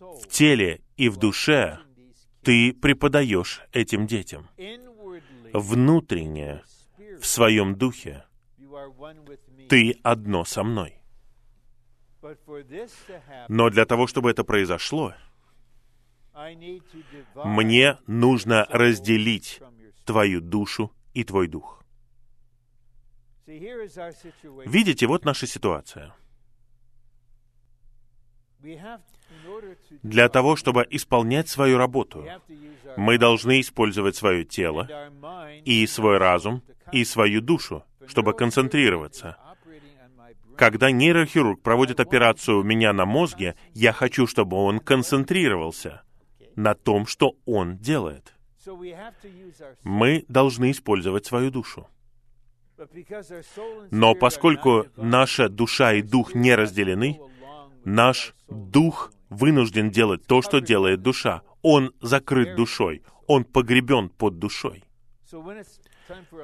в 0.00 0.28
теле 0.28 0.80
и 0.96 1.08
в 1.08 1.16
душе 1.16 1.80
ты 2.42 2.72
преподаешь 2.72 3.62
этим 3.72 4.06
детям. 4.06 4.48
Внутренне, 5.52 6.62
в 7.20 7.26
своем 7.26 7.74
духе, 7.76 8.24
ты 9.68 9.98
одно 10.02 10.44
со 10.44 10.62
мной. 10.62 10.94
Но 13.48 13.70
для 13.70 13.84
того, 13.84 14.06
чтобы 14.06 14.30
это 14.30 14.44
произошло, 14.44 15.14
Мне 17.44 17.98
нужно 18.06 18.64
разделить 18.70 19.60
твою 20.04 20.40
душу 20.40 20.92
и 21.12 21.24
твой 21.24 21.48
дух. 21.48 21.82
Видите, 24.66 25.06
вот 25.06 25.24
наша 25.24 25.46
ситуация. 25.46 26.14
Для 30.02 30.28
того, 30.28 30.56
чтобы 30.56 30.86
исполнять 30.90 31.48
свою 31.48 31.78
работу, 31.78 32.26
мы 32.96 33.18
должны 33.18 33.60
использовать 33.60 34.16
свое 34.16 34.44
тело 34.44 34.88
и 35.64 35.86
свой 35.86 36.18
разум 36.18 36.62
и 36.92 37.04
свою 37.04 37.40
душу, 37.40 37.84
чтобы 38.06 38.34
концентрироваться. 38.34 39.36
Когда 40.56 40.90
нейрохирург 40.90 41.62
проводит 41.62 42.00
операцию 42.00 42.58
у 42.58 42.64
меня 42.64 42.92
на 42.92 43.06
мозге, 43.06 43.54
я 43.74 43.92
хочу, 43.92 44.26
чтобы 44.26 44.56
он 44.56 44.80
концентрировался 44.80 46.02
на 46.56 46.74
том, 46.74 47.06
что 47.06 47.36
он 47.46 47.78
делает. 47.78 48.34
Мы 49.84 50.24
должны 50.28 50.72
использовать 50.72 51.26
свою 51.26 51.50
душу. 51.50 51.88
Но 53.90 54.14
поскольку 54.14 54.86
наша 54.96 55.48
душа 55.48 55.94
и 55.94 56.02
дух 56.02 56.34
не 56.34 56.54
разделены, 56.54 57.20
наш 57.84 58.34
дух 58.48 59.12
вынужден 59.30 59.90
делать 59.90 60.26
то, 60.26 60.42
что 60.42 60.60
делает 60.60 61.02
душа. 61.02 61.42
Он 61.62 61.92
закрыт 62.00 62.54
душой, 62.54 63.02
он 63.26 63.44
погребен 63.44 64.08
под 64.08 64.38
душой. 64.38 64.84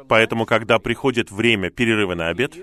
Поэтому, 0.08 0.44
когда 0.44 0.78
приходит 0.78 1.30
время 1.30 1.70
перерыва 1.70 2.14
на 2.14 2.28
обед, 2.28 2.54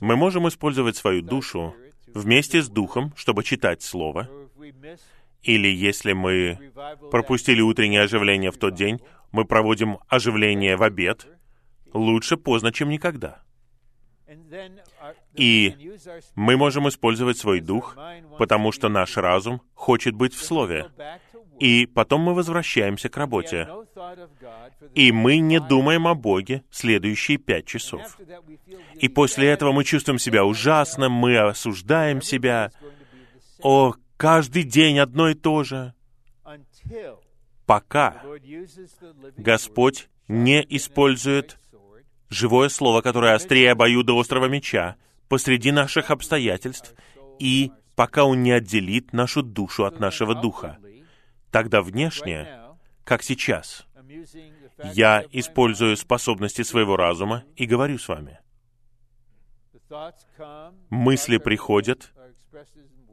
мы 0.00 0.16
можем 0.16 0.46
использовать 0.48 0.96
свою 0.96 1.22
душу 1.22 1.74
вместе 2.14 2.62
с 2.62 2.68
духом, 2.68 3.12
чтобы 3.16 3.42
читать 3.42 3.82
Слово, 3.82 4.28
или 5.42 5.68
если 5.68 6.12
мы 6.12 6.72
пропустили 7.10 7.60
утреннее 7.60 8.02
оживление 8.02 8.50
в 8.50 8.58
тот 8.58 8.74
день, 8.74 9.00
мы 9.32 9.44
проводим 9.44 9.98
оживление 10.08 10.76
в 10.76 10.82
обед, 10.82 11.26
лучше 11.92 12.36
поздно, 12.36 12.72
чем 12.72 12.88
никогда. 12.88 13.42
И 15.34 15.76
мы 16.34 16.56
можем 16.56 16.88
использовать 16.88 17.38
свой 17.38 17.60
дух, 17.60 17.96
потому 18.38 18.72
что 18.72 18.88
наш 18.88 19.16
разум 19.16 19.60
хочет 19.74 20.14
быть 20.14 20.34
в 20.34 20.44
Слове. 20.44 20.90
И 21.58 21.86
потом 21.86 22.22
мы 22.22 22.34
возвращаемся 22.34 23.08
к 23.08 23.16
работе. 23.16 23.68
И 24.94 25.12
мы 25.12 25.38
не 25.38 25.60
думаем 25.60 26.06
о 26.06 26.14
Боге 26.14 26.64
следующие 26.70 27.38
пять 27.38 27.66
часов. 27.66 28.18
И 28.94 29.08
после 29.08 29.48
этого 29.48 29.72
мы 29.72 29.84
чувствуем 29.84 30.18
себя 30.18 30.44
ужасно, 30.44 31.08
мы 31.08 31.38
осуждаем 31.38 32.22
себя. 32.22 32.70
О, 33.62 33.94
каждый 34.16 34.62
день 34.62 34.98
одно 34.98 35.28
и 35.28 35.34
то 35.34 35.64
же. 35.64 35.92
Пока 37.66 38.22
Господь 39.36 40.08
не 40.28 40.64
использует 40.70 41.58
живое 42.30 42.68
слово, 42.68 43.02
которое 43.02 43.34
острее 43.34 43.72
острого 44.18 44.46
меча, 44.46 44.96
посреди 45.28 45.72
наших 45.72 46.10
обстоятельств, 46.10 46.94
и 47.38 47.72
пока 47.94 48.24
Он 48.24 48.42
не 48.42 48.52
отделит 48.52 49.12
нашу 49.12 49.42
душу 49.42 49.84
от 49.84 50.00
нашего 50.00 50.34
духа. 50.34 50.78
Тогда 51.50 51.82
внешне, 51.82 52.48
как 53.04 53.22
сейчас, 53.22 53.86
я 54.94 55.24
использую 55.32 55.96
способности 55.96 56.62
своего 56.62 56.96
разума 56.96 57.44
и 57.56 57.66
говорю 57.66 57.98
с 57.98 58.08
вами. 58.08 58.38
Мысли 60.88 61.38
приходят, 61.38 62.12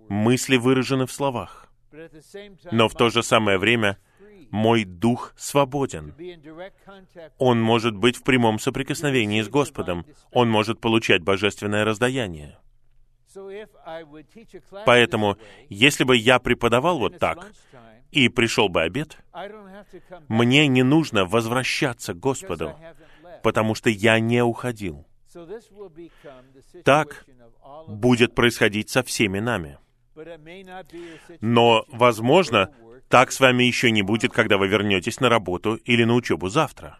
мысли 0.07 0.57
выражены 0.57 1.07
в 1.07 1.11
словах. 1.11 1.71
Но 2.71 2.87
в 2.87 2.93
то 2.93 3.09
же 3.09 3.23
самое 3.23 3.57
время 3.57 3.97
мой 4.51 4.83
дух 4.83 5.33
свободен. 5.37 6.13
Он 7.37 7.61
может 7.61 7.95
быть 7.95 8.17
в 8.17 8.23
прямом 8.23 8.59
соприкосновении 8.59 9.41
с 9.41 9.49
Господом. 9.49 10.05
Он 10.31 10.49
может 10.49 10.79
получать 10.79 11.21
божественное 11.21 11.85
раздаяние. 11.85 12.57
Поэтому, 14.85 15.37
если 15.69 16.03
бы 16.03 16.15
я 16.15 16.39
преподавал 16.39 16.99
вот 16.99 17.19
так, 17.19 17.51
и 18.11 18.29
пришел 18.29 18.69
бы 18.69 18.81
обед, 18.81 19.17
мне 20.27 20.67
не 20.67 20.83
нужно 20.83 21.25
возвращаться 21.25 22.13
к 22.13 22.19
Господу, 22.19 22.75
потому 23.43 23.75
что 23.75 23.89
я 23.89 24.19
не 24.19 24.43
уходил. 24.43 25.05
Так 26.83 27.25
будет 27.87 28.33
происходить 28.33 28.89
со 28.89 29.03
всеми 29.03 29.39
нами. 29.39 29.77
Но, 31.41 31.85
возможно, 31.89 32.71
так 33.09 33.31
с 33.31 33.39
вами 33.39 33.63
еще 33.63 33.91
не 33.91 34.01
будет, 34.01 34.33
когда 34.33 34.57
вы 34.57 34.67
вернетесь 34.67 35.19
на 35.19 35.29
работу 35.29 35.75
или 35.75 36.03
на 36.03 36.13
учебу 36.13 36.49
завтра. 36.49 36.99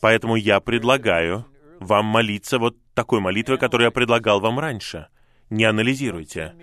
Поэтому 0.00 0.36
я 0.36 0.60
предлагаю 0.60 1.46
вам 1.80 2.06
молиться 2.06 2.58
вот 2.58 2.76
такой 2.94 3.20
молитвой, 3.20 3.58
которую 3.58 3.86
я 3.86 3.90
предлагал 3.90 4.40
вам 4.40 4.58
раньше. 4.58 5.08
Не 5.50 5.64
анализируйте. 5.64 6.54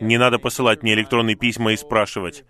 Не 0.00 0.16
надо 0.16 0.38
посылать 0.38 0.82
мне 0.82 0.94
электронные 0.94 1.36
письма 1.36 1.72
и 1.72 1.76
спрашивать, 1.76 2.44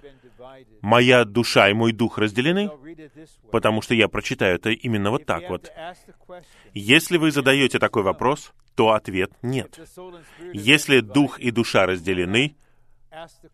«Моя 0.83 1.25
душа 1.25 1.69
и 1.69 1.75
мой 1.75 1.93
дух 1.93 2.19
разделены?» 2.19 2.71
Потому 3.51 3.83
что 3.83 3.95
я 3.95 4.09
прочитаю 4.09 4.57
это 4.57 4.71
именно 4.71 5.11
вот 5.11 5.27
так 5.27 5.49
вот. 5.49 5.71
Если 6.73 7.17
вы 7.17 7.33
задаете 7.33 7.79
такой 7.79 8.03
вопрос, 8.03 8.53
то 8.77 8.93
ответ 8.93 9.33
«нет». 9.43 9.79
Если 10.53 11.01
дух 11.01 11.39
и 11.39 11.51
душа 11.51 11.87
разделены, 11.87 12.57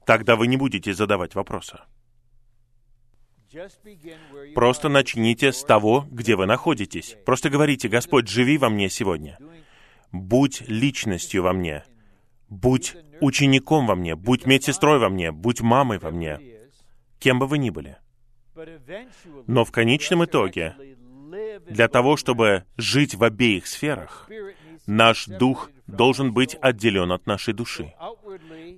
тогда 0.04 0.36
вы 0.36 0.46
не 0.46 0.57
будете 0.57 0.94
задавать 0.94 1.34
вопроса. 1.34 1.86
Просто 4.54 4.88
начните 4.88 5.52
с 5.52 5.62
того, 5.62 6.07
где 6.11 6.36
вы 6.36 6.46
находитесь. 6.46 7.16
Просто 7.24 7.48
говорите, 7.48 7.88
Господь, 7.88 8.28
живи 8.28 8.59
во 8.59 8.68
мне 8.68 8.88
сегодня. 8.88 9.38
Будь 10.12 10.62
личностью 10.68 11.42
во 11.42 11.52
мне. 11.52 11.84
Будь 12.48 12.96
учеником 13.20 13.86
во 13.86 13.94
мне. 13.94 14.14
Будь 14.14 14.46
медсестрой 14.46 14.98
во 14.98 15.09
мне. 15.09 15.32
Будь 15.32 15.61
мамой 15.61 15.98
во 15.98 16.11
мне. 16.11 16.38
Кем 17.18 17.38
бы 17.38 17.46
вы 17.46 17.59
ни 17.59 17.70
были. 17.70 17.98
Но 19.46 19.64
в 19.64 19.70
конечном 19.70 20.24
итоге, 20.24 20.76
для 21.68 21.88
того, 21.88 22.16
чтобы 22.16 22.64
жить 22.76 23.14
в 23.14 23.24
обеих 23.24 23.66
сферах, 23.66 24.28
наш 24.86 25.26
дух 25.26 25.70
должен 25.87 26.32
быть 26.32 26.57
отделен 26.61 27.12
от 27.12 27.26
нашей 27.26 27.55
души. 27.55 27.95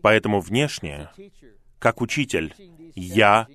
Поэтому 0.02 0.40
внешне, 0.40 1.10
как 1.78 2.00
учитель, 2.00 2.54
я 2.94 3.46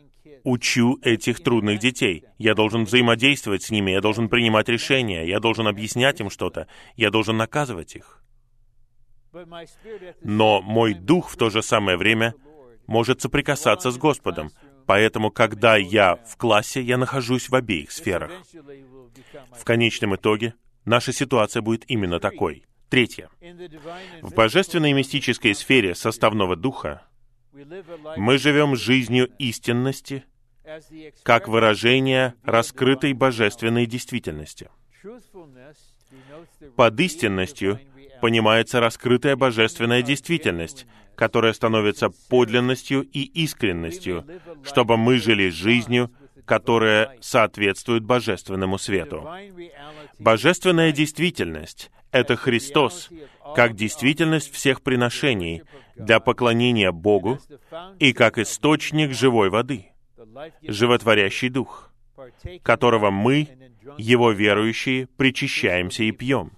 учу 0.44 1.00
этих 1.02 1.42
трудных 1.42 1.80
детей. 1.80 2.26
Я 2.38 2.54
должен 2.54 2.86
взаимодействовать 2.86 3.64
с 3.64 3.72
ними, 3.72 3.92
я 3.92 4.02
должен 4.02 4.30
принимать 4.30 4.70
решения, 4.70 5.26
я 5.28 5.40
должен 5.40 5.68
объяснять 5.68 6.20
им 6.20 6.30
что-то, 6.30 6.68
я 6.96 7.10
должен 7.10 7.38
наказывать 7.38 7.96
их. 7.96 8.24
Но 10.22 10.62
мой 10.62 10.94
дух 10.94 11.30
в 11.30 11.38
то 11.38 11.50
же 11.50 11.64
самое 11.64 11.98
время 11.98 12.36
может 12.88 13.22
соприкасаться 13.22 13.92
с 13.92 13.98
Господом. 13.98 14.52
Поэтому, 14.86 15.32
когда 15.32 15.78
я 15.78 16.18
в 16.18 16.36
классе, 16.36 16.82
я 16.82 16.98
нахожусь 16.98 17.50
в 17.50 17.56
обеих 17.56 17.92
сферах. 17.92 18.32
В 19.54 19.64
конечном 19.64 20.16
итоге, 20.16 20.56
наша 20.86 21.14
ситуация 21.14 21.62
будет 21.62 21.90
именно 21.90 22.20
такой. 22.20 22.66
Третье. 22.94 23.28
В 24.22 24.36
божественной 24.36 24.92
и 24.92 24.94
мистической 24.94 25.56
сфере 25.56 25.96
составного 25.96 26.56
духа 26.56 27.02
мы 27.52 28.38
живем 28.38 28.76
жизнью 28.76 29.32
истинности 29.40 30.26
как 31.24 31.48
выражение 31.48 32.36
раскрытой 32.44 33.14
божественной 33.14 33.88
действительности. 33.88 34.70
Под 36.76 37.00
истинностью 37.00 37.80
понимается 38.22 38.80
раскрытая 38.80 39.36
божественная 39.36 40.04
действительность, 40.04 40.86
которая 41.16 41.54
становится 41.54 42.12
подлинностью 42.30 43.02
и 43.02 43.22
искренностью, 43.24 44.24
чтобы 44.64 44.98
мы 44.98 45.18
жили 45.18 45.50
жизнью, 45.50 46.12
которая 46.46 47.18
соответствует 47.22 48.04
божественному 48.04 48.78
свету. 48.78 49.28
Божественная 50.20 50.92
действительность 50.92 51.92
это 52.14 52.36
Христос, 52.36 53.10
как 53.56 53.76
действительность 53.76 54.54
всех 54.54 54.84
приношений 54.84 55.64
для 55.96 56.20
поклонения 56.20 56.92
Богу 56.92 57.40
и 58.00 58.14
как 58.14 58.38
источник 58.38 59.14
живой 59.14 59.50
воды, 59.50 59.88
животворящий 60.62 61.50
Дух, 61.50 61.92
которого 62.62 63.10
мы, 63.10 63.50
Его 63.98 64.32
верующие, 64.32 65.08
причащаемся 65.08 66.04
и 66.04 66.12
пьем, 66.12 66.52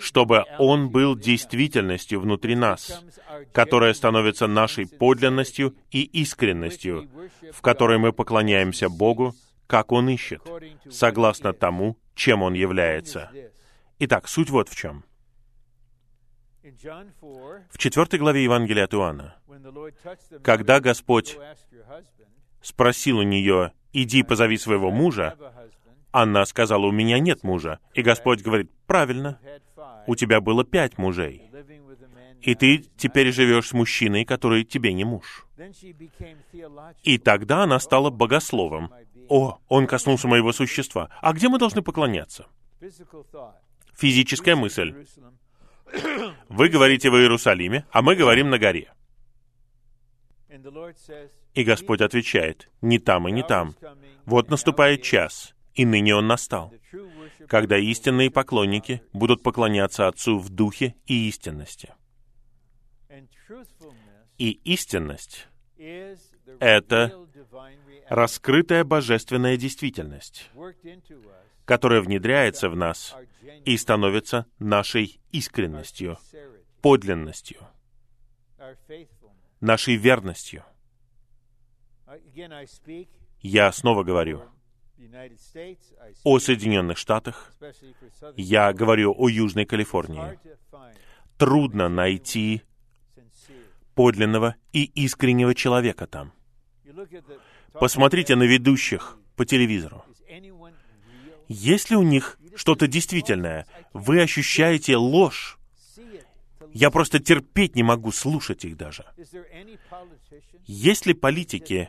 чтобы 0.00 0.44
Он 0.58 0.90
был 0.90 1.16
действительностью 1.16 2.20
внутри 2.20 2.54
нас, 2.54 3.02
которая 3.52 3.94
становится 3.94 4.46
нашей 4.46 4.86
подлинностью 4.86 5.76
и 5.90 6.02
искренностью, 6.02 7.08
в 7.52 7.60
которой 7.62 7.98
мы 7.98 8.12
поклоняемся 8.12 8.88
Богу, 8.88 9.34
как 9.66 9.92
Он 9.92 10.08
ищет, 10.08 10.42
согласно 10.90 11.52
тому, 11.52 11.98
чем 12.14 12.42
Он 12.42 12.54
является. 12.54 13.30
Итак, 13.98 14.28
суть 14.28 14.50
вот 14.50 14.68
в 14.68 14.76
чем. 14.76 15.04
В 17.70 17.78
четвертой 17.78 18.18
главе 18.18 18.44
Евангелия 18.44 18.84
от 18.84 18.94
Иоанна, 18.94 19.36
когда 20.42 20.80
Господь 20.80 21.38
спросил 22.62 23.18
у 23.18 23.22
нее, 23.22 23.72
«Иди, 23.92 24.22
позови 24.22 24.58
своего 24.58 24.90
мужа», 24.90 25.36
она 26.10 26.44
сказала, 26.46 26.86
«У 26.86 26.92
меня 26.92 27.18
нет 27.18 27.42
мужа». 27.42 27.80
И 27.94 28.02
Господь 28.02 28.42
говорит, 28.42 28.70
«Правильно, 28.86 29.40
у 30.06 30.14
тебя 30.14 30.40
было 30.40 30.64
пять 30.64 30.98
мужей, 30.98 31.50
и 32.40 32.54
ты 32.54 32.78
теперь 32.96 33.32
живешь 33.32 33.68
с 33.68 33.72
мужчиной, 33.72 34.24
который 34.24 34.64
тебе 34.64 34.92
не 34.92 35.04
муж». 35.04 35.46
И 37.02 37.18
тогда 37.18 37.64
она 37.64 37.78
стала 37.80 38.10
богословом. 38.10 38.90
«О, 39.28 39.58
он 39.68 39.86
коснулся 39.86 40.26
моего 40.28 40.52
существа. 40.52 41.10
А 41.20 41.32
где 41.32 41.48
мы 41.48 41.58
должны 41.58 41.82
поклоняться?» 41.82 42.46
Физическая 43.98 44.54
мысль. 44.54 44.94
Вы 46.48 46.68
говорите 46.68 47.10
в 47.10 47.16
Иерусалиме, 47.16 47.86
а 47.90 48.02
мы 48.02 48.14
говорим 48.14 48.50
на 48.50 48.58
горе. 48.58 48.92
И 51.54 51.64
Господь 51.64 52.00
отвечает, 52.00 52.70
не 52.80 52.98
там 52.98 53.28
и 53.28 53.32
не 53.32 53.42
там. 53.42 53.74
Вот 54.24 54.50
наступает 54.50 55.02
час, 55.02 55.54
и 55.78 55.84
ныне 55.86 56.12
он 56.16 56.26
настал, 56.26 56.74
когда 57.46 57.78
истинные 57.78 58.32
поклонники 58.32 59.00
будут 59.12 59.44
поклоняться 59.44 60.08
Отцу 60.08 60.40
в 60.40 60.48
духе 60.50 60.96
и 61.06 61.28
истинности. 61.28 61.94
И 64.38 64.50
истинность— 64.64 65.46
это 66.58 67.26
раскрытая 68.08 68.82
божественная 68.82 69.56
действительность, 69.56 70.50
которая 71.64 72.00
внедряется 72.00 72.68
в 72.68 72.74
нас 72.76 73.14
и 73.64 73.76
становится 73.76 74.46
нашей 74.58 75.20
искренностью, 75.30 76.18
подлинностью, 76.82 77.60
нашей 79.60 79.94
верностью. 79.94 80.64
Я 83.40 83.70
снова 83.70 84.02
говорю 84.02 84.42
о 86.24 86.38
Соединенных 86.38 86.98
Штатах, 86.98 87.52
я 88.36 88.72
говорю 88.72 89.14
о 89.16 89.28
Южной 89.28 89.64
Калифорнии. 89.64 90.38
Трудно 91.36 91.88
найти 91.88 92.62
подлинного 93.94 94.56
и 94.72 94.84
искреннего 94.84 95.54
человека 95.54 96.06
там. 96.06 96.32
Посмотрите 97.72 98.34
на 98.36 98.44
ведущих 98.44 99.18
по 99.36 99.44
телевизору. 99.44 100.04
Есть 101.48 101.90
ли 101.90 101.96
у 101.96 102.02
них 102.02 102.38
что-то 102.56 102.86
действительное? 102.86 103.66
Вы 103.92 104.20
ощущаете 104.20 104.96
ложь. 104.96 105.58
Я 106.74 106.90
просто 106.90 107.18
терпеть 107.18 107.76
не 107.76 107.82
могу 107.82 108.12
слушать 108.12 108.64
их 108.64 108.76
даже. 108.76 109.04
Есть 110.66 111.06
ли 111.06 111.14
политики, 111.14 111.88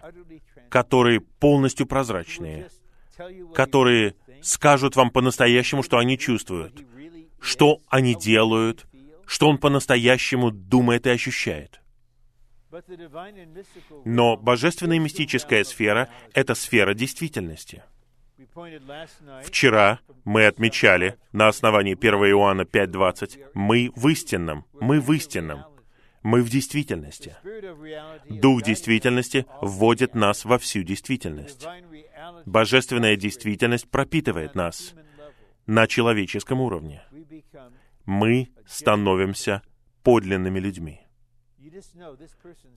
которые 0.69 1.19
полностью 1.19 1.85
прозрачные, 1.85 2.69
которые 3.53 4.15
скажут 4.41 4.95
вам 4.95 5.09
по-настоящему, 5.09 5.83
что 5.83 5.97
они 5.97 6.17
чувствуют, 6.17 6.81
что 7.39 7.79
они 7.87 8.15
делают, 8.15 8.85
что 9.25 9.47
он 9.47 9.57
по-настоящему 9.57 10.51
думает 10.51 11.05
и 11.07 11.11
ощущает. 11.11 11.81
Но 14.05 14.37
божественная 14.37 14.97
и 14.97 14.99
мистическая 14.99 15.63
сфера— 15.63 16.09
это 16.33 16.53
сфера 16.55 16.93
действительности. 16.93 17.83
Вчера 19.43 19.99
мы 20.23 20.45
отмечали 20.45 21.17
на 21.31 21.47
основании 21.47 21.95
1 21.95 22.13
Иоанна 22.31 22.61
5.20, 22.61 23.51
мы 23.53 23.91
в 23.95 24.07
истинном, 24.07 24.65
мы 24.79 25.01
в 25.01 25.11
истинном, 25.11 25.65
мы 26.23 26.41
в 26.41 26.49
действительности. 26.49 27.35
Дух 28.29 28.61
действительности 28.63 29.45
вводит 29.61 30.15
нас 30.15 30.45
во 30.45 30.57
всю 30.57 30.83
действительность. 30.83 31.65
Божественная 32.45 33.15
действительность 33.15 33.89
пропитывает 33.89 34.55
нас 34.55 34.93
на 35.65 35.87
человеческом 35.87 36.61
уровне. 36.61 37.03
Мы 38.05 38.49
становимся 38.67 39.61
подлинными 40.03 40.59
людьми. 40.59 41.01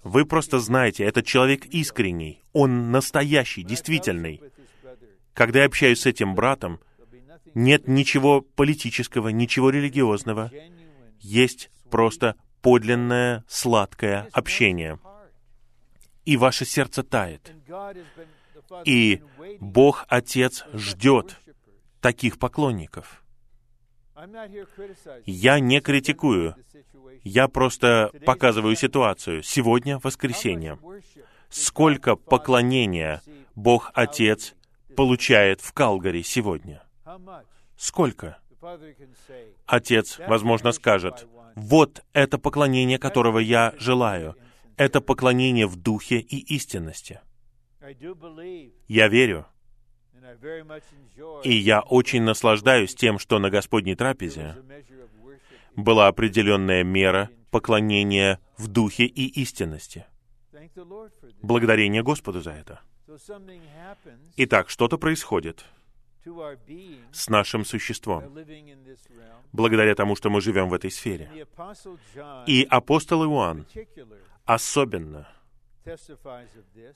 Вы 0.02 0.26
просто 0.26 0.58
знаете, 0.58 1.04
этот 1.04 1.24
человек 1.26 1.66
искренний, 1.66 2.42
он 2.52 2.90
настоящий, 2.90 3.62
действительный. 3.62 4.40
Когда 5.34 5.60
я 5.60 5.66
общаюсь 5.66 6.00
с 6.00 6.06
этим 6.06 6.34
братом, 6.34 6.80
нет 7.54 7.88
ничего 7.88 8.40
политического, 8.40 9.28
ничего 9.28 9.70
религиозного. 9.70 10.50
Есть 11.20 11.70
просто 11.90 12.36
подлинное, 12.60 13.44
сладкое 13.48 14.28
общение. 14.32 14.98
И 16.24 16.36
ваше 16.36 16.64
сердце 16.64 17.02
тает. 17.02 17.52
И 18.84 19.22
Бог 19.60 20.04
Отец 20.08 20.64
ждет 20.72 21.36
таких 22.00 22.38
поклонников. 22.38 23.22
Я 25.26 25.60
не 25.60 25.80
критикую 25.80 26.56
я 27.24 27.48
просто 27.48 28.10
показываю 28.24 28.76
ситуацию. 28.76 29.42
Сегодня 29.42 29.98
воскресенье. 29.98 30.78
Сколько 31.48 32.16
поклонения 32.16 33.22
Бог 33.54 33.90
Отец 33.94 34.54
получает 34.96 35.60
в 35.60 35.72
Калгари 35.72 36.22
сегодня? 36.22 36.82
Сколько? 37.76 38.38
Отец, 39.66 40.18
возможно, 40.26 40.72
скажет, 40.72 41.26
вот 41.54 42.02
это 42.12 42.38
поклонение, 42.38 42.98
которого 42.98 43.38
я 43.38 43.74
желаю. 43.78 44.36
Это 44.76 45.00
поклонение 45.00 45.66
в 45.66 45.76
духе 45.76 46.18
и 46.18 46.38
истинности. 46.54 47.20
Я 48.88 49.08
верю. 49.08 49.46
И 51.42 51.52
я 51.52 51.80
очень 51.80 52.22
наслаждаюсь 52.22 52.94
тем, 52.94 53.18
что 53.18 53.38
на 53.38 53.50
Господней 53.50 53.96
трапезе 53.96 54.56
была 55.74 56.06
определенная 56.06 56.84
мера 56.84 57.30
поклонения 57.50 58.38
в 58.56 58.68
духе 58.68 59.04
и 59.04 59.26
истинности. 59.42 60.06
Благодарение 61.42 62.02
Господу 62.02 62.40
за 62.40 62.52
это. 62.52 62.80
Итак, 64.36 64.70
что-то 64.70 64.96
происходит 64.96 65.64
с 67.12 67.28
нашим 67.28 67.64
существом, 67.64 68.38
благодаря 69.52 69.94
тому, 69.94 70.14
что 70.14 70.30
мы 70.30 70.40
живем 70.40 70.68
в 70.68 70.74
этой 70.74 70.90
сфере. 70.90 71.46
И 72.46 72.66
апостол 72.70 73.24
Иоанн 73.24 73.66
особенно 74.44 75.28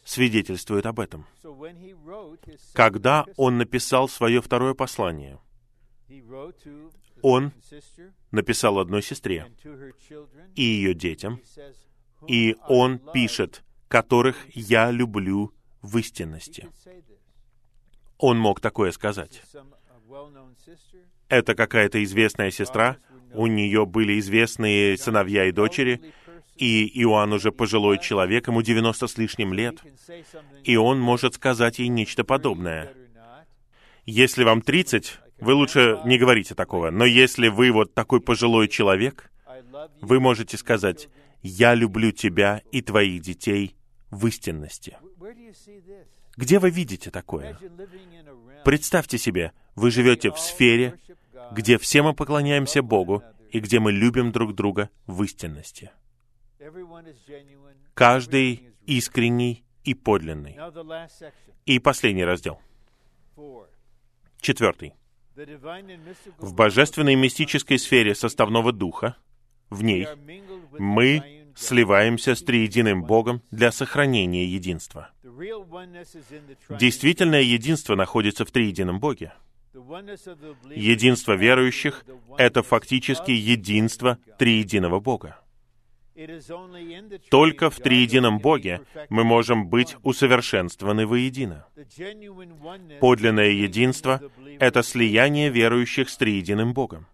свидетельствует 0.05 0.87
об 0.87 1.01
этом. 1.01 1.27
Когда 2.73 3.27
он 3.37 3.59
написал 3.59 4.09
свое 4.09 4.41
второе 4.41 4.75
послание, 4.75 5.39
он 7.23 7.53
написал 8.31 8.79
одной 8.79 9.03
сестре 9.03 9.47
и 10.55 10.63
ее 10.63 10.95
детям, 10.95 11.41
и 12.27 12.57
он 12.69 12.99
пишет, 12.99 13.65
которых 13.89 14.37
я 14.55 14.91
люблю 14.91 15.53
в 15.83 15.97
истинности. 15.99 16.69
Он 18.19 18.39
мог 18.39 18.61
такое 18.61 18.93
сказать. 18.93 19.43
Это 21.29 21.55
какая-то 21.55 22.03
известная 22.05 22.51
сестра, 22.51 22.99
у 23.35 23.47
нее 23.47 23.85
были 23.85 24.19
известные 24.19 24.97
сыновья 24.97 25.47
и 25.47 25.53
дочери, 25.53 26.01
и 26.59 27.03
Иоанн 27.03 27.33
уже 27.33 27.53
пожилой 27.53 27.99
человек, 27.99 28.49
ему 28.49 28.63
90 28.63 29.07
с 29.07 29.19
лишним 29.19 29.53
лет, 29.53 29.83
и 30.65 30.77
он 30.77 31.01
может 31.01 31.35
сказать 31.35 31.79
ей 31.79 31.89
нечто 31.89 32.25
подобное. 32.25 32.93
Если 34.05 34.45
вам 34.45 34.63
30, 34.63 35.19
вы 35.41 35.55
лучше 35.55 36.01
не 36.05 36.19
говорите 36.19 36.55
такого. 36.55 36.91
Но 36.91 37.05
если 37.05 37.49
вы 37.49 37.73
вот 37.73 37.95
такой 37.95 38.21
пожилой 38.21 38.69
человек, 38.69 39.31
вы 40.01 40.21
можете 40.21 40.57
сказать, 40.57 41.09
«Я 41.43 41.75
люблю 41.75 42.13
тебя 42.13 42.63
и 42.73 42.83
твоих 42.83 43.23
детей 43.23 43.77
в 44.11 44.27
истинности». 44.27 44.97
Где 46.37 46.59
вы 46.59 46.71
видите 46.71 47.11
такое? 47.11 47.59
Представьте 48.65 49.19
себе, 49.19 49.53
вы 49.75 49.91
живете 49.91 50.31
в 50.31 50.39
сфере, 50.39 50.99
где 51.53 51.79
все 51.79 52.03
мы 52.03 52.15
поклоняемся 52.15 52.83
Богу 52.83 53.23
и 53.51 53.61
где 53.61 53.81
мы 53.81 53.93
любим 53.93 54.33
друг 54.33 54.55
друга 54.55 54.91
в 55.07 55.23
истинности. 55.23 55.91
Каждый 57.95 58.75
искренний 58.87 59.65
и 59.85 59.95
подлинный. 59.95 60.57
И 61.65 61.79
последний 61.79 62.25
раздел. 62.25 62.61
Четвертый 64.41 64.95
в 66.39 66.55
божественной 66.55 67.15
мистической 67.15 67.79
сфере 67.79 68.15
составного 68.15 68.73
духа, 68.73 69.17
в 69.69 69.83
ней, 69.83 70.07
мы 70.79 71.45
сливаемся 71.55 72.35
с 72.35 72.43
триединым 72.43 73.05
Богом 73.05 73.43
для 73.51 73.73
сохранения 73.73 74.47
единства. 74.47 75.11
Действительное 76.71 77.43
единство 77.43 77.95
находится 77.95 78.45
в 78.45 78.51
триедином 78.51 79.01
Боге. 79.01 79.33
Единство 80.75 81.33
верующих— 81.35 82.05
это 82.39 82.63
фактически 82.63 83.31
единство 83.31 84.19
триединого 84.39 85.01
Бога. 85.01 85.39
Только 87.31 87.71
в 87.71 87.77
триедином 87.77 88.39
Боге 88.39 88.83
мы 89.11 89.25
можем 89.25 89.69
быть 89.69 89.97
усовершенствованы 90.03 91.07
воедино. 91.07 91.67
Подлинное 93.01 93.51
единство— 93.51 94.21
это 94.59 94.83
слияние 94.83 95.51
верующих 95.51 96.09
с 96.09 96.17
триединым 96.17 96.73
Богом. 96.73 97.07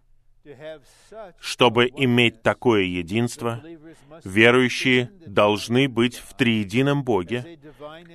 Чтобы 1.39 1.87
иметь 1.87 2.41
такое 2.41 2.83
единство, 2.83 3.63
верующие 4.23 5.09
должны 5.25 5.87
быть 5.87 6.17
в 6.17 6.35
триедином 6.35 7.03
Боге, 7.03 7.59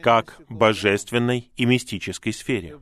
как 0.02 0.40
божественной 0.48 1.51
и 1.56 1.65
мистической 1.65 2.32
сфере. 2.32 2.78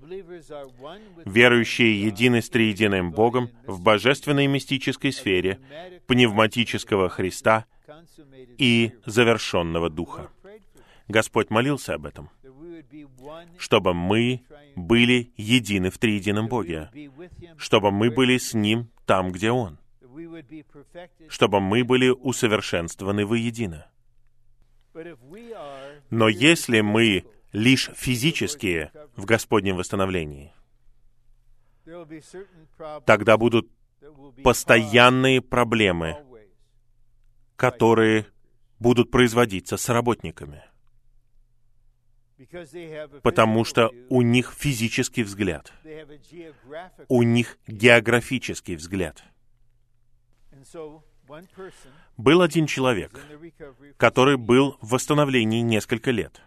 Верующие 1.25 2.03
едины 2.03 2.43
с 2.43 2.51
триединым 2.51 3.13
Богом 3.13 3.51
в 3.67 3.81
божественной 3.81 4.45
и 4.45 4.49
мистической 4.49 5.13
сфере 5.13 5.61
пневматического 6.07 7.09
Христа 7.09 7.67
и 8.59 8.93
завершенного 9.05 9.91
Духа. 9.91 10.31
Господь 11.09 11.51
молился 11.51 11.95
об 11.95 12.07
этом, 12.07 12.31
чтобы 13.59 13.95
мы 13.95 14.43
были 14.75 15.33
едины 15.37 15.91
в 15.91 15.99
триедином 15.99 16.49
Боге, 16.49 16.91
чтобы 17.57 17.91
мы 17.91 18.11
были 18.11 18.39
с 18.39 18.55
Ним 18.55 18.89
там, 19.07 19.31
где 19.31 19.51
Он, 19.51 19.79
чтобы 21.29 21.61
мы 21.61 21.85
были 21.85 22.09
усовершенствованы 22.09 23.25
воедино. 23.25 23.87
Но 26.11 26.29
если 26.29 26.81
мы 26.81 27.25
лишь 27.53 27.91
физические 27.95 28.91
в 29.15 29.25
Господнем 29.25 29.77
восстановлении, 29.77 30.53
тогда 33.05 33.37
будут 33.37 33.71
постоянные 34.43 35.41
проблемы, 35.41 36.17
которые 37.57 38.27
будут 38.79 39.11
производиться 39.11 39.77
с 39.77 39.89
работниками. 39.89 40.63
Потому 43.23 43.65
что 43.65 43.91
у 44.11 44.21
них 44.21 44.53
физический 44.53 45.23
взгляд, 45.23 45.73
у 47.09 47.23
них 47.23 47.59
географический 47.67 48.77
взгляд. 48.77 49.25
Был 52.17 52.43
один 52.43 52.67
человек, 52.67 53.19
который 53.97 54.37
был 54.37 54.77
в 54.81 54.91
восстановлении 54.91 55.61
несколько 55.61 56.11
лет. 56.11 56.43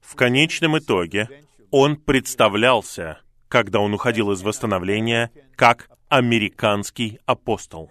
В 0.00 0.16
конечном 0.16 0.78
итоге 0.78 1.44
он 1.70 1.96
представлялся, 1.96 3.20
когда 3.48 3.80
он 3.80 3.92
уходил 3.92 4.32
из 4.32 4.42
восстановления, 4.42 5.30
как 5.56 5.90
американский 6.08 7.20
апостол. 7.26 7.90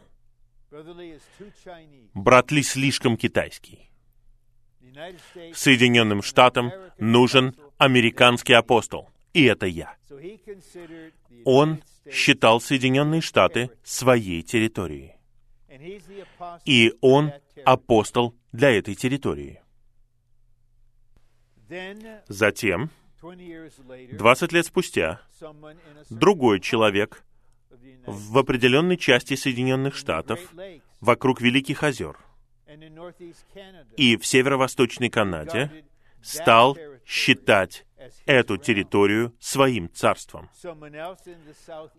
Брат 2.13 2.51
Ли 2.51 2.63
слишком 2.63 3.17
китайский. 3.17 3.89
Соединенным 5.53 6.21
Штатам 6.21 6.71
нужен 6.97 7.55
американский 7.77 8.53
апостол, 8.53 9.09
и 9.33 9.43
это 9.45 9.65
я. 9.65 9.95
Он 11.45 11.81
считал 12.11 12.61
Соединенные 12.61 13.21
Штаты 13.21 13.71
своей 13.83 14.41
территорией. 14.43 15.15
И 16.65 16.93
он 17.01 17.31
апостол 17.65 18.35
для 18.51 18.71
этой 18.71 18.95
территории. 18.95 19.61
Затем, 22.27 22.89
20 23.21 24.51
лет 24.51 24.65
спустя, 24.65 25.21
другой 26.09 26.59
человек 26.59 27.23
в 28.05 28.37
определенной 28.37 28.97
части 28.97 29.35
Соединенных 29.35 29.95
Штатов, 29.95 30.39
вокруг 30.99 31.41
Великих 31.41 31.83
озер, 31.83 32.17
и 33.97 34.17
в 34.17 34.25
северо-восточной 34.25 35.09
Канаде 35.09 35.85
стал 36.21 36.77
считать 37.05 37.85
эту 38.25 38.57
территорию 38.57 39.33
своим 39.39 39.91
царством. 39.91 40.49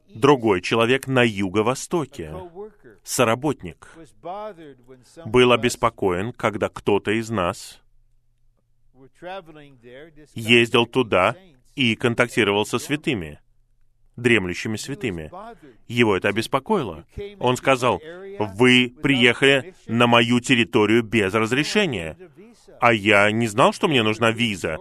Другой 0.08 0.62
человек 0.62 1.06
на 1.06 1.22
юго-востоке, 1.22 2.34
соработник, 3.02 3.88
был 5.24 5.52
обеспокоен, 5.52 6.32
когда 6.32 6.68
кто-то 6.68 7.12
из 7.12 7.30
нас 7.30 7.80
ездил 10.34 10.86
туда 10.86 11.36
и 11.74 11.96
контактировал 11.96 12.66
со 12.66 12.78
святыми, 12.78 13.40
дремлющими 14.16 14.76
святыми. 14.76 15.30
Его 15.88 16.16
это 16.16 16.28
обеспокоило. 16.28 17.04
Он 17.38 17.56
сказал, 17.56 18.00
«Вы 18.38 18.94
приехали 19.02 19.74
на 19.86 20.06
мою 20.06 20.40
территорию 20.40 21.02
без 21.02 21.32
разрешения, 21.34 22.16
а 22.80 22.92
я 22.92 23.30
не 23.30 23.46
знал, 23.46 23.72
что 23.72 23.88
мне 23.88 24.02
нужна 24.02 24.30
виза, 24.30 24.78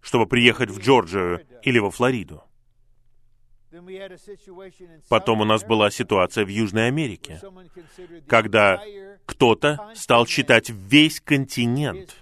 чтобы 0.00 0.26
приехать 0.26 0.70
в 0.70 0.80
Джорджию 0.80 1.46
или 1.62 1.78
во 1.78 1.90
Флориду». 1.90 2.42
Потом 5.08 5.40
у 5.40 5.44
нас 5.44 5.64
была 5.64 5.90
ситуация 5.90 6.44
в 6.44 6.48
Южной 6.48 6.88
Америке, 6.88 7.40
когда 8.28 8.80
кто-то 9.26 9.90
стал 9.94 10.26
считать 10.26 10.70
весь 10.70 11.20
континент 11.20 12.16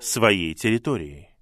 своей 0.00 0.54
территорией. 0.54 1.33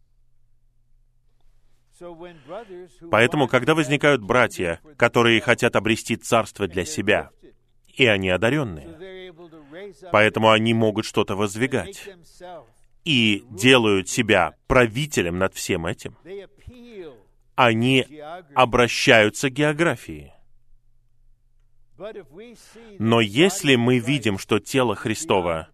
Поэтому, 3.10 3.48
когда 3.48 3.74
возникают 3.74 4.22
братья, 4.22 4.80
которые 4.96 5.40
хотят 5.40 5.76
обрести 5.76 6.16
царство 6.16 6.66
для 6.66 6.84
себя, 6.84 7.30
и 7.94 8.06
они 8.06 8.30
одаренные, 8.30 9.32
поэтому 10.10 10.50
они 10.50 10.74
могут 10.74 11.04
что-то 11.04 11.36
воздвигать, 11.36 12.08
и 13.04 13.44
делают 13.50 14.08
себя 14.08 14.54
правителем 14.66 15.38
над 15.38 15.54
всем 15.54 15.86
этим, 15.86 16.16
они 17.54 18.06
обращаются 18.54 19.50
к 19.50 19.54
географии. 19.54 20.32
Но 22.98 23.20
если 23.20 23.76
мы 23.76 23.98
видим, 23.98 24.38
что 24.38 24.58
тело 24.58 24.94
Христова 24.94 25.68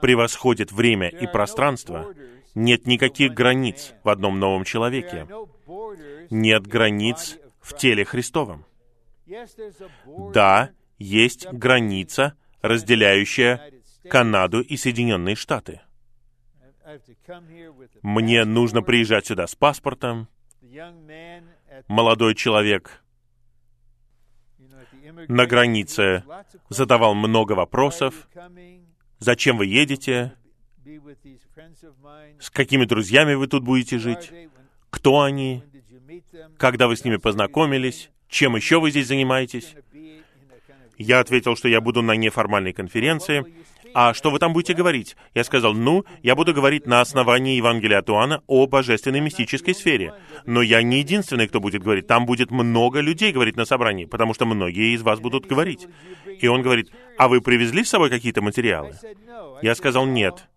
превосходит 0.00 0.70
время 0.70 1.08
и 1.08 1.26
пространство, 1.26 2.14
нет 2.54 2.86
никаких 2.86 3.32
границ 3.32 3.94
в 4.02 4.08
одном 4.08 4.38
новом 4.38 4.64
человеке. 4.64 5.26
Нет 6.30 6.66
границ 6.66 7.38
в 7.60 7.76
теле 7.76 8.04
Христовом. 8.04 8.64
Да, 10.32 10.70
есть 10.98 11.46
граница, 11.50 12.36
разделяющая 12.62 13.70
Канаду 14.08 14.60
и 14.60 14.76
Соединенные 14.76 15.34
Штаты. 15.34 15.80
Мне 18.02 18.44
нужно 18.44 18.82
приезжать 18.82 19.26
сюда 19.26 19.46
с 19.46 19.54
паспортом. 19.54 20.28
Молодой 21.88 22.34
человек 22.34 23.02
на 25.28 25.46
границе 25.46 26.24
задавал 26.68 27.14
много 27.14 27.52
вопросов. 27.52 28.28
Зачем 29.18 29.56
вы 29.56 29.66
едете? 29.66 30.34
С 32.40 32.50
какими 32.50 32.84
друзьями 32.84 33.34
вы 33.34 33.46
тут 33.46 33.62
будете 33.62 33.98
жить? 33.98 34.32
Кто 34.90 35.20
они? 35.20 35.62
Когда 36.58 36.88
вы 36.88 36.96
с 36.96 37.04
ними 37.04 37.16
познакомились? 37.16 38.10
Чем 38.28 38.56
еще 38.56 38.80
вы 38.80 38.90
здесь 38.90 39.08
занимаетесь? 39.08 39.74
Я 40.98 41.20
ответил, 41.20 41.56
что 41.56 41.68
я 41.68 41.80
буду 41.80 42.02
на 42.02 42.12
неформальной 42.12 42.72
конференции. 42.72 43.44
А 43.96 44.12
что 44.12 44.30
вы 44.30 44.40
там 44.40 44.52
будете 44.52 44.74
говорить? 44.74 45.16
Я 45.34 45.44
сказал, 45.44 45.72
ну, 45.72 46.04
я 46.22 46.34
буду 46.34 46.52
говорить 46.52 46.86
на 46.86 47.00
основании 47.00 47.56
Евангелия 47.56 47.98
от 47.98 48.10
Иоанна 48.10 48.42
о 48.48 48.66
божественной 48.66 49.20
мистической 49.20 49.72
сфере. 49.72 50.14
Но 50.46 50.62
я 50.62 50.82
не 50.82 50.98
единственный, 50.98 51.46
кто 51.46 51.60
будет 51.60 51.84
говорить. 51.84 52.08
Там 52.08 52.26
будет 52.26 52.50
много 52.50 52.98
людей 52.98 53.32
говорить 53.32 53.56
на 53.56 53.64
собрании, 53.64 54.04
потому 54.04 54.34
что 54.34 54.46
многие 54.46 54.94
из 54.94 55.02
вас 55.02 55.20
будут 55.20 55.46
говорить. 55.46 55.86
И 56.40 56.48
он 56.48 56.62
говорит, 56.62 56.90
а 57.18 57.28
вы 57.28 57.40
привезли 57.40 57.84
с 57.84 57.90
собой 57.90 58.10
какие-то 58.10 58.42
материалы? 58.42 58.96
Я 59.62 59.76
сказал, 59.76 60.06
нет. 60.06 60.48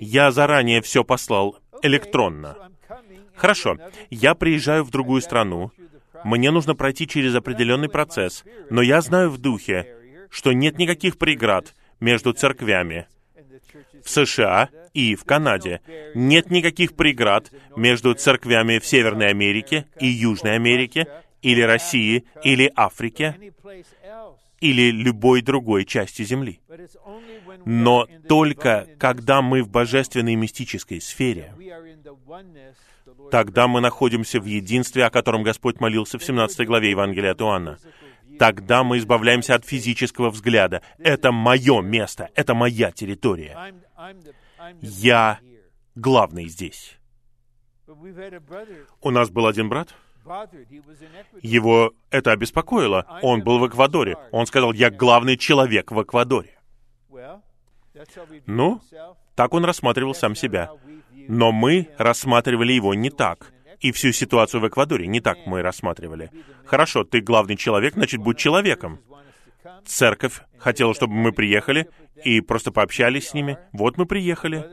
Я 0.00 0.30
заранее 0.30 0.82
все 0.82 1.04
послал 1.04 1.58
электронно. 1.82 2.56
Хорошо, 3.34 3.76
я 4.10 4.34
приезжаю 4.34 4.84
в 4.84 4.90
другую 4.90 5.20
страну, 5.20 5.72
мне 6.24 6.50
нужно 6.50 6.74
пройти 6.74 7.06
через 7.06 7.34
определенный 7.34 7.88
процесс, 7.88 8.44
но 8.70 8.82
я 8.82 9.00
знаю 9.00 9.30
в 9.30 9.38
духе, 9.38 9.94
что 10.30 10.52
нет 10.52 10.78
никаких 10.78 11.18
преград 11.18 11.74
между 12.00 12.32
церквями 12.32 13.06
в 14.02 14.10
США 14.10 14.70
и 14.94 15.14
в 15.14 15.24
Канаде. 15.24 15.80
Нет 16.14 16.50
никаких 16.50 16.94
преград 16.94 17.50
между 17.76 18.14
церквями 18.14 18.78
в 18.78 18.86
Северной 18.86 19.28
Америке 19.28 19.86
и 20.00 20.06
Южной 20.06 20.54
Америке, 20.54 21.06
или 21.42 21.60
России, 21.62 22.24
или 22.42 22.72
Африке, 22.74 23.36
или 24.60 24.90
любой 24.90 25.42
другой 25.42 25.84
части 25.84 26.22
Земли. 26.22 26.60
Но 27.64 28.06
только 28.28 28.88
когда 28.98 29.42
мы 29.42 29.62
в 29.62 29.68
божественной 29.68 30.34
мистической 30.34 31.00
сфере, 31.00 31.54
тогда 33.30 33.68
мы 33.68 33.80
находимся 33.80 34.40
в 34.40 34.44
единстве, 34.44 35.04
о 35.04 35.10
котором 35.10 35.42
Господь 35.42 35.80
молился 35.80 36.18
в 36.18 36.24
17 36.24 36.66
главе 36.66 36.90
Евангелия 36.90 37.32
от 37.32 37.40
Иоанна. 37.40 37.78
Тогда 38.38 38.84
мы 38.84 38.98
избавляемся 38.98 39.54
от 39.54 39.64
физического 39.64 40.30
взгляда. 40.30 40.82
Это 40.98 41.32
мое 41.32 41.80
место, 41.80 42.30
это 42.34 42.54
моя 42.54 42.90
территория. 42.92 43.74
Я 44.80 45.38
главный 45.94 46.48
здесь. 46.48 46.98
У 49.00 49.10
нас 49.10 49.30
был 49.30 49.46
один 49.46 49.68
брат, 49.68 49.94
его 51.42 51.92
это 52.10 52.32
обеспокоило. 52.32 53.06
Он 53.22 53.42
был 53.42 53.58
в 53.58 53.68
Эквадоре. 53.68 54.16
Он 54.32 54.46
сказал, 54.46 54.72
я 54.72 54.90
главный 54.90 55.36
человек 55.36 55.90
в 55.90 56.02
Эквадоре. 56.02 56.58
Ну, 58.46 58.80
так 59.34 59.54
он 59.54 59.64
рассматривал 59.64 60.14
сам 60.14 60.34
себя. 60.34 60.70
Но 61.28 61.52
мы 61.52 61.88
рассматривали 61.98 62.72
его 62.72 62.94
не 62.94 63.10
так. 63.10 63.52
И 63.80 63.92
всю 63.92 64.12
ситуацию 64.12 64.60
в 64.60 64.68
Эквадоре 64.68 65.06
не 65.06 65.20
так 65.20 65.38
мы 65.46 65.62
рассматривали. 65.62 66.30
Хорошо, 66.64 67.04
ты 67.04 67.20
главный 67.20 67.56
человек, 67.56 67.94
значит, 67.94 68.20
будь 68.20 68.38
человеком. 68.38 69.00
Церковь 69.84 70.40
хотела, 70.58 70.94
чтобы 70.94 71.14
мы 71.14 71.32
приехали 71.32 71.88
и 72.24 72.40
просто 72.40 72.72
пообщались 72.72 73.28
с 73.28 73.34
ними. 73.34 73.58
Вот 73.72 73.98
мы 73.98 74.06
приехали. 74.06 74.64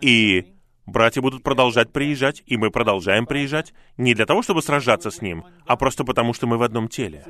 И 0.00 0.57
братья 0.88 1.20
будут 1.20 1.42
продолжать 1.42 1.92
приезжать, 1.92 2.42
и 2.46 2.56
мы 2.56 2.70
продолжаем 2.70 3.26
приезжать, 3.26 3.72
не 3.96 4.14
для 4.14 4.26
того, 4.26 4.42
чтобы 4.42 4.62
сражаться 4.62 5.10
с 5.10 5.22
ним, 5.22 5.44
а 5.66 5.76
просто 5.76 6.04
потому, 6.04 6.32
что 6.32 6.46
мы 6.46 6.58
в 6.58 6.62
одном 6.62 6.88
теле. 6.88 7.24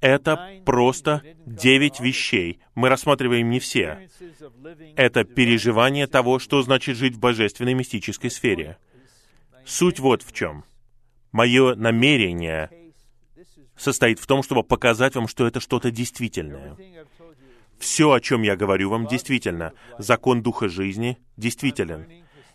Это 0.00 0.60
просто 0.66 1.22
девять 1.46 2.00
вещей. 2.00 2.60
Мы 2.74 2.88
рассматриваем 2.88 3.48
не 3.50 3.60
все. 3.60 4.08
Это 4.96 5.22
переживание 5.22 6.08
того, 6.08 6.40
что 6.40 6.60
значит 6.62 6.96
жить 6.96 7.14
в 7.14 7.20
божественной 7.20 7.74
мистической 7.74 8.30
сфере. 8.30 8.78
Суть 9.64 10.00
вот 10.00 10.22
в 10.22 10.32
чем. 10.32 10.64
Мое 11.30 11.76
намерение 11.76 12.68
состоит 13.76 14.18
в 14.18 14.26
том, 14.26 14.42
чтобы 14.42 14.64
показать 14.64 15.14
вам, 15.14 15.28
что 15.28 15.46
это 15.46 15.60
что-то 15.60 15.92
действительное. 15.92 16.76
Все, 17.78 18.12
о 18.12 18.20
чем 18.20 18.42
я 18.42 18.56
говорю 18.56 18.90
вам, 18.90 19.06
действительно. 19.06 19.72
Закон 19.98 20.42
Духа 20.42 20.68
жизни 20.68 21.18
действителен. 21.36 22.06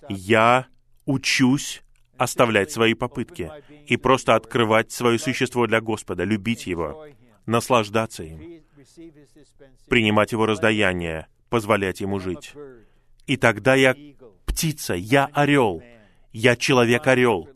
Я 0.09 0.67
учусь 1.05 1.83
оставлять 2.17 2.71
свои 2.71 2.93
попытки 2.93 3.51
и 3.85 3.97
просто 3.97 4.35
открывать 4.35 4.91
свое 4.91 5.19
существо 5.19 5.67
для 5.67 5.81
Господа, 5.81 6.23
любить 6.23 6.67
Его, 6.67 7.07
наслаждаться 7.45 8.23
им, 8.23 8.61
принимать 9.87 10.31
его 10.31 10.45
раздаяние, 10.45 11.27
позволять 11.49 12.01
ему 12.01 12.19
жить. 12.19 12.53
И 13.25 13.37
тогда 13.37 13.75
я 13.75 13.95
птица, 14.45 14.93
я 14.93 15.25
орел, 15.33 15.81
я 16.33 16.55
человек-орел, 16.55 17.49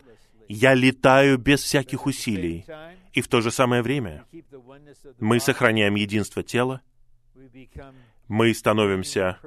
я 0.47 0.73
летаю 0.73 1.37
без 1.37 1.61
всяких 1.61 2.05
усилий. 2.05 2.65
И 3.13 3.21
в 3.21 3.27
то 3.27 3.41
же 3.41 3.51
самое 3.51 3.81
время 3.81 4.25
мы 5.19 5.39
сохраняем 5.39 5.95
единство 5.95 6.43
тела, 6.43 6.81
мы 8.27 8.53
становимся 8.53 9.37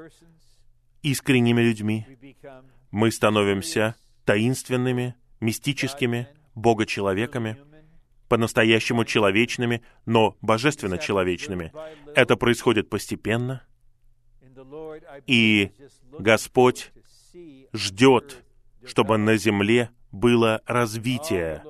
искренними 1.03 1.63
людьми, 1.63 2.07
мы 2.95 3.11
становимся 3.11 3.97
таинственными, 4.25 5.17
мистическими, 5.41 6.29
богочеловеками, 6.55 7.57
по-настоящему 8.29 9.05
человечными, 9.05 9.83
но 10.07 10.37
божественно 10.41 10.97
человечными. 10.97 11.73
Это 12.15 12.37
происходит 12.37 12.89
постепенно, 12.89 13.65
и 15.27 15.73
Господь 16.21 16.93
ждет, 17.73 18.45
чтобы 18.87 19.19
на 19.19 19.37
земле 19.39 19.91
было 20.13 20.63
развитие 20.65 21.65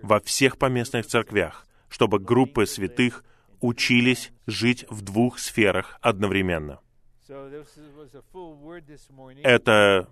во 0.00 0.20
всех 0.20 0.58
поместных 0.58 1.06
церквях, 1.06 1.66
чтобы 1.88 2.20
группы 2.20 2.66
святых 2.66 3.24
учились 3.60 4.30
жить 4.46 4.86
в 4.88 5.02
двух 5.02 5.40
сферах 5.40 5.98
одновременно. 6.02 6.78
Это 9.42 10.08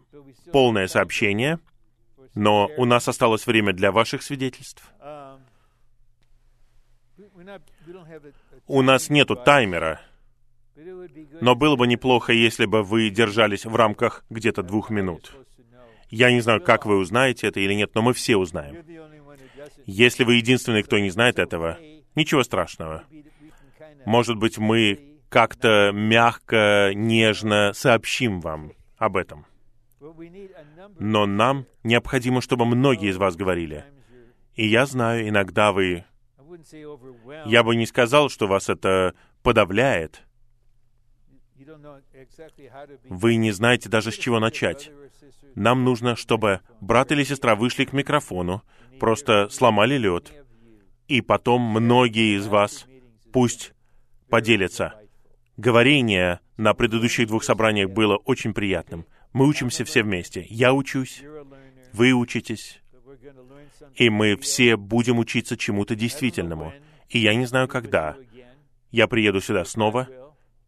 полное 0.52 0.86
сообщение, 0.86 1.58
но 2.34 2.70
у 2.76 2.84
нас 2.84 3.08
осталось 3.08 3.46
время 3.46 3.72
для 3.72 3.90
ваших 3.90 4.22
свидетельств. 4.22 4.82
У 8.66 8.82
нас 8.82 9.08
нету 9.08 9.36
таймера, 9.36 10.00
но 11.40 11.54
было 11.54 11.76
бы 11.76 11.86
неплохо, 11.86 12.32
если 12.32 12.66
бы 12.66 12.82
вы 12.82 13.08
держались 13.08 13.64
в 13.64 13.74
рамках 13.74 14.24
где-то 14.28 14.62
двух 14.62 14.90
минут. 14.90 15.34
Я 16.10 16.30
не 16.30 16.40
знаю, 16.40 16.60
как 16.60 16.84
вы 16.86 16.98
узнаете 16.98 17.48
это 17.48 17.60
или 17.60 17.72
нет, 17.72 17.94
но 17.94 18.02
мы 18.02 18.12
все 18.12 18.36
узнаем. 18.36 18.84
Если 19.86 20.24
вы 20.24 20.34
единственный, 20.34 20.82
кто 20.82 20.98
не 20.98 21.10
знает 21.10 21.38
этого, 21.38 21.78
ничего 22.14 22.42
страшного. 22.42 23.04
Может 24.04 24.36
быть, 24.36 24.58
мы 24.58 25.15
как-то 25.28 25.90
мягко, 25.92 26.92
нежно 26.94 27.72
сообщим 27.74 28.40
вам 28.40 28.72
об 28.96 29.16
этом. 29.16 29.46
Но 30.98 31.26
нам 31.26 31.66
необходимо, 31.84 32.40
чтобы 32.40 32.64
многие 32.64 33.10
из 33.10 33.16
вас 33.16 33.36
говорили. 33.36 33.84
И 34.54 34.66
я 34.66 34.86
знаю, 34.86 35.28
иногда 35.28 35.72
вы 35.72 36.04
я 37.44 37.62
бы 37.62 37.76
не 37.76 37.86
сказал, 37.86 38.28
что 38.28 38.46
вас 38.46 38.68
это 38.68 39.14
подавляет. 39.42 40.22
Вы 43.08 43.36
не 43.36 43.52
знаете 43.52 43.88
даже, 43.88 44.10
с 44.10 44.14
чего 44.14 44.40
начать. 44.40 44.90
Нам 45.54 45.84
нужно, 45.84 46.16
чтобы 46.16 46.60
брат 46.80 47.12
или 47.12 47.24
сестра 47.24 47.54
вышли 47.56 47.84
к 47.84 47.92
микрофону, 47.92 48.62
просто 49.00 49.48
сломали 49.48 49.96
лед, 49.96 50.32
и 51.08 51.20
потом 51.20 51.62
многие 51.62 52.36
из 52.36 52.46
вас 52.46 52.86
пусть 53.32 53.72
поделятся. 54.28 54.94
Говорение 55.56 56.40
на 56.58 56.74
предыдущих 56.74 57.28
двух 57.28 57.42
собраниях 57.42 57.90
было 57.90 58.16
очень 58.16 58.52
приятным. 58.52 59.06
Мы 59.32 59.46
учимся 59.46 59.84
все 59.84 60.02
вместе. 60.02 60.46
Я 60.50 60.74
учусь, 60.74 61.22
вы 61.92 62.12
учитесь, 62.12 62.80
и 63.94 64.10
мы 64.10 64.36
все 64.36 64.76
будем 64.76 65.18
учиться 65.18 65.56
чему-то 65.56 65.94
действительному. 65.94 66.72
И 67.08 67.18
я 67.18 67.34
не 67.34 67.46
знаю, 67.46 67.68
когда. 67.68 68.16
Я 68.90 69.06
приеду 69.06 69.40
сюда 69.40 69.64
снова, 69.64 70.08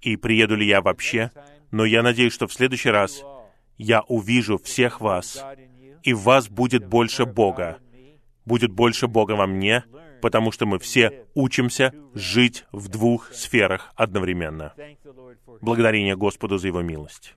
и 0.00 0.16
приеду 0.16 0.56
ли 0.56 0.66
я 0.66 0.80
вообще, 0.80 1.30
но 1.70 1.84
я 1.84 2.02
надеюсь, 2.02 2.32
что 2.32 2.46
в 2.46 2.52
следующий 2.52 2.90
раз 2.90 3.22
я 3.76 4.00
увижу 4.02 4.58
всех 4.58 5.00
вас, 5.00 5.44
и 6.02 6.12
в 6.14 6.22
вас 6.22 6.48
будет 6.48 6.86
больше 6.86 7.26
Бога. 7.26 7.78
Будет 8.46 8.72
больше 8.72 9.06
Бога 9.06 9.32
во 9.32 9.46
мне, 9.46 9.84
потому 10.20 10.52
что 10.52 10.66
мы 10.66 10.78
все 10.78 11.26
учимся 11.34 11.92
жить 12.14 12.64
в 12.72 12.88
двух 12.88 13.32
сферах 13.32 13.92
одновременно. 13.96 14.74
Благодарение 15.60 16.16
Господу 16.16 16.58
за 16.58 16.68
Его 16.68 16.82
милость. 16.82 17.34